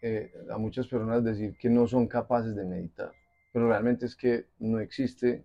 eh, 0.00 0.32
a 0.50 0.56
muchas 0.56 0.86
personas 0.86 1.22
decir 1.22 1.56
que 1.58 1.68
no 1.68 1.86
son 1.86 2.06
capaces 2.08 2.56
de 2.56 2.64
meditar, 2.64 3.12
pero 3.58 3.70
realmente 3.70 4.06
es 4.06 4.14
que 4.14 4.46
no 4.60 4.78
existe 4.78 5.44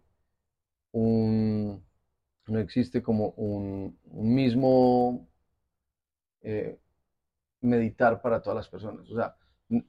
un, 0.92 1.84
no 2.46 2.60
existe 2.60 3.02
como 3.02 3.30
un, 3.30 3.98
mismo 4.12 5.28
eh, 6.42 6.78
meditar 7.62 8.22
para 8.22 8.40
todas 8.40 8.58
las 8.58 8.70
personas. 8.70 9.10
O 9.10 9.16
sea, 9.16 9.36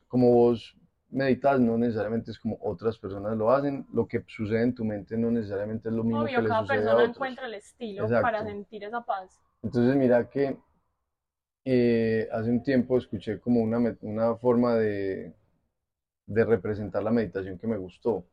como 0.09 0.33
vos 0.33 0.75
meditas 1.11 1.61
no 1.61 1.77
necesariamente 1.77 2.31
es 2.31 2.39
como 2.39 2.57
otras 2.63 2.97
personas 2.97 3.37
lo 3.37 3.51
hacen, 3.51 3.87
lo 3.93 4.09
que 4.09 4.25
sucede 4.27 4.63
en 4.63 4.75
tu 4.75 4.87
mente 4.87 5.19
no 5.19 5.31
necesariamente 5.31 5.91
es 5.91 5.95
lo 5.95 6.03
mismo 6.03 6.25
que 6.25 6.41
le 6.41 6.49
cada 6.49 6.63
sucede 6.63 6.79
persona 6.79 7.05
encuentra 7.05 7.47
el 7.47 7.55
estilo 7.55 8.09
para 8.09 8.43
sentir 8.43 8.85
esa 8.85 9.05
paz. 9.05 9.39
Entonces 9.63 9.95
mira 9.97 10.31
que 10.31 10.57
eh, 11.67 12.27
hace 12.33 12.49
un 12.49 12.63
tiempo 12.63 12.97
escuché 12.97 13.39
como 13.39 13.61
una, 13.61 13.95
una 14.01 14.35
forma 14.37 14.77
de, 14.77 15.35
de 16.27 16.45
representar 16.45 17.03
la 17.03 17.11
meditación 17.11 17.59
que 17.59 17.67
me 17.67 17.77
gustó 17.77 18.27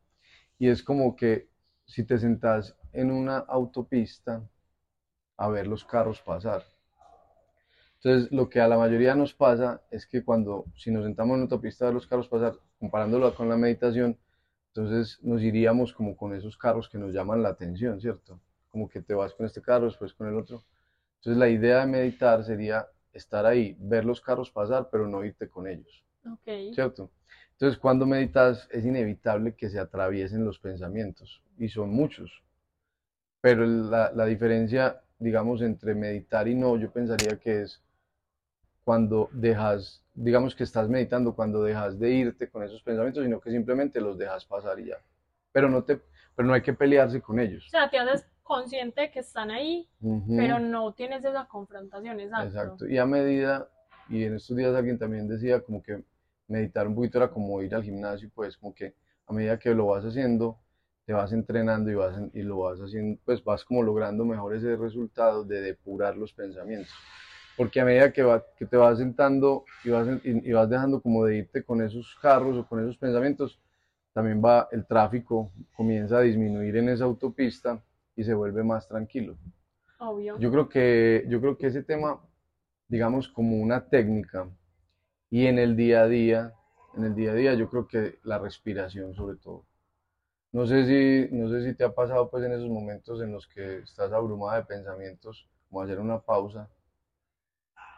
y 0.58 0.70
es 0.70 0.84
como 0.84 1.16
que 1.16 1.50
si 1.86 2.04
te 2.04 2.18
sentás 2.18 2.76
en 2.94 3.12
una 3.12 3.38
autopista 3.38 4.48
a 5.38 5.50
ver 5.50 5.68
los 5.68 5.84
carros 5.84 6.22
pasar 6.22 6.64
entonces, 8.04 8.32
lo 8.32 8.50
que 8.50 8.60
a 8.60 8.68
la 8.68 8.80
mayoría 8.80 9.14
nos 9.14 9.36
pasa 9.36 9.84
es 9.92 10.08
que 10.08 10.24
cuando, 10.24 10.66
si 10.76 10.90
nos 10.90 11.04
sentamos 11.04 11.36
en 11.36 11.42
una 11.42 11.44
autopista 11.44 11.86
de 11.86 11.94
los 11.94 12.08
carros 12.08 12.28
pasar, 12.28 12.56
comparándolo 12.80 13.34
con 13.36 13.48
la 13.48 13.58
meditación, 13.58 14.18
entonces 14.70 15.20
nos 15.22 15.44
iríamos 15.44 15.94
como 15.94 16.18
con 16.18 16.34
esos 16.34 16.58
carros 16.58 16.90
que 16.90 16.98
nos 16.98 17.14
llaman 17.14 17.44
la 17.44 17.50
atención, 17.50 18.02
¿cierto? 18.02 18.40
Como 18.70 18.90
que 18.90 19.04
te 19.04 19.14
vas 19.14 19.36
con 19.36 19.46
este 19.46 19.62
carro, 19.62 19.86
después 19.86 20.16
con 20.16 20.28
el 20.28 20.36
otro. 20.36 20.64
Entonces, 21.18 21.38
la 21.38 21.50
idea 21.50 21.82
de 21.82 21.86
meditar 21.86 22.44
sería 22.44 22.88
estar 23.14 23.46
ahí, 23.46 23.78
ver 23.80 24.04
los 24.04 24.20
carros 24.20 24.50
pasar, 24.50 24.90
pero 24.92 25.08
no 25.08 25.24
irte 25.24 25.48
con 25.48 25.68
ellos. 25.68 26.04
Ok. 26.26 26.74
¿cierto? 26.74 27.12
Entonces, 27.62 27.80
cuando 27.80 28.08
meditas 28.08 28.68
es 28.72 28.84
inevitable 28.84 29.54
que 29.54 29.70
se 29.70 29.80
atraviesen 29.80 30.44
los 30.44 30.58
pensamientos 30.58 31.44
y 31.60 31.70
son 31.70 31.92
muchos. 31.92 32.42
Pero 33.40 33.64
la, 33.68 34.12
la 34.16 34.26
diferencia, 34.26 35.04
digamos, 35.20 35.62
entre 35.62 35.94
meditar 35.94 36.48
y 36.48 36.56
no, 36.56 36.76
yo 36.76 36.90
pensaría 36.90 37.38
que 37.38 37.62
es 37.62 37.80
cuando 38.84 39.30
dejas, 39.32 40.04
digamos 40.16 40.56
que 40.56 40.64
estás 40.64 40.90
meditando, 40.90 41.36
cuando 41.36 41.62
dejas 41.62 42.00
de 42.00 42.10
irte 42.10 42.50
con 42.50 42.64
esos 42.64 42.82
pensamientos, 42.82 43.24
sino 43.24 43.40
que 43.40 43.52
simplemente 43.52 44.02
los 44.02 44.18
dejas 44.18 44.44
pasar 44.44 44.80
y 44.80 44.88
ya. 44.88 44.98
Pero 45.52 45.70
no, 45.70 45.84
te, 45.84 46.02
pero 46.36 46.48
no 46.48 46.56
hay 46.56 46.64
que 46.64 46.74
pelearse 46.74 47.22
con 47.22 47.40
ellos. 47.40 47.68
O 47.68 47.70
sea, 47.70 47.92
te 47.92 48.00
haces 48.00 48.26
consciente 48.42 49.02
de 49.02 49.12
que 49.12 49.20
están 49.20 49.52
ahí, 49.52 49.88
Ujú. 50.02 50.36
pero 50.36 50.58
no 50.58 50.96
tienes 50.96 51.24
esa 51.24 51.46
confrontación, 51.46 52.22
exacto. 52.22 52.48
Exacto. 52.48 52.88
Y 52.88 52.98
a 52.98 53.06
medida, 53.06 53.70
y 54.10 54.24
en 54.24 54.38
estos 54.38 54.58
días 54.58 54.74
alguien 54.74 54.98
también 54.98 55.28
decía 55.28 55.62
como 55.62 55.84
que 55.84 56.02
meditar 56.52 56.88
un 56.88 56.96
poquito 56.96 57.18
era 57.18 57.30
como 57.30 57.62
ir 57.62 57.74
al 57.74 57.84
gimnasio, 57.84 58.30
pues 58.36 58.58
como 58.58 58.76
que 58.76 58.94
a 59.26 59.34
medida 59.34 59.58
que 59.58 59.74
lo 59.74 59.88
vas 59.88 60.04
haciendo, 60.04 60.60
te 61.06 61.14
vas 61.14 61.32
entrenando 61.32 61.90
y, 61.90 61.96
vas, 61.96 62.20
y 62.34 62.42
lo 62.44 62.60
vas 62.60 62.80
haciendo, 62.80 63.20
pues 63.26 63.44
vas 63.44 63.64
como 63.64 63.82
logrando 63.82 64.26
mejores 64.26 64.62
resultados 64.62 65.48
de 65.48 65.62
depurar 65.62 66.18
los 66.18 66.34
pensamientos. 66.34 66.94
Porque 67.58 67.80
a 67.80 67.86
medida 67.86 68.12
que, 68.12 68.24
va, 68.24 68.44
que 68.58 68.66
te 68.66 68.78
vas 68.78 68.98
sentando 68.98 69.66
y 69.84 69.90
vas, 69.90 70.08
y, 70.24 70.50
y 70.50 70.52
vas 70.52 70.70
dejando 70.70 71.02
como 71.02 71.26
de 71.26 71.38
irte 71.38 71.64
con 71.64 71.82
esos 71.82 72.16
carros 72.22 72.58
o 72.58 72.68
con 72.68 72.82
esos 72.82 72.98
pensamientos, 72.98 73.60
también 74.14 74.42
va 74.44 74.68
el 74.72 74.86
tráfico, 74.86 75.52
comienza 75.76 76.18
a 76.18 76.22
disminuir 76.22 76.76
en 76.76 76.90
esa 76.90 77.06
autopista 77.06 77.82
y 78.16 78.24
se 78.24 78.34
vuelve 78.34 78.64
más 78.64 78.88
tranquilo. 78.88 79.38
Obvio. 80.00 80.38
Yo 80.40 80.52
creo 80.52 80.68
que, 80.68 81.26
yo 81.30 81.40
creo 81.40 81.58
que 81.58 81.68
ese 81.68 81.84
tema, 81.84 82.20
digamos, 82.88 83.30
como 83.30 83.58
una 83.58 83.88
técnica 83.88 84.50
y 85.32 85.48
en 85.48 85.58
el 85.58 85.76
día 85.76 86.04
a 86.04 86.08
día, 86.08 86.54
en 86.96 87.06
el 87.06 87.16
día 87.16 87.32
a 87.32 87.34
día, 87.34 87.54
yo 87.56 87.70
creo 87.70 87.88
que 87.88 88.20
la 88.24 88.38
respiración 88.38 89.16
sobre 89.16 89.38
todo. 89.38 89.64
No 90.52 90.68
sé 90.68 90.86
si, 90.86 91.34
no 91.34 91.50
sé 91.50 91.64
si 91.64 91.74
te 91.74 91.86
ha 91.86 91.96
pasado 91.96 92.30
pues 92.30 92.44
en 92.44 92.52
esos 92.52 92.68
momentos 92.68 93.22
en 93.22 93.32
los 93.32 93.48
que 93.48 93.80
estás 93.80 94.12
abrumada 94.12 94.58
de 94.58 94.66
pensamientos, 94.66 95.48
como 95.70 95.82
hacer 95.82 96.00
una 96.00 96.20
pausa 96.20 96.70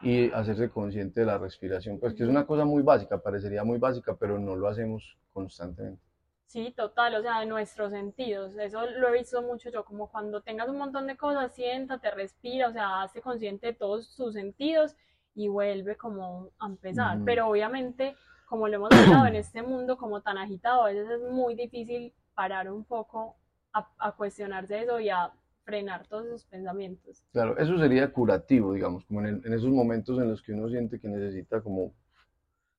y 0.04 0.30
hacerse 0.32 0.70
consciente 0.70 1.22
de 1.22 1.26
la 1.26 1.40
respiración, 1.40 2.00
pues 2.00 2.14
que 2.14 2.22
es 2.22 2.30
una 2.30 2.46
cosa 2.46 2.66
muy 2.66 2.84
básica, 2.84 3.18
parecería 3.18 3.64
muy 3.64 3.80
básica, 3.80 4.16
pero 4.16 4.38
no 4.38 4.56
lo 4.56 4.68
hacemos 4.68 5.18
constantemente. 5.34 6.04
Sí, 6.46 6.72
total, 6.78 7.16
o 7.16 7.22
sea, 7.24 7.40
de 7.40 7.48
nuestros 7.48 7.92
sentidos. 7.92 8.56
Eso 8.58 8.86
lo 8.86 9.08
he 9.08 9.14
visto 9.14 9.42
mucho 9.42 9.72
yo, 9.72 9.84
como 9.84 10.12
cuando 10.12 10.42
tengas 10.42 10.70
un 10.70 10.78
montón 10.78 11.08
de 11.08 11.18
cosas, 11.18 11.56
siéntate, 11.56 12.12
respira, 12.12 12.68
o 12.68 12.74
sea, 12.74 13.02
hazte 13.02 13.22
consciente 13.22 13.68
de 13.68 13.74
todos 13.74 14.16
tus 14.16 14.34
sentidos 14.34 14.96
y 15.36 15.48
vuelve 15.48 15.96
como 15.98 16.50
a 16.60 16.68
empezar. 16.68 17.18
Ujú. 17.18 17.26
Pero 17.26 17.48
obviamente, 17.48 18.16
como 18.46 18.68
lo 18.68 18.76
hemos 18.76 18.92
hablado 18.92 19.28
en 19.28 19.36
este 19.36 19.62
mundo 19.64 19.98
como 19.98 20.22
tan 20.22 20.38
agitado, 20.38 20.84
a 20.84 20.88
veces 20.88 21.10
es 21.10 21.22
muy 21.32 21.56
difícil 21.56 22.14
parar 22.36 22.72
un 22.72 22.84
poco 22.84 23.36
a, 23.74 23.88
a 23.98 24.12
cuestionarse 24.14 24.82
eso 24.84 25.00
y 25.00 25.10
a 25.10 25.32
frenar 25.66 26.06
todos 26.08 26.26
esos 26.28 26.46
pensamientos. 26.46 27.24
Claro, 27.32 27.58
eso 27.58 27.78
sería 27.78 28.12
curativo, 28.12 28.74
digamos, 28.74 29.06
como 29.06 29.22
en, 29.22 29.28
el- 29.28 29.42
en 29.46 29.54
esos 29.54 29.70
momentos 29.70 30.20
en 30.20 30.30
los 30.30 30.42
que 30.42 30.54
uno 30.54 30.70
siente 30.70 31.00
que 31.00 31.08
necesita 31.08 31.62
como, 31.62 31.94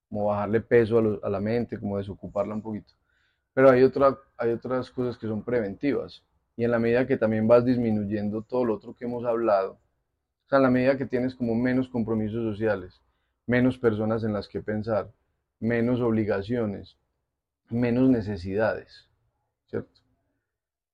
como 0.09 0.27
bajarle 0.27 0.61
peso 0.61 0.99
a, 0.99 1.03
lo- 1.03 1.25
a 1.25 1.29
la 1.31 1.41
mente, 1.41 1.79
como 1.79 1.99
desocuparla 1.99 2.55
un 2.55 2.63
poquito. 2.63 2.93
Pero 3.55 3.71
hay 3.71 3.83
otra, 3.83 4.19
hay 4.39 4.53
otras 4.53 4.91
cosas 4.91 5.19
que 5.19 5.27
son 5.27 5.45
preventivas. 5.45 6.25
Y 6.57 6.65
en 6.65 6.71
la 6.73 6.79
medida 6.79 7.07
que 7.07 7.17
también 7.17 7.49
vas 7.49 7.65
disminuyendo 7.65 8.43
todo 8.43 8.65
lo 8.65 8.75
otro 8.77 8.95
que 8.95 9.07
hemos 9.07 9.25
hablado, 9.25 9.79
o 10.47 10.49
sea, 10.49 10.59
en 10.59 10.63
la 10.65 10.71
medida 10.71 10.97
que 10.97 11.07
tienes 11.07 11.35
como 11.35 11.55
menos 11.55 11.89
compromisos 11.89 12.43
sociales, 12.45 13.01
menos 13.47 13.79
personas 13.79 14.25
en 14.25 14.33
las 14.33 14.49
que 14.49 14.61
pensar, 14.63 15.11
menos 15.61 16.01
obligaciones, 16.01 16.97
menos 17.71 18.09
necesidades, 18.11 19.09
¿cierto? 19.69 20.01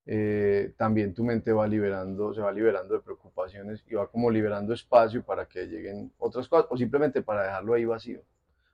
eh, 0.07 0.73
también 0.77 1.15
tu 1.15 1.23
mente 1.25 1.53
va 1.53 1.67
liberando, 1.67 2.35
se 2.35 2.41
va 2.41 2.53
liberando 2.53 2.95
de 2.95 3.01
preocupaciones 3.01 3.83
y 3.89 3.95
va 3.95 4.09
como 4.11 4.31
liberando 4.31 4.73
espacio 4.75 5.23
para 5.25 5.47
que 5.47 5.67
lleguen 5.67 6.13
otras 6.19 6.49
cosas 6.49 6.67
o 6.71 6.77
simplemente 6.77 7.23
para 7.23 7.45
dejarlo 7.45 7.75
ahí 7.75 7.85
vacío. 7.85 8.23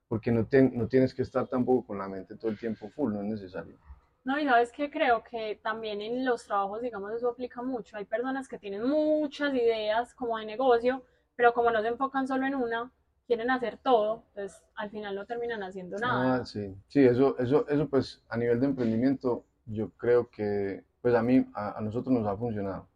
Porque 0.09 0.33
no, 0.33 0.47
te- 0.47 0.62
no 0.71 0.89
tienes 0.89 1.15
que 1.15 1.23
estar 1.23 1.49
tampoco 1.49 1.89
con 1.89 1.99
la 1.99 2.09
mente 2.09 2.37
todo 2.37 2.51
el 2.51 2.59
tiempo 2.59 2.91
full, 2.91 3.12
no 3.12 3.21
es 3.23 3.27
necesario. 3.29 3.77
No, 4.27 4.41
y 4.41 4.45
sabes 4.45 4.73
que 4.73 4.91
creo 4.91 5.23
que 5.23 5.61
también 5.62 6.03
en 6.03 6.25
los 6.25 6.45
trabajos, 6.45 6.83
digamos, 6.83 7.12
eso 7.12 7.29
aplica 7.31 7.62
mucho. 7.62 7.97
Hay 7.97 8.07
personas 8.07 8.49
que 8.49 8.59
tienen 8.59 8.83
muchas 8.83 9.55
ideas 9.55 10.12
como 10.15 10.37
de 10.37 10.45
negocio, 10.45 11.05
pero 11.37 11.55
como 11.55 11.71
no 11.71 11.81
se 11.81 11.87
enfocan 11.87 12.27
solo 12.27 12.45
en 12.45 12.57
una, 12.57 12.91
quieren 13.29 13.53
hacer 13.53 13.79
todo, 13.79 14.25
entonces 14.31 14.65
al 14.75 14.91
final 14.91 15.15
no 15.15 15.27
terminan 15.27 15.62
haciendo 15.62 15.97
nada. 15.99 16.41
Ah, 16.41 16.45
sí, 16.45 16.75
sí, 16.89 17.05
eso, 17.05 17.39
eso, 17.39 17.69
eso 17.69 17.89
pues 17.89 18.21
a 18.29 18.37
nivel 18.37 18.59
de 18.59 18.67
emprendimiento 18.67 19.45
yo 19.65 19.91
creo 19.91 20.29
que 20.29 20.83
pues 21.03 21.15
a 21.15 21.23
mí, 21.23 21.47
a, 21.55 21.79
a 21.79 21.81
nosotros 21.81 22.12
nos 22.12 22.27
ha 22.27 22.37
funcionado. 22.37 22.89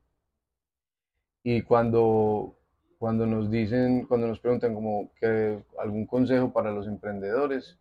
Y 1.45 1.63
cuando, 1.63 2.57
cuando 2.99 3.25
nos 3.25 3.49
dicen, 3.53 4.05
cuando 4.07 4.27
nos 4.27 4.41
preguntan 4.41 4.75
como 4.75 5.13
que 5.15 5.63
algún 5.79 6.07
consejo 6.07 6.53
para 6.53 6.73
los 6.73 6.89
emprendedores, 6.89 7.79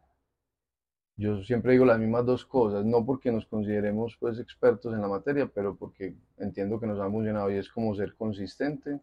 yo 1.20 1.44
siempre 1.44 1.74
digo 1.74 1.86
las 1.86 2.00
mismas 2.00 2.26
dos 2.26 2.46
cosas, 2.46 2.86
no 2.86 3.06
porque 3.06 3.32
nos 3.32 3.46
consideremos 3.46 4.18
pues 4.20 4.40
expertos 4.40 4.94
en 4.96 5.02
la 5.02 5.08
materia, 5.08 5.48
pero 5.54 5.76
porque 5.76 6.16
entiendo 6.38 6.80
que 6.80 6.88
nos 6.88 7.00
ha 7.00 7.10
funcionado 7.12 7.52
y 7.52 7.58
es 7.58 7.70
como 7.70 7.96
ser 7.96 8.16
consistente 8.16 9.00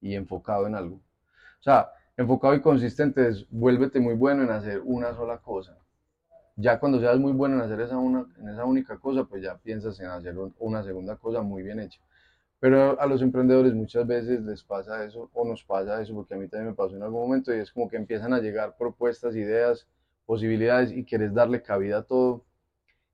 y 0.00 0.14
enfocado 0.16 0.66
en 0.68 0.74
algo. 0.76 0.96
O 0.96 1.62
sea, 1.62 1.90
enfocado 2.16 2.54
y 2.54 2.62
consistente 2.62 3.28
es 3.28 3.46
vuélvete 3.50 4.00
muy 4.00 4.14
bueno 4.14 4.44
en 4.44 4.50
hacer 4.52 4.80
una 4.84 5.14
sola 5.14 5.38
cosa. 5.38 5.76
Ya 6.56 6.78
cuando 6.78 7.00
seas 7.00 7.18
muy 7.18 7.32
bueno 7.32 7.56
en 7.56 7.62
hacer 7.62 7.80
esa, 7.80 7.96
una, 7.98 8.26
en 8.38 8.48
esa 8.48 8.64
única 8.64 8.98
cosa, 8.98 9.24
pues 9.24 9.42
ya 9.42 9.56
piensas 9.58 9.98
en 10.00 10.06
hacer 10.06 10.36
un- 10.38 10.54
una 10.58 10.82
segunda 10.82 11.16
cosa 11.16 11.42
muy 11.42 11.62
bien 11.62 11.80
hecha. 11.80 12.00
Pero 12.60 13.00
a 13.00 13.06
los 13.06 13.22
emprendedores 13.22 13.74
muchas 13.74 14.06
veces 14.06 14.42
les 14.42 14.62
pasa 14.64 15.04
eso, 15.04 15.30
o 15.34 15.46
nos 15.46 15.64
pasa 15.64 16.02
eso, 16.02 16.14
porque 16.14 16.34
a 16.34 16.38
mí 16.38 16.48
también 16.48 16.70
me 16.70 16.74
pasó 16.76 16.96
en 16.96 17.02
algún 17.02 17.22
momento, 17.22 17.54
y 17.54 17.60
es 17.60 17.72
como 17.72 17.88
que 17.88 17.96
empiezan 17.96 18.32
a 18.34 18.40
llegar 18.40 18.76
propuestas, 18.78 19.36
ideas, 19.36 19.86
posibilidades, 20.26 20.92
y 20.92 21.04
quieres 21.04 21.34
darle 21.34 21.62
cabida 21.62 21.98
a 21.98 22.02
todo, 22.04 22.44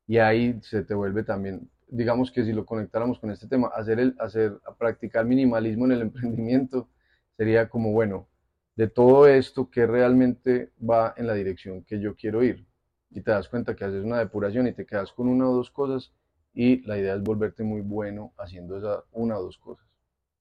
y 0.07 0.19
ahí 0.19 0.59
se 0.63 0.83
te 0.83 0.95
vuelve 0.95 1.23
también, 1.23 1.71
digamos 1.89 2.31
que 2.31 2.45
si 2.45 2.53
lo 2.53 2.67
conectáramos 2.67 3.19
con 3.19 3.31
este 3.31 3.47
tema, 3.49 3.69
hacer 3.75 4.01
el, 4.01 4.15
hacer, 4.19 4.59
a 4.67 4.75
practicar 4.75 5.25
minimalismo 5.25 5.87
en 5.87 5.93
el 5.93 6.03
emprendimiento 6.03 6.89
sería 7.37 7.69
como, 7.69 7.93
bueno, 7.93 8.29
de 8.77 8.89
todo 8.89 9.27
esto, 9.27 9.71
que 9.71 9.87
realmente 9.87 10.73
va 10.79 11.15
en 11.17 11.27
la 11.27 11.35
dirección 11.35 11.85
que 11.85 12.01
yo 12.01 12.15
quiero 12.15 12.43
ir? 12.43 12.67
Y 13.11 13.23
te 13.23 13.31
das 13.31 13.49
cuenta 13.49 13.75
que 13.75 13.85
haces 13.85 14.05
una 14.05 14.19
depuración 14.19 14.67
y 14.67 14.73
te 14.73 14.87
quedas 14.87 15.13
con 15.13 15.29
una 15.29 15.49
o 15.49 15.55
dos 15.55 15.71
cosas, 15.71 16.13
y 16.55 16.83
la 16.87 16.99
idea 16.99 17.15
es 17.15 17.23
volverte 17.23 17.63
muy 17.63 17.81
bueno 17.81 18.33
haciendo 18.39 18.79
esa 18.79 19.05
una 19.13 19.39
o 19.39 19.43
dos 19.43 19.59
cosas. 19.59 19.87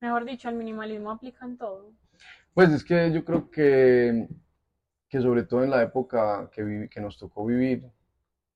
Mejor 0.02 0.26
dicho, 0.26 0.50
el 0.50 0.56
minimalismo 0.56 1.12
aplica 1.12 1.46
en 1.46 1.58
todo. 1.58 1.92
Pues 2.54 2.72
es 2.72 2.84
que 2.84 3.12
yo 3.12 3.24
creo 3.24 3.50
que, 3.50 4.28
que 5.10 5.22
sobre 5.22 5.44
todo 5.44 5.64
en 5.64 5.72
la 5.72 5.84
época 5.84 6.50
que, 6.54 6.64
vivi- 6.64 6.90
que 6.90 7.02
nos 7.02 7.18
tocó 7.18 7.46
vivir, 7.46 7.84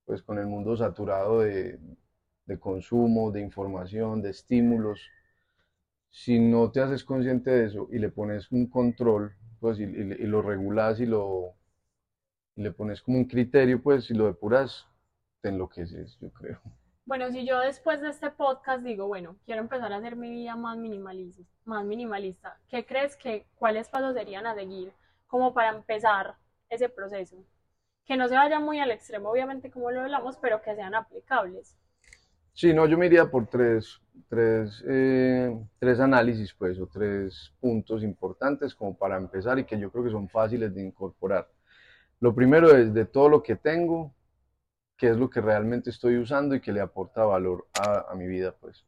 pues 0.06 0.22
con 0.24 0.40
el 0.40 0.48
mundo 0.48 0.78
saturado 0.78 1.42
de, 1.42 1.80
de 2.46 2.60
consumo, 2.60 3.32
de 3.32 3.42
información, 3.42 4.22
de 4.22 4.32
estímulos, 4.32 5.02
si 6.12 6.40
no 6.40 6.72
te 6.72 6.80
haces 6.80 7.04
consciente 7.04 7.50
de 7.50 7.66
eso 7.66 7.88
y 7.92 7.98
le 7.98 8.10
pones 8.10 8.52
un 8.52 8.68
control, 8.68 9.36
pues 9.60 9.80
y, 9.80 9.88
lo 9.88 10.44
regulas 10.44 11.00
y 11.00 11.08
lo 11.08 11.56
le 12.56 12.72
pones 12.72 13.02
como 13.02 13.18
un 13.18 13.26
criterio, 13.26 13.82
pues 13.84 14.10
y 14.10 14.14
lo 14.14 14.26
depuras, 14.28 14.88
te 15.42 15.50
enloqueces, 15.50 16.18
yo 16.22 16.32
creo. 16.32 16.62
Bueno, 17.06 17.30
si 17.32 17.46
yo 17.46 17.60
después 17.60 18.02
de 18.02 18.10
este 18.10 18.32
podcast 18.32 18.84
digo, 18.84 19.06
bueno, 19.08 19.36
quiero 19.46 19.62
empezar 19.62 19.92
a 19.94 19.98
hacer 19.98 20.16
mi 20.16 20.30
vida 20.32 20.56
más 20.56 20.78
minimalista, 20.78 21.44
más 21.66 21.84
minimalista, 21.86 22.60
¿qué 22.70 22.86
crees 22.86 23.16
que 23.18 23.46
cuáles 23.56 23.90
pasos 23.90 24.14
serían 24.16 24.46
a 24.48 24.56
seguir 24.56 24.94
como 25.32 25.54
para 25.56 25.72
empezar 25.72 26.38
ese 26.70 26.90
proceso? 26.90 27.38
Que 28.06 28.18
no 28.18 28.28
se 28.28 28.36
vaya 28.36 28.60
muy 28.60 28.80
al 28.80 28.92
extremo, 28.92 29.32
obviamente, 29.32 29.72
como 29.72 29.92
lo 29.92 30.02
hablamos, 30.02 30.38
pero 30.38 30.62
que 30.62 30.76
sean 30.76 30.96
aplicables. 30.96 31.78
Sí, 32.54 32.74
no, 32.74 32.86
yo 32.86 32.98
me 32.98 33.06
iría 33.08 33.30
por 33.32 33.48
tres, 33.48 34.00
tres, 34.30 34.84
eh, 34.88 35.50
tres 35.80 36.00
análisis, 36.00 36.54
pues, 36.54 36.80
o 36.80 36.88
tres 36.88 37.54
puntos 37.60 38.04
importantes 38.04 38.76
como 38.76 38.98
para 38.98 39.18
empezar 39.18 39.58
y 39.60 39.66
que 39.66 39.80
yo 39.80 39.92
creo 39.92 40.04
que 40.04 40.12
son 40.12 40.30
fáciles 40.30 40.74
de 40.76 40.82
incorporar. 40.84 41.50
Lo 42.22 42.36
primero 42.36 42.76
es 42.76 42.94
de 42.94 43.06
todo 43.06 43.30
lo 43.30 43.44
que 43.44 43.56
tengo, 43.58 44.14
qué 44.98 45.10
es 45.10 45.18
lo 45.18 45.30
que 45.30 45.42
realmente 45.42 45.90
estoy 45.92 46.18
usando 46.18 46.56
y 46.56 46.62
que 46.62 46.74
le 46.74 46.82
aporta 46.82 47.26
valor 47.26 47.68
a, 47.74 48.12
a 48.12 48.16
mi 48.16 48.28
vida, 48.28 48.56
pues. 48.60 48.86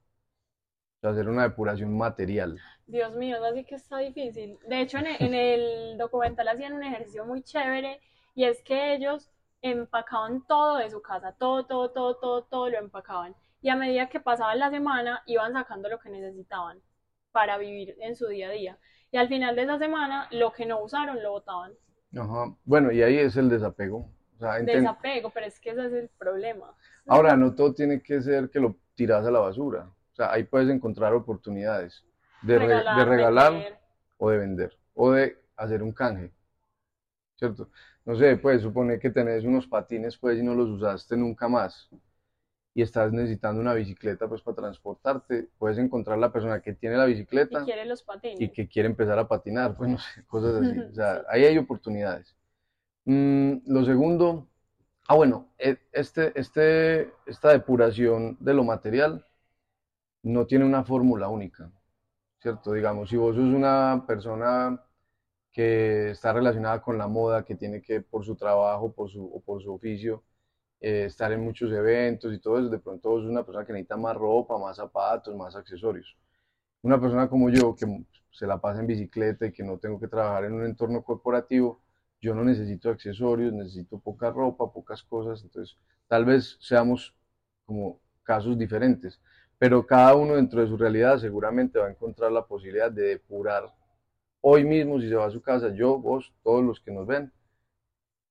Hacer 1.04 1.28
una 1.28 1.44
depuración 1.44 1.96
material. 1.98 2.60
Dios 2.88 3.14
mío, 3.16 3.38
eso 3.38 3.54
sí 3.56 3.66
que 3.66 3.76
está 3.76 3.98
difícil. 3.98 4.58
De 4.68 4.82
hecho, 4.82 4.98
en 4.98 5.08
e- 5.08 5.18
en 5.20 5.34
el 5.34 5.98
documental 5.98 6.48
hacían 6.48 6.74
un 6.74 6.84
ejercicio 6.84 7.26
muy 7.26 7.42
chévere 7.44 8.00
y 8.36 8.46
es 8.46 8.62
que 8.64 8.94
ellos 8.96 9.30
empacaban 9.62 10.46
todo 10.48 10.78
de 10.78 10.90
su 10.90 11.02
casa, 11.02 11.34
todo, 11.38 11.66
todo, 11.66 11.92
todo, 11.92 12.16
todo, 12.16 12.44
todo 12.44 12.70
lo 12.70 12.78
empacaban. 12.78 13.36
Y 13.62 13.70
a 13.70 13.76
medida 13.76 14.10
que 14.10 14.20
pasaba 14.20 14.56
la 14.56 14.70
semana, 14.70 15.24
iban 15.26 15.54
sacando 15.54 15.90
lo 15.90 16.00
que 16.00 16.10
necesitaban 16.10 16.82
para 17.32 17.58
vivir 17.58 17.96
en 18.00 18.16
su 18.16 18.28
día 18.28 18.48
a 18.48 18.52
día. 18.52 18.78
Y 19.12 19.18
al 19.18 19.28
final 19.28 19.56
de 19.56 19.64
esa 19.64 19.78
semana, 19.80 20.28
lo 20.32 20.52
que 20.52 20.66
no 20.66 20.82
usaron 20.82 21.22
lo 21.22 21.32
botaban. 21.32 21.74
Ajá. 22.16 22.56
Bueno, 22.66 22.92
y 22.92 23.02
ahí 23.02 23.18
es 23.18 23.38
el 23.38 23.50
desapego. 23.50 24.10
O 24.36 24.40
sea, 24.40 24.60
Desapego, 24.60 25.30
pero 25.30 25.46
es 25.46 25.60
que 25.60 25.70
ese 25.72 25.86
es 25.86 25.94
el 25.94 26.10
problema. 26.18 26.76
Ahora, 27.08 27.36
no 27.38 27.54
todo 27.56 27.74
tiene 27.74 28.02
que 28.02 28.22
ser 28.22 28.50
que 28.50 28.60
lo 28.60 28.76
tiras 28.96 29.26
a 29.26 29.32
la 29.32 29.40
basura. 29.40 29.90
O 30.14 30.16
sea, 30.16 30.32
ahí 30.32 30.44
puedes 30.44 30.70
encontrar 30.70 31.14
oportunidades 31.14 32.04
de, 32.44 32.60
re- 32.60 32.68
de 32.68 33.06
regalar 33.06 33.52
vender. 33.54 33.80
o 34.18 34.30
de 34.30 34.38
vender 34.38 34.78
o 34.96 35.12
de 35.12 35.38
hacer 35.58 35.84
un 35.84 35.92
canje, 35.92 36.32
¿cierto? 37.36 37.70
No 38.06 38.16
sé, 38.16 38.38
pues 38.38 38.62
supone 38.62 39.00
que 39.00 39.10
tenés 39.10 39.44
unos 39.44 39.68
patines 39.68 40.18
pues 40.18 40.38
y 40.40 40.44
no 40.44 40.54
los 40.56 40.70
usaste 40.70 41.16
nunca 41.18 41.48
más 41.48 41.90
y 42.76 42.82
estás 42.84 43.14
necesitando 43.14 43.62
una 43.62 43.74
bicicleta 43.74 44.28
pues 44.28 44.42
para 44.42 44.56
transportarte, 44.58 45.50
puedes 45.60 45.78
encontrar 45.78 46.18
la 46.20 46.32
persona 46.32 46.62
que 46.62 46.74
tiene 46.74 46.98
la 46.98 47.06
Y 47.06 47.14
bicicleta 47.14 47.64
quiere 47.66 47.86
los 47.86 48.04
patines. 48.04 48.40
y 48.42 48.50
que 48.50 48.68
quiere 48.68 48.90
empezar 48.90 49.20
a 49.20 49.28
patinar, 49.28 49.76
pues 49.78 49.90
no 49.92 49.98
sé, 50.00 50.26
cosas 50.28 50.56
así. 50.56 50.80
O 50.80 50.94
sea, 50.94 51.18
Sí. 51.20 51.26
ahí 51.30 51.46
hay 51.46 51.58
oportunidades. 51.58 52.36
Mm, 53.06 53.58
lo 53.68 53.86
segundo, 53.86 54.48
ah 55.08 55.16
bueno, 55.16 55.50
e- 55.60 55.78
este, 55.92 56.34
este, 56.40 57.14
esta 57.26 57.52
depuración 57.52 58.38
de 58.40 58.54
lo 58.54 58.64
material 58.64 59.26
no 60.24 60.46
tiene 60.48 60.66
una 60.66 60.84
fórmula 60.84 61.28
única, 61.30 61.72
¿cierto? 62.42 62.74
Digamos, 62.74 63.10
si 63.10 63.18
vos 63.18 63.36
sos 63.36 63.46
una 63.46 64.06
persona 64.08 64.82
que 65.52 66.12
está 66.12 66.34
relacionada 66.34 66.82
con 66.82 66.98
la 66.98 67.08
moda, 67.08 67.46
que 67.46 67.56
tiene 67.56 67.82
que, 67.82 68.02
por 68.02 68.26
su 68.26 68.36
trabajo 68.36 68.94
por 68.94 69.10
su, 69.12 69.26
o 69.26 69.42
por 69.42 69.62
su 69.64 69.74
oficio, 69.74 70.24
eh, 70.82 71.06
estar 71.06 71.32
en 71.34 71.42
muchos 71.44 71.72
eventos 71.72 72.34
y 72.34 72.40
todo 72.40 72.60
eso, 72.60 72.70
de 72.70 72.80
pronto 72.80 73.10
vos 73.10 73.22
sos 73.24 73.32
una 73.32 73.46
persona 73.46 73.66
que 73.66 73.74
necesita 73.74 73.98
más 73.98 74.16
ropa, 74.18 74.58
más 74.60 74.78
zapatos, 74.78 75.36
más 75.36 75.56
accesorios. 75.56 76.18
Una 76.84 77.00
persona 77.02 77.30
como 77.30 77.50
yo, 77.50 77.76
que 77.76 77.86
se 78.32 78.46
la 78.48 78.60
pasa 78.62 78.82
en 78.82 78.88
bicicleta 78.88 79.46
y 79.48 79.52
que 79.54 79.64
no 79.64 79.78
tengo 79.80 80.00
que 80.00 80.08
trabajar 80.08 80.46
en 80.46 80.54
un 80.54 80.66
entorno 80.66 81.04
corporativo, 81.04 81.82
yo 82.22 82.36
no 82.36 82.44
necesito 82.44 82.90
accesorios, 82.90 83.54
necesito 83.54 84.00
poca 84.00 84.32
ropa, 84.32 84.72
pocas 84.72 85.04
cosas, 85.04 85.44
entonces 85.44 85.78
tal 86.08 86.26
vez 86.26 86.58
seamos 86.62 87.16
como 87.66 88.02
casos 88.24 88.58
diferentes, 88.58 89.20
pero 89.64 89.86
cada 89.88 90.14
uno 90.16 90.36
dentro 90.36 90.60
de 90.60 90.68
su 90.68 90.76
realidad 90.76 91.18
seguramente 91.20 91.80
va 91.80 91.86
a 91.88 91.90
encontrar 91.92 92.30
la 92.34 92.46
posibilidad 92.46 92.92
de 92.92 93.04
depurar 93.04 93.74
hoy 94.42 94.66
mismo 94.66 95.00
si 95.00 95.08
se 95.08 95.16
va 95.16 95.26
a 95.28 95.32
su 95.32 95.42
casa, 95.42 95.70
yo, 95.74 95.98
vos, 95.98 96.34
todos 96.44 96.62
los 96.62 96.82
que 96.82 96.92
nos 96.92 97.08
ven, 97.08 97.32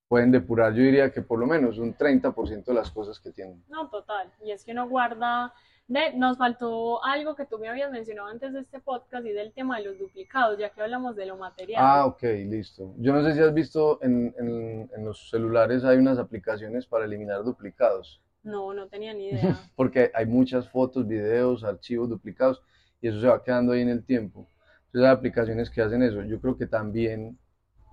pueden 0.08 0.30
depurar, 0.30 0.74
yo 0.74 0.82
diría 0.82 1.10
que 1.10 1.22
por 1.22 1.38
lo 1.38 1.46
menos 1.46 1.78
un 1.78 1.94
30% 1.96 2.64
de 2.66 2.74
las 2.74 2.90
cosas 2.90 3.18
que 3.18 3.30
tienen. 3.32 3.64
No, 3.70 3.88
total. 3.88 4.30
Y 4.44 4.50
es 4.50 4.62
que 4.62 4.72
uno 4.72 4.86
guarda. 4.86 5.54
De, 5.88 6.12
nos 6.12 6.36
faltó 6.36 7.02
algo 7.02 7.34
que 7.34 7.46
tú 7.46 7.58
me 7.58 7.70
habías 7.70 7.90
mencionado 7.90 8.28
antes 8.28 8.52
de 8.52 8.60
este 8.60 8.80
podcast 8.80 9.24
y 9.24 9.32
del 9.32 9.54
tema 9.54 9.78
de 9.78 9.84
los 9.84 9.98
duplicados, 9.98 10.58
ya 10.58 10.68
que 10.68 10.82
hablamos 10.82 11.16
de 11.16 11.24
lo 11.24 11.38
material. 11.38 11.82
Ah, 11.82 12.04
ok, 12.04 12.22
listo. 12.46 12.92
Yo 12.98 13.14
no 13.14 13.22
sé 13.24 13.32
si 13.32 13.40
has 13.40 13.54
visto 13.54 13.98
en, 14.02 14.34
en- 14.38 14.90
en 14.94 15.04
los 15.06 15.30
celulares 15.30 15.82
hay 15.82 15.96
unas 15.96 16.18
aplicaciones 16.18 16.86
para 16.86 17.06
eliminar 17.06 17.42
duplicados, 17.42 18.20
No, 18.42 18.74
no 18.74 18.88
tenía 18.88 19.14
ni 19.14 19.28
idea. 19.28 19.58
porque 19.76 20.10
hay 20.14 20.26
muchas 20.26 20.68
fotos, 20.68 21.06
videos, 21.06 21.64
archivos 21.64 22.08
duplicados 22.08 22.62
y 23.00 23.08
eso 23.08 23.20
se 23.20 23.26
va 23.28 23.42
quedando 23.42 23.72
ahí 23.72 23.82
en 23.82 23.88
el 23.88 24.04
tiempo. 24.04 24.48
Entonces 24.86 25.08
hay 25.08 25.16
aplicaciones 25.16 25.70
que 25.70 25.82
hacen 25.82 26.02
eso. 26.02 26.22
Yo 26.22 26.40
creo 26.40 26.56
que 26.56 26.66
también, 26.66 27.38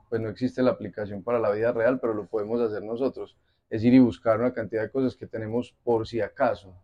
pues 0.09 0.21
no 0.21 0.29
existe 0.29 0.61
la 0.61 0.71
aplicación 0.71 1.23
para 1.23 1.39
la 1.39 1.51
vida 1.51 1.71
real, 1.71 1.99
pero 1.99 2.13
lo 2.13 2.27
podemos 2.27 2.59
hacer 2.61 2.83
nosotros. 2.83 3.37
Es 3.69 3.83
ir 3.83 3.93
y 3.93 3.99
buscar 3.99 4.39
una 4.39 4.53
cantidad 4.53 4.81
de 4.81 4.91
cosas 4.91 5.15
que 5.15 5.27
tenemos 5.27 5.75
por 5.83 6.07
si 6.07 6.21
acaso, 6.21 6.75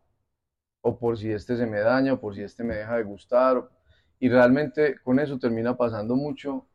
o 0.81 0.97
por 0.97 1.17
si 1.17 1.31
este 1.31 1.57
se 1.57 1.65
me 1.65 1.79
daña, 1.79 2.13
o 2.13 2.19
por 2.19 2.35
si 2.35 2.43
este 2.43 2.63
me 2.63 2.75
deja 2.75 2.97
de 2.97 3.03
gustar. 3.03 3.69
Y 4.19 4.29
realmente 4.29 4.97
con 5.03 5.19
eso 5.19 5.37
termina 5.39 5.75
pasando 5.75 6.15
mucho 6.15 6.67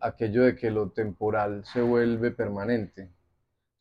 aquello 0.00 0.42
de 0.44 0.56
que 0.56 0.70
lo 0.70 0.90
temporal 0.90 1.64
se 1.64 1.80
vuelve 1.80 2.30
permanente. 2.30 3.10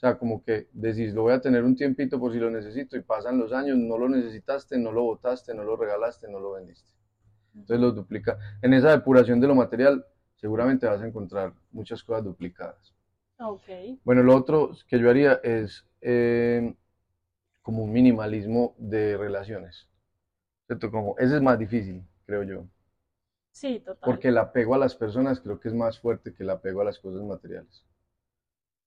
O 0.04 0.06
sea, 0.06 0.18
como 0.18 0.43
que 0.43 0.68
decís, 0.74 1.14
lo 1.14 1.22
voy 1.22 1.32
a 1.32 1.39
tener 1.39 1.64
un 1.64 1.78
tiempito 1.78 2.20
por 2.20 2.34
si 2.34 2.38
lo 2.38 2.51
necesito 2.51 2.97
y 2.97 3.01
pasan 3.01 3.38
los 3.38 3.54
años, 3.54 3.78
no 3.78 3.97
lo 3.97 4.10
necesitaste, 4.10 4.78
no 4.78 4.91
lo 4.91 5.04
botaste, 5.04 5.54
no 5.54 5.64
lo 5.64 5.78
regalaste, 5.78 6.28
no 6.28 6.41
lo 6.41 6.51
vendiste. 6.51 6.91
Entonces 7.54 7.80
lo 7.80 7.93
duplica. 7.93 8.38
En 8.62 8.74
esa 8.74 8.91
depuración 8.91 9.39
de 9.39 9.47
lo 9.47 9.56
material 9.56 10.06
seguramente 10.36 10.88
vas 10.88 11.01
a 11.01 11.08
encontrar 11.08 11.54
muchas 11.72 12.04
cosas 12.04 12.26
duplicadas. 12.26 12.93
Ok. 13.39 13.64
Bueno, 14.04 14.24
lo 14.24 14.36
otro 14.36 14.72
que 14.89 14.99
yo 14.99 15.10
haría 15.10 15.39
es 15.41 15.86
eh, 16.01 16.76
como 17.62 17.86
un 17.86 17.93
minimalismo 17.93 18.76
de 18.78 19.16
relaciones. 19.16 19.88
¿Cierto? 20.68 20.91
Como, 20.91 21.18
ese 21.18 21.38
es 21.38 21.41
más 21.41 21.58
difícil, 21.58 22.04
creo 22.26 22.43
yo. 22.43 22.66
Sí, 23.51 23.80
total. 23.80 24.04
Porque 24.04 24.28
el 24.28 24.38
apego 24.38 24.76
a 24.76 24.80
las 24.80 24.95
personas 24.97 25.39
creo 25.39 25.62
que 25.62 25.70
es 25.70 25.74
más 25.74 25.97
fuerte 25.97 26.34
que 26.34 26.43
el 26.43 26.49
apego 26.49 26.82
a 26.82 26.84
las 26.84 26.99
cosas 26.99 27.24
materiales. 27.24 27.86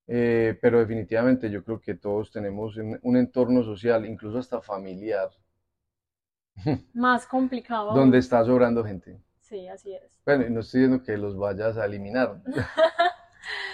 Eh, 0.09 0.57
pero 0.63 0.79
definitivamente 0.81 1.51
yo 1.51 1.65
creo 1.65 1.81
que 1.81 1.95
todos 1.95 2.31
tenemos 2.31 2.77
un, 2.77 2.99
un 3.03 3.17
entorno 3.17 3.63
social, 3.65 4.07
incluso 4.07 4.39
hasta 4.39 4.61
familiar, 4.61 5.31
Más 6.95 7.27
complicado. 7.27 7.93
donde 7.95 8.19
está 8.19 8.45
sobrando 8.45 8.85
gente. 8.85 9.21
Sí, 9.41 9.69
así 9.69 9.95
es. 9.95 10.19
Bueno, 10.25 10.47
y 10.47 10.51
no 10.51 10.61
estoy 10.61 10.81
diciendo 10.81 11.05
que 11.05 11.17
los 11.17 11.37
vayas 11.37 11.77
a 11.77 11.85
eliminar. 11.87 12.43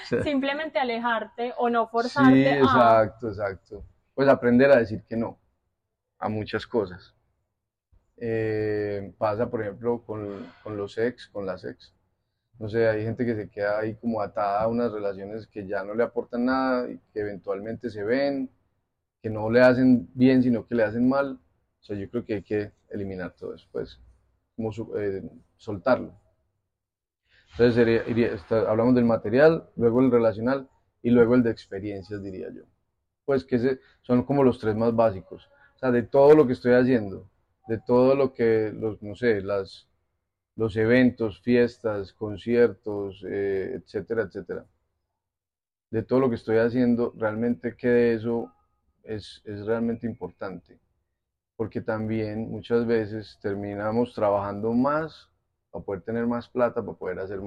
O 0.03 0.05
sea, 0.05 0.22
Simplemente 0.22 0.78
alejarte 0.78 1.55
o 1.57 1.70
no 1.70 1.87
sí, 1.87 1.91
forzarte 1.93 2.49
a. 2.51 2.57
exacto, 2.59 3.28
exacto. 3.28 3.85
Pues 4.14 4.28
aprender 4.28 4.70
a 4.70 4.76
decir 4.78 5.03
que 5.05 5.16
no 5.16 5.39
a 6.18 6.28
muchas 6.28 6.66
cosas. 6.66 7.14
Eh, 8.16 9.12
pasa, 9.18 9.51
por 9.51 9.62
ejemplo, 9.62 10.03
con, 10.05 10.47
con 10.62 10.76
los 10.76 10.99
ex, 10.99 11.28
con 11.28 11.47
las 11.47 11.64
ex. 11.64 11.95
No 12.62 12.68
sé, 12.70 12.88
hay 12.88 13.02
gente 13.04 13.26
que 13.26 13.34
se 13.36 13.50
queda 13.50 13.80
ahí 13.80 13.94
como 13.96 14.20
atada 14.22 14.62
a 14.62 14.68
unas 14.68 14.90
relaciones 14.92 15.46
que 15.48 15.66
ya 15.66 15.84
no 15.84 15.94
le 15.94 16.04
aportan 16.04 16.46
nada 16.46 16.90
y 16.90 16.98
que 17.12 17.20
eventualmente 17.20 17.90
se 17.90 18.02
ven, 18.04 18.50
que 19.22 19.30
no 19.30 19.50
le 19.50 19.60
hacen 19.62 20.08
bien, 20.14 20.42
sino 20.42 20.66
que 20.66 20.74
le 20.76 20.84
hacen 20.84 21.08
mal. 21.08 21.40
O 21.80 21.84
sea, 21.84 21.96
yo 21.96 22.10
creo 22.10 22.24
que 22.24 22.34
hay 22.36 22.42
que 22.44 22.72
eliminar 22.90 23.34
todo 23.34 23.54
eso, 23.54 23.68
pues, 23.72 24.00
como 24.56 24.70
eh, 24.98 25.22
soltarlo. 25.58 26.14
Entonces, 27.52 27.74
sería- 27.74 28.08
iría- 28.08 28.32
está- 28.34 28.68
hablamos 28.70 28.94
del 28.94 29.04
material, 29.04 29.68
luego 29.76 30.00
el 30.00 30.10
relacional 30.10 30.68
y 31.02 31.10
luego 31.10 31.34
el 31.34 31.42
de 31.42 31.50
experiencias, 31.50 32.22
diría 32.22 32.48
yo. 32.52 32.62
Pues 33.26 33.44
que 33.44 33.56
ese- 33.56 33.80
son 34.02 34.24
como 34.24 34.44
los 34.44 34.58
tres 34.60 34.76
más 34.76 34.94
básicos. 34.96 35.46
O 35.76 35.78
sea, 35.78 35.90
de 35.92 36.02
todo 36.04 36.34
lo 36.36 36.46
que 36.46 36.54
estoy 36.54 36.74
haciendo, 36.74 37.28
de 37.68 37.78
todo 37.86 38.14
lo 38.16 38.32
que, 38.34 38.72
los, 38.74 39.02
no 39.02 39.14
sé, 39.16 39.42
las, 39.42 39.88
los 40.62 40.76
eventos, 40.76 41.40
fiestas, 41.40 42.12
conciertos, 42.12 43.24
eh, 43.28 43.80
etcétera, 43.82 44.22
etcétera. 44.22 44.64
De 45.90 46.04
todo 46.04 46.20
lo 46.20 46.28
que 46.28 46.36
estoy 46.36 46.58
haciendo, 46.58 47.12
realmente 47.16 47.74
que 47.76 47.88
de 47.88 48.14
eso 48.14 48.52
es, 49.02 49.42
es 49.44 49.66
realmente 49.66 50.06
importante. 50.06 50.78
Porque 51.56 51.80
también 51.80 52.48
muchas 52.48 52.86
veces 52.86 53.40
terminamos 53.42 54.14
trabajando 54.14 54.72
más 54.72 55.28
para 55.72 55.84
poder 55.84 56.02
tener 56.02 56.28
más 56.28 56.48
plata, 56.48 56.80
para 56.80 56.96
poder 56.96 57.18
hacer, 57.18 57.40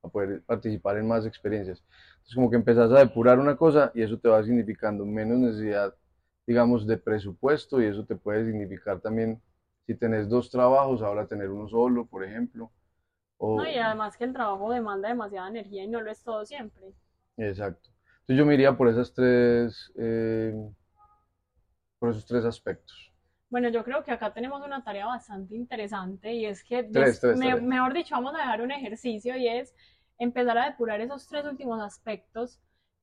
para 0.00 0.12
poder 0.12 0.42
participar 0.42 0.96
en 0.98 1.06
más 1.06 1.26
experiencias. 1.26 1.84
Entonces 2.16 2.34
como 2.34 2.50
que 2.50 2.56
empezás 2.56 2.90
a 2.90 2.98
depurar 2.98 3.38
una 3.38 3.56
cosa 3.56 3.92
y 3.94 4.02
eso 4.02 4.18
te 4.18 4.28
va 4.28 4.42
significando 4.42 5.06
menos 5.06 5.38
necesidad, 5.38 5.94
digamos, 6.44 6.88
de 6.88 6.96
presupuesto 6.96 7.80
y 7.80 7.84
eso 7.86 8.04
te 8.04 8.16
puede 8.16 8.44
significar 8.44 9.00
también, 9.00 9.40
si 9.88 9.96
tenés 9.96 10.28
dos 10.30 10.50
trabajos, 10.52 11.02
ahora 11.02 11.26
tener 11.26 11.50
uno 11.50 11.68
solo, 11.68 12.06
por 12.06 12.24
ejemplo. 12.24 12.70
O, 13.38 13.58
No, 13.58 13.66
y 13.68 13.76
además 13.76 14.16
que 14.16 14.24
el 14.24 14.32
trabajo 14.32 14.70
demanda 14.72 15.10
demasiada 15.10 15.48
energía 15.50 15.84
y 15.84 15.88
no 15.88 16.00
lo 16.00 16.10
es 16.10 16.22
todo 16.22 16.46
siempre. 16.46 16.94
Exacto. 17.36 17.90
Entonces 18.20 18.38
yo 18.38 18.46
me 18.46 18.54
iría 18.54 18.76
por 18.76 18.88
esas 18.88 19.12
tres, 19.14 19.90
eh, 19.96 20.52
por 22.00 22.10
esos 22.10 22.26
tres 22.26 22.44
aspectos. 22.44 23.12
Bueno, 23.50 23.68
yo 23.70 23.84
creo 23.84 24.02
que 24.04 24.10
acá 24.12 24.32
tenemos 24.32 24.62
una 24.64 24.82
tarea 24.84 25.06
bastante 25.06 25.54
interesante 25.54 26.32
y 26.34 26.46
es 26.46 26.62
que, 26.64 26.82
Tres, 26.92 27.18
des- 27.18 27.20
tres, 27.20 27.38
me- 27.38 27.54
tres. 27.54 27.62
mejor 27.62 27.94
dicho, 27.94 28.14
vamos 28.14 28.34
a 28.34 28.38
dejar 28.38 28.60
un 28.62 28.70
ejercicio 28.70 29.36
y 29.36 29.48
es 29.48 29.74
empezar 30.18 30.58
a 30.58 30.66
depurar 30.70 31.00
esos 31.00 31.26
tres 31.26 31.44
últimos 31.46 31.80
aspectos 31.82 32.58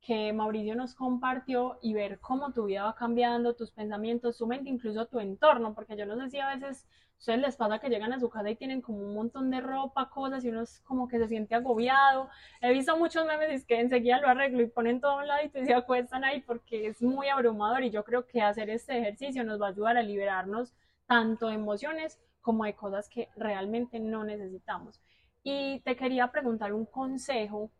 que 0.05 0.31
Mauricio 0.33 0.75
nos 0.75 0.93
compartió 0.93 1.79
y 1.81 1.95
ver 1.95 2.19
cómo 2.19 2.53
tu 2.53 2.65
vida 2.65 2.83
va 2.83 2.93
cambiando, 2.93 3.55
tus 3.55 3.71
pensamientos, 3.71 4.37
tu 4.37 4.45
mente, 4.45 4.69
incluso 4.69 5.07
tu 5.07 5.19
entorno, 5.19 5.73
porque 5.73 5.97
yo 5.97 6.05
no 6.05 6.15
sé 6.15 6.29
si 6.29 6.39
a 6.39 6.53
veces 6.53 6.85
a 6.85 7.17
ustedes 7.17 7.39
les 7.39 7.55
pasa 7.55 7.79
que 7.79 7.89
llegan 7.89 8.13
a 8.13 8.19
su 8.19 8.29
casa 8.29 8.51
y 8.51 8.55
tienen 8.55 8.81
como 8.81 8.99
un 8.99 9.15
montón 9.15 9.49
de 9.49 9.61
ropa, 9.61 10.09
cosas 10.11 10.45
y 10.45 10.49
uno 10.49 10.61
es 10.61 10.79
como 10.81 11.07
que 11.07 11.17
se 11.17 11.27
siente 11.27 11.55
agobiado. 11.55 12.29
He 12.61 12.71
visto 12.71 12.95
muchos 12.97 13.25
memes 13.25 13.65
que 13.65 13.79
enseguida 13.79 14.21
lo 14.21 14.27
arreglo 14.27 14.61
y 14.61 14.67
ponen 14.67 15.01
todo 15.01 15.13
a 15.13 15.21
un 15.23 15.27
ladito 15.27 15.57
y 15.57 15.65
se 15.65 15.73
acuestan 15.73 16.23
ahí 16.23 16.41
porque 16.41 16.85
es 16.85 17.01
muy 17.01 17.27
abrumador 17.29 17.83
y 17.83 17.89
yo 17.89 18.03
creo 18.03 18.27
que 18.27 18.43
hacer 18.43 18.69
este 18.69 18.99
ejercicio 18.99 19.43
nos 19.43 19.59
va 19.59 19.67
a 19.67 19.69
ayudar 19.69 19.97
a 19.97 20.03
liberarnos 20.03 20.71
tanto 21.07 21.47
de 21.47 21.55
emociones 21.55 22.19
como 22.41 22.65
de 22.65 22.75
cosas 22.75 23.09
que 23.09 23.29
realmente 23.35 23.99
no 23.99 24.23
necesitamos. 24.23 25.01
Y 25.41 25.79
te 25.79 25.95
quería 25.95 26.31
preguntar 26.31 26.73
un 26.73 26.85
consejo, 26.85 27.71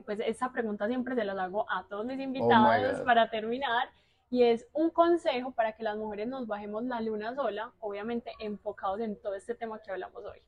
pues 0.00 0.20
esta 0.24 0.52
pregunta 0.52 0.86
siempre 0.88 1.14
se 1.14 1.24
las 1.24 1.38
hago 1.38 1.66
a 1.70 1.84
todos 1.88 2.04
mis 2.06 2.20
invitados 2.20 2.98
God. 2.98 3.04
para 3.04 3.30
terminar, 3.30 3.88
y 4.30 4.44
es 4.44 4.66
un 4.72 4.90
consejo 4.90 5.52
para 5.52 5.72
que 5.74 5.82
las 5.82 5.96
mujeres 5.96 6.26
nos 6.28 6.46
bajemos 6.46 6.84
la 6.84 7.00
luna 7.00 7.34
sola, 7.34 7.72
obviamente 7.80 8.32
enfocados 8.38 9.00
en 9.00 9.20
todo 9.20 9.34
este 9.34 9.54
tema 9.54 9.78
que 9.80 9.90
hablamos 9.90 10.24
hoy. 10.24 10.40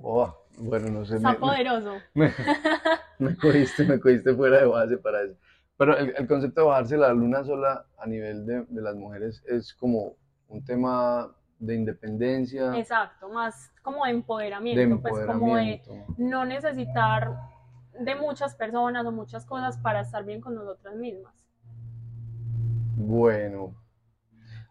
Oh, 0.00 0.32
bueno, 0.58 0.88
no 0.90 1.04
sé. 1.04 1.16
Está 1.16 1.28
me- 1.30 1.34
me- 1.34 1.40
poderoso. 1.40 1.94
me- 2.14 2.32
Me 3.18 3.36
cogiste, 3.36 3.84
me 3.84 3.98
cogiste 3.98 4.34
fuera 4.34 4.58
de 4.58 4.66
base 4.66 4.96
para 4.98 5.22
eso. 5.22 5.34
Pero 5.76 5.96
el, 5.96 6.26
concepto 6.26 6.62
de 6.62 6.66
bajarse 6.66 6.96
la 6.96 7.12
luna 7.12 7.44
sola 7.44 7.86
a 7.98 8.06
nivel 8.06 8.44
de, 8.46 8.64
de, 8.68 8.80
las 8.82 8.96
mujeres 8.96 9.42
es 9.46 9.74
como 9.74 10.16
un 10.48 10.64
tema 10.64 11.32
de 11.58 11.74
independencia. 11.74 12.76
Exacto, 12.76 13.28
más 13.28 13.72
como 13.82 14.04
de 14.04 14.12
empoderamiento, 14.12 15.00
pues 15.00 15.26
como 15.26 15.56
de 15.56 15.82
no 16.16 16.44
necesitar 16.44 17.32
de 17.98 18.14
muchas 18.14 18.54
personas 18.54 19.04
o 19.06 19.12
muchas 19.12 19.44
cosas 19.44 19.78
para 19.78 20.00
estar 20.00 20.24
bien 20.24 20.40
con 20.40 20.54
nosotras 20.54 20.94
mismas. 20.96 21.34
Bueno, 22.96 23.74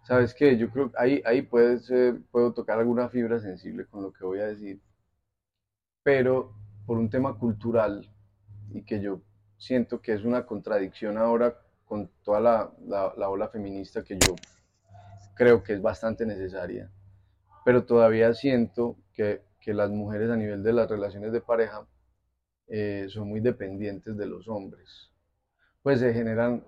¿sabes 0.04 0.34
qué? 0.34 0.58
Yo 0.58 0.70
creo 0.70 0.92
que 0.92 0.98
ahí, 0.98 1.22
ahí 1.26 1.42
puede 1.42 1.80
ser, 1.80 2.22
puedo 2.32 2.54
tocar 2.54 2.80
alguna 2.80 3.10
fibra 3.10 3.40
sensible 3.40 3.86
con 3.86 4.04
lo 4.04 4.12
que 4.12 4.26
voy 4.26 4.40
a 4.40 4.48
decir, 4.48 4.82
pero 6.04 6.54
por 6.86 6.98
un 6.98 7.10
tema 7.10 7.38
cultural 7.38 8.10
y 8.70 8.84
que 8.84 9.02
yo 9.02 9.22
siento 9.58 10.02
que 10.02 10.14
es 10.14 10.24
una 10.24 10.46
contradicción 10.46 11.18
ahora 11.18 11.58
con 11.86 12.10
toda 12.24 12.40
la, 12.40 12.72
la, 12.86 13.30
ola 13.30 13.48
feminista 13.48 14.04
que 14.04 14.18
yo 14.18 14.36
creo 15.36 15.64
que 15.64 15.74
es 15.74 15.82
bastante 15.82 16.26
necesaria, 16.26 16.92
pero 17.64 17.86
todavía 17.86 18.34
siento 18.34 18.98
que, 19.14 19.42
que 19.60 19.74
las 19.74 19.90
mujeres 19.90 20.30
a 20.30 20.36
nivel 20.36 20.64
de 20.64 20.74
las 20.74 20.90
relaciones 20.90 21.32
de 21.32 21.42
pareja 21.42 21.88
eh, 22.68 23.08
son 23.10 23.30
muy 23.30 23.40
dependientes 23.40 24.18
de 24.18 24.26
los 24.26 24.48
hombres. 24.48 25.10
Pues 25.82 26.00
se 26.00 26.14
generan, 26.14 26.64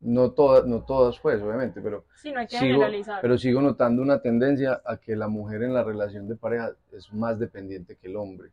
no 0.00 0.32
todas, 0.32 0.66
no 0.66 0.84
todas 0.84 1.18
pues, 1.20 1.42
obviamente, 1.42 1.80
pero, 1.80 2.06
sí, 2.16 2.32
no 2.32 2.40
hay 2.40 2.46
que 2.46 2.58
sigo, 2.58 2.82
pero 3.20 3.36
sigo 3.38 3.60
notando 3.60 4.02
una 4.02 4.20
tendencia 4.20 4.80
a 4.84 4.96
que 4.96 5.16
la 5.16 5.28
mujer 5.28 5.62
en 5.62 5.74
la 5.74 5.84
relación 5.84 6.28
de 6.28 6.36
pareja 6.36 6.72
es 6.92 7.12
más 7.12 7.38
dependiente 7.38 7.96
que 7.96 8.08
el 8.08 8.16
hombre, 8.16 8.50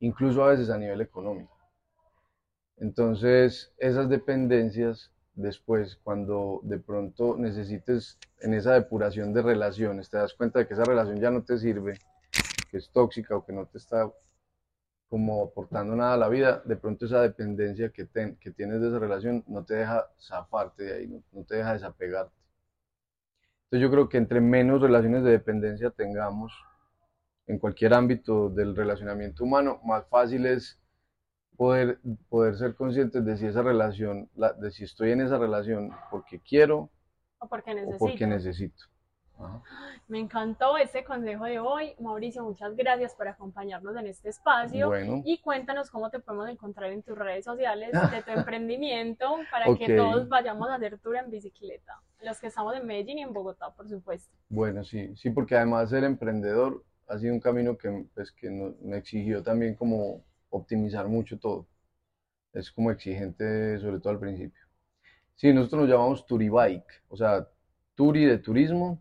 incluso 0.00 0.42
a 0.44 0.48
veces 0.48 0.70
a 0.70 0.78
nivel 0.78 1.00
económico. 1.00 1.56
Entonces, 2.76 3.72
esas 3.78 4.08
dependencias 4.08 5.12
después, 5.34 5.96
cuando 6.02 6.60
de 6.64 6.78
pronto 6.78 7.36
necesites 7.36 8.18
en 8.40 8.54
esa 8.54 8.74
depuración 8.74 9.32
de 9.32 9.42
relaciones, 9.42 10.10
te 10.10 10.18
das 10.18 10.34
cuenta 10.34 10.58
de 10.58 10.66
que 10.66 10.74
esa 10.74 10.84
relación 10.84 11.20
ya 11.20 11.30
no 11.30 11.42
te 11.42 11.58
sirve, 11.58 11.98
que 12.70 12.78
es 12.78 12.90
tóxica 12.90 13.36
o 13.36 13.44
que 13.44 13.52
no 13.52 13.66
te 13.66 13.78
está 13.78 14.10
como 15.14 15.44
aportando 15.44 15.94
nada 15.94 16.14
a 16.14 16.16
la 16.16 16.28
vida, 16.28 16.60
de 16.64 16.74
pronto 16.74 17.06
esa 17.06 17.22
dependencia 17.22 17.90
que, 17.90 18.08
que 18.40 18.50
tienes 18.50 18.80
de 18.80 18.88
esa 18.88 18.98
relación 18.98 19.44
no 19.46 19.64
te 19.64 19.74
deja 19.74 20.10
zafarte 20.18 20.82
de 20.82 20.92
ahí, 20.92 21.22
no, 21.30 21.44
te 21.44 21.54
deja 21.54 21.72
desapegarte. 21.72 22.34
Entonces 23.62 23.80
yo 23.80 23.92
creo 23.92 24.08
que 24.08 24.16
entre 24.16 24.40
menos 24.40 24.82
relaciones 24.82 25.22
de 25.22 25.30
dependencia 25.30 25.90
tengamos 25.90 26.52
en 27.46 27.60
cualquier 27.60 27.94
ámbito 27.94 28.50
del 28.50 28.74
relacionamiento 28.74 29.44
humano, 29.44 29.78
más 29.84 30.04
fácil 30.08 30.46
es 30.46 30.80
poder, 31.56 32.00
poder 32.28 32.56
ser 32.56 32.74
conscientes 32.74 33.24
de 33.24 33.36
si 33.36 33.46
esa 33.46 33.62
relación, 33.62 34.28
de 34.34 34.72
si 34.72 34.82
estoy 34.82 35.12
en 35.12 35.20
esa 35.20 35.38
relación 35.38 35.92
porque 36.10 36.40
quiero 36.40 36.90
o 37.38 37.48
porque 37.48 37.72
necesito. 37.72 38.04
O 38.04 38.08
porque 38.08 38.26
necesito. 38.26 38.84
Me 40.08 40.18
encantó 40.18 40.76
ese 40.76 41.04
consejo 41.04 41.44
de 41.44 41.58
hoy. 41.58 41.94
Mauricio, 41.98 42.44
muchas 42.44 42.76
gracias 42.76 43.14
por 43.14 43.28
acompañarnos 43.28 43.96
en 43.96 44.06
este 44.06 44.28
espacio. 44.28 44.92
Y 45.24 45.38
cuéntanos 45.38 45.90
cómo 45.90 46.10
te 46.10 46.20
podemos 46.20 46.48
encontrar 46.48 46.90
en 46.90 47.02
tus 47.02 47.16
redes 47.16 47.44
sociales 47.44 47.90
de 47.92 48.22
tu 48.22 48.30
emprendimiento 48.38 49.38
para 49.50 49.74
que 49.76 49.96
todos 49.96 50.28
vayamos 50.28 50.68
a 50.68 50.74
hacer 50.74 50.98
tour 50.98 51.16
en 51.16 51.30
bicicleta. 51.30 52.00
Los 52.22 52.40
que 52.40 52.48
estamos 52.48 52.76
en 52.76 52.86
Medellín 52.86 53.18
y 53.18 53.22
en 53.22 53.32
Bogotá, 53.32 53.70
por 53.70 53.88
supuesto. 53.88 54.34
Bueno, 54.48 54.84
sí, 54.84 55.14
sí, 55.16 55.30
porque 55.30 55.56
además 55.56 55.90
ser 55.90 56.04
emprendedor 56.04 56.82
ha 57.08 57.18
sido 57.18 57.34
un 57.34 57.40
camino 57.40 57.76
que, 57.76 58.06
pues, 58.14 58.32
que 58.32 58.50
me 58.50 58.98
exigió 58.98 59.42
también 59.42 59.74
como 59.74 60.22
optimizar 60.50 61.08
mucho 61.08 61.38
todo. 61.38 61.66
Es 62.52 62.70
como 62.70 62.90
exigente, 62.90 63.78
sobre 63.78 63.98
todo 63.98 64.10
al 64.10 64.20
principio. 64.20 64.62
Sí, 65.34 65.52
nosotros 65.52 65.82
nos 65.82 65.90
llamamos 65.90 66.24
Turibike, 66.26 67.02
o 67.08 67.16
sea, 67.16 67.46
Turi 67.94 68.24
de 68.24 68.38
turismo 68.38 69.00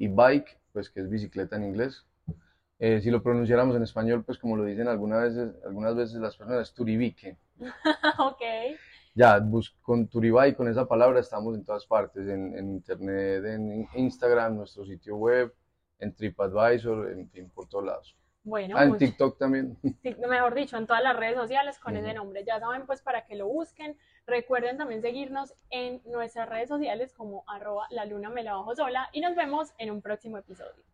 y 0.00 0.08
bike, 0.08 0.58
pues 0.72 0.88
que 0.88 1.00
es 1.00 1.10
bicicleta 1.10 1.56
en 1.56 1.64
inglés. 1.64 2.06
Eh, 2.78 3.02
si 3.02 3.10
lo 3.10 3.22
pronunciáramos 3.22 3.76
en 3.76 3.82
español, 3.82 4.24
pues 4.24 4.38
como 4.38 4.56
lo 4.56 4.64
dicen 4.64 4.88
algunas 4.88 5.20
veces, 5.20 5.54
algunas 5.66 5.94
veces 5.94 6.14
las 6.20 6.34
personas, 6.38 6.72
turibique. 6.72 7.36
ok. 8.18 8.40
Ya, 9.14 9.44
con 9.82 10.08
Turibike, 10.08 10.56
con 10.56 10.68
esa 10.68 10.88
palabra 10.88 11.20
estamos 11.20 11.54
en 11.54 11.66
todas 11.66 11.84
partes, 11.84 12.26
en, 12.28 12.56
internet, 12.56 13.44
en 13.44 13.86
Instagram, 13.94 14.56
nuestro 14.56 14.86
sitio 14.86 15.16
web, 15.16 15.54
en 15.98 16.14
TripAdvisor, 16.14 17.10
en 17.10 17.28
fin, 17.28 17.50
por 17.50 17.68
todos 17.68 17.84
lados. 17.84 18.16
Bueno, 18.42 18.76
ah, 18.78 18.84
en 18.84 18.96
TikTok 18.96 19.38
también. 19.38 19.76
Mejor 20.02 20.54
dicho, 20.54 20.78
en 20.78 20.86
todas 20.86 21.02
las 21.02 21.16
redes 21.16 21.36
sociales 21.36 21.78
con 21.78 21.96
ese 21.96 22.14
nombre. 22.14 22.42
Ya 22.46 22.58
saben, 22.58 22.86
pues 22.86 23.02
para 23.02 23.26
que 23.26 23.36
lo 23.36 23.46
busquen. 23.46 23.98
Recuerden 24.30 24.78
también 24.78 25.02
seguirnos 25.02 25.54
en 25.70 26.00
nuestras 26.04 26.48
redes 26.48 26.68
sociales 26.68 27.12
como 27.12 27.42
arroba 27.48 27.88
la 27.90 28.04
luna 28.04 28.30
me 28.30 28.44
la 28.44 28.54
bajo 28.54 28.76
sola 28.76 29.08
y 29.12 29.20
nos 29.20 29.34
vemos 29.34 29.72
en 29.76 29.90
un 29.90 30.02
próximo 30.02 30.38
episodio. 30.38 30.84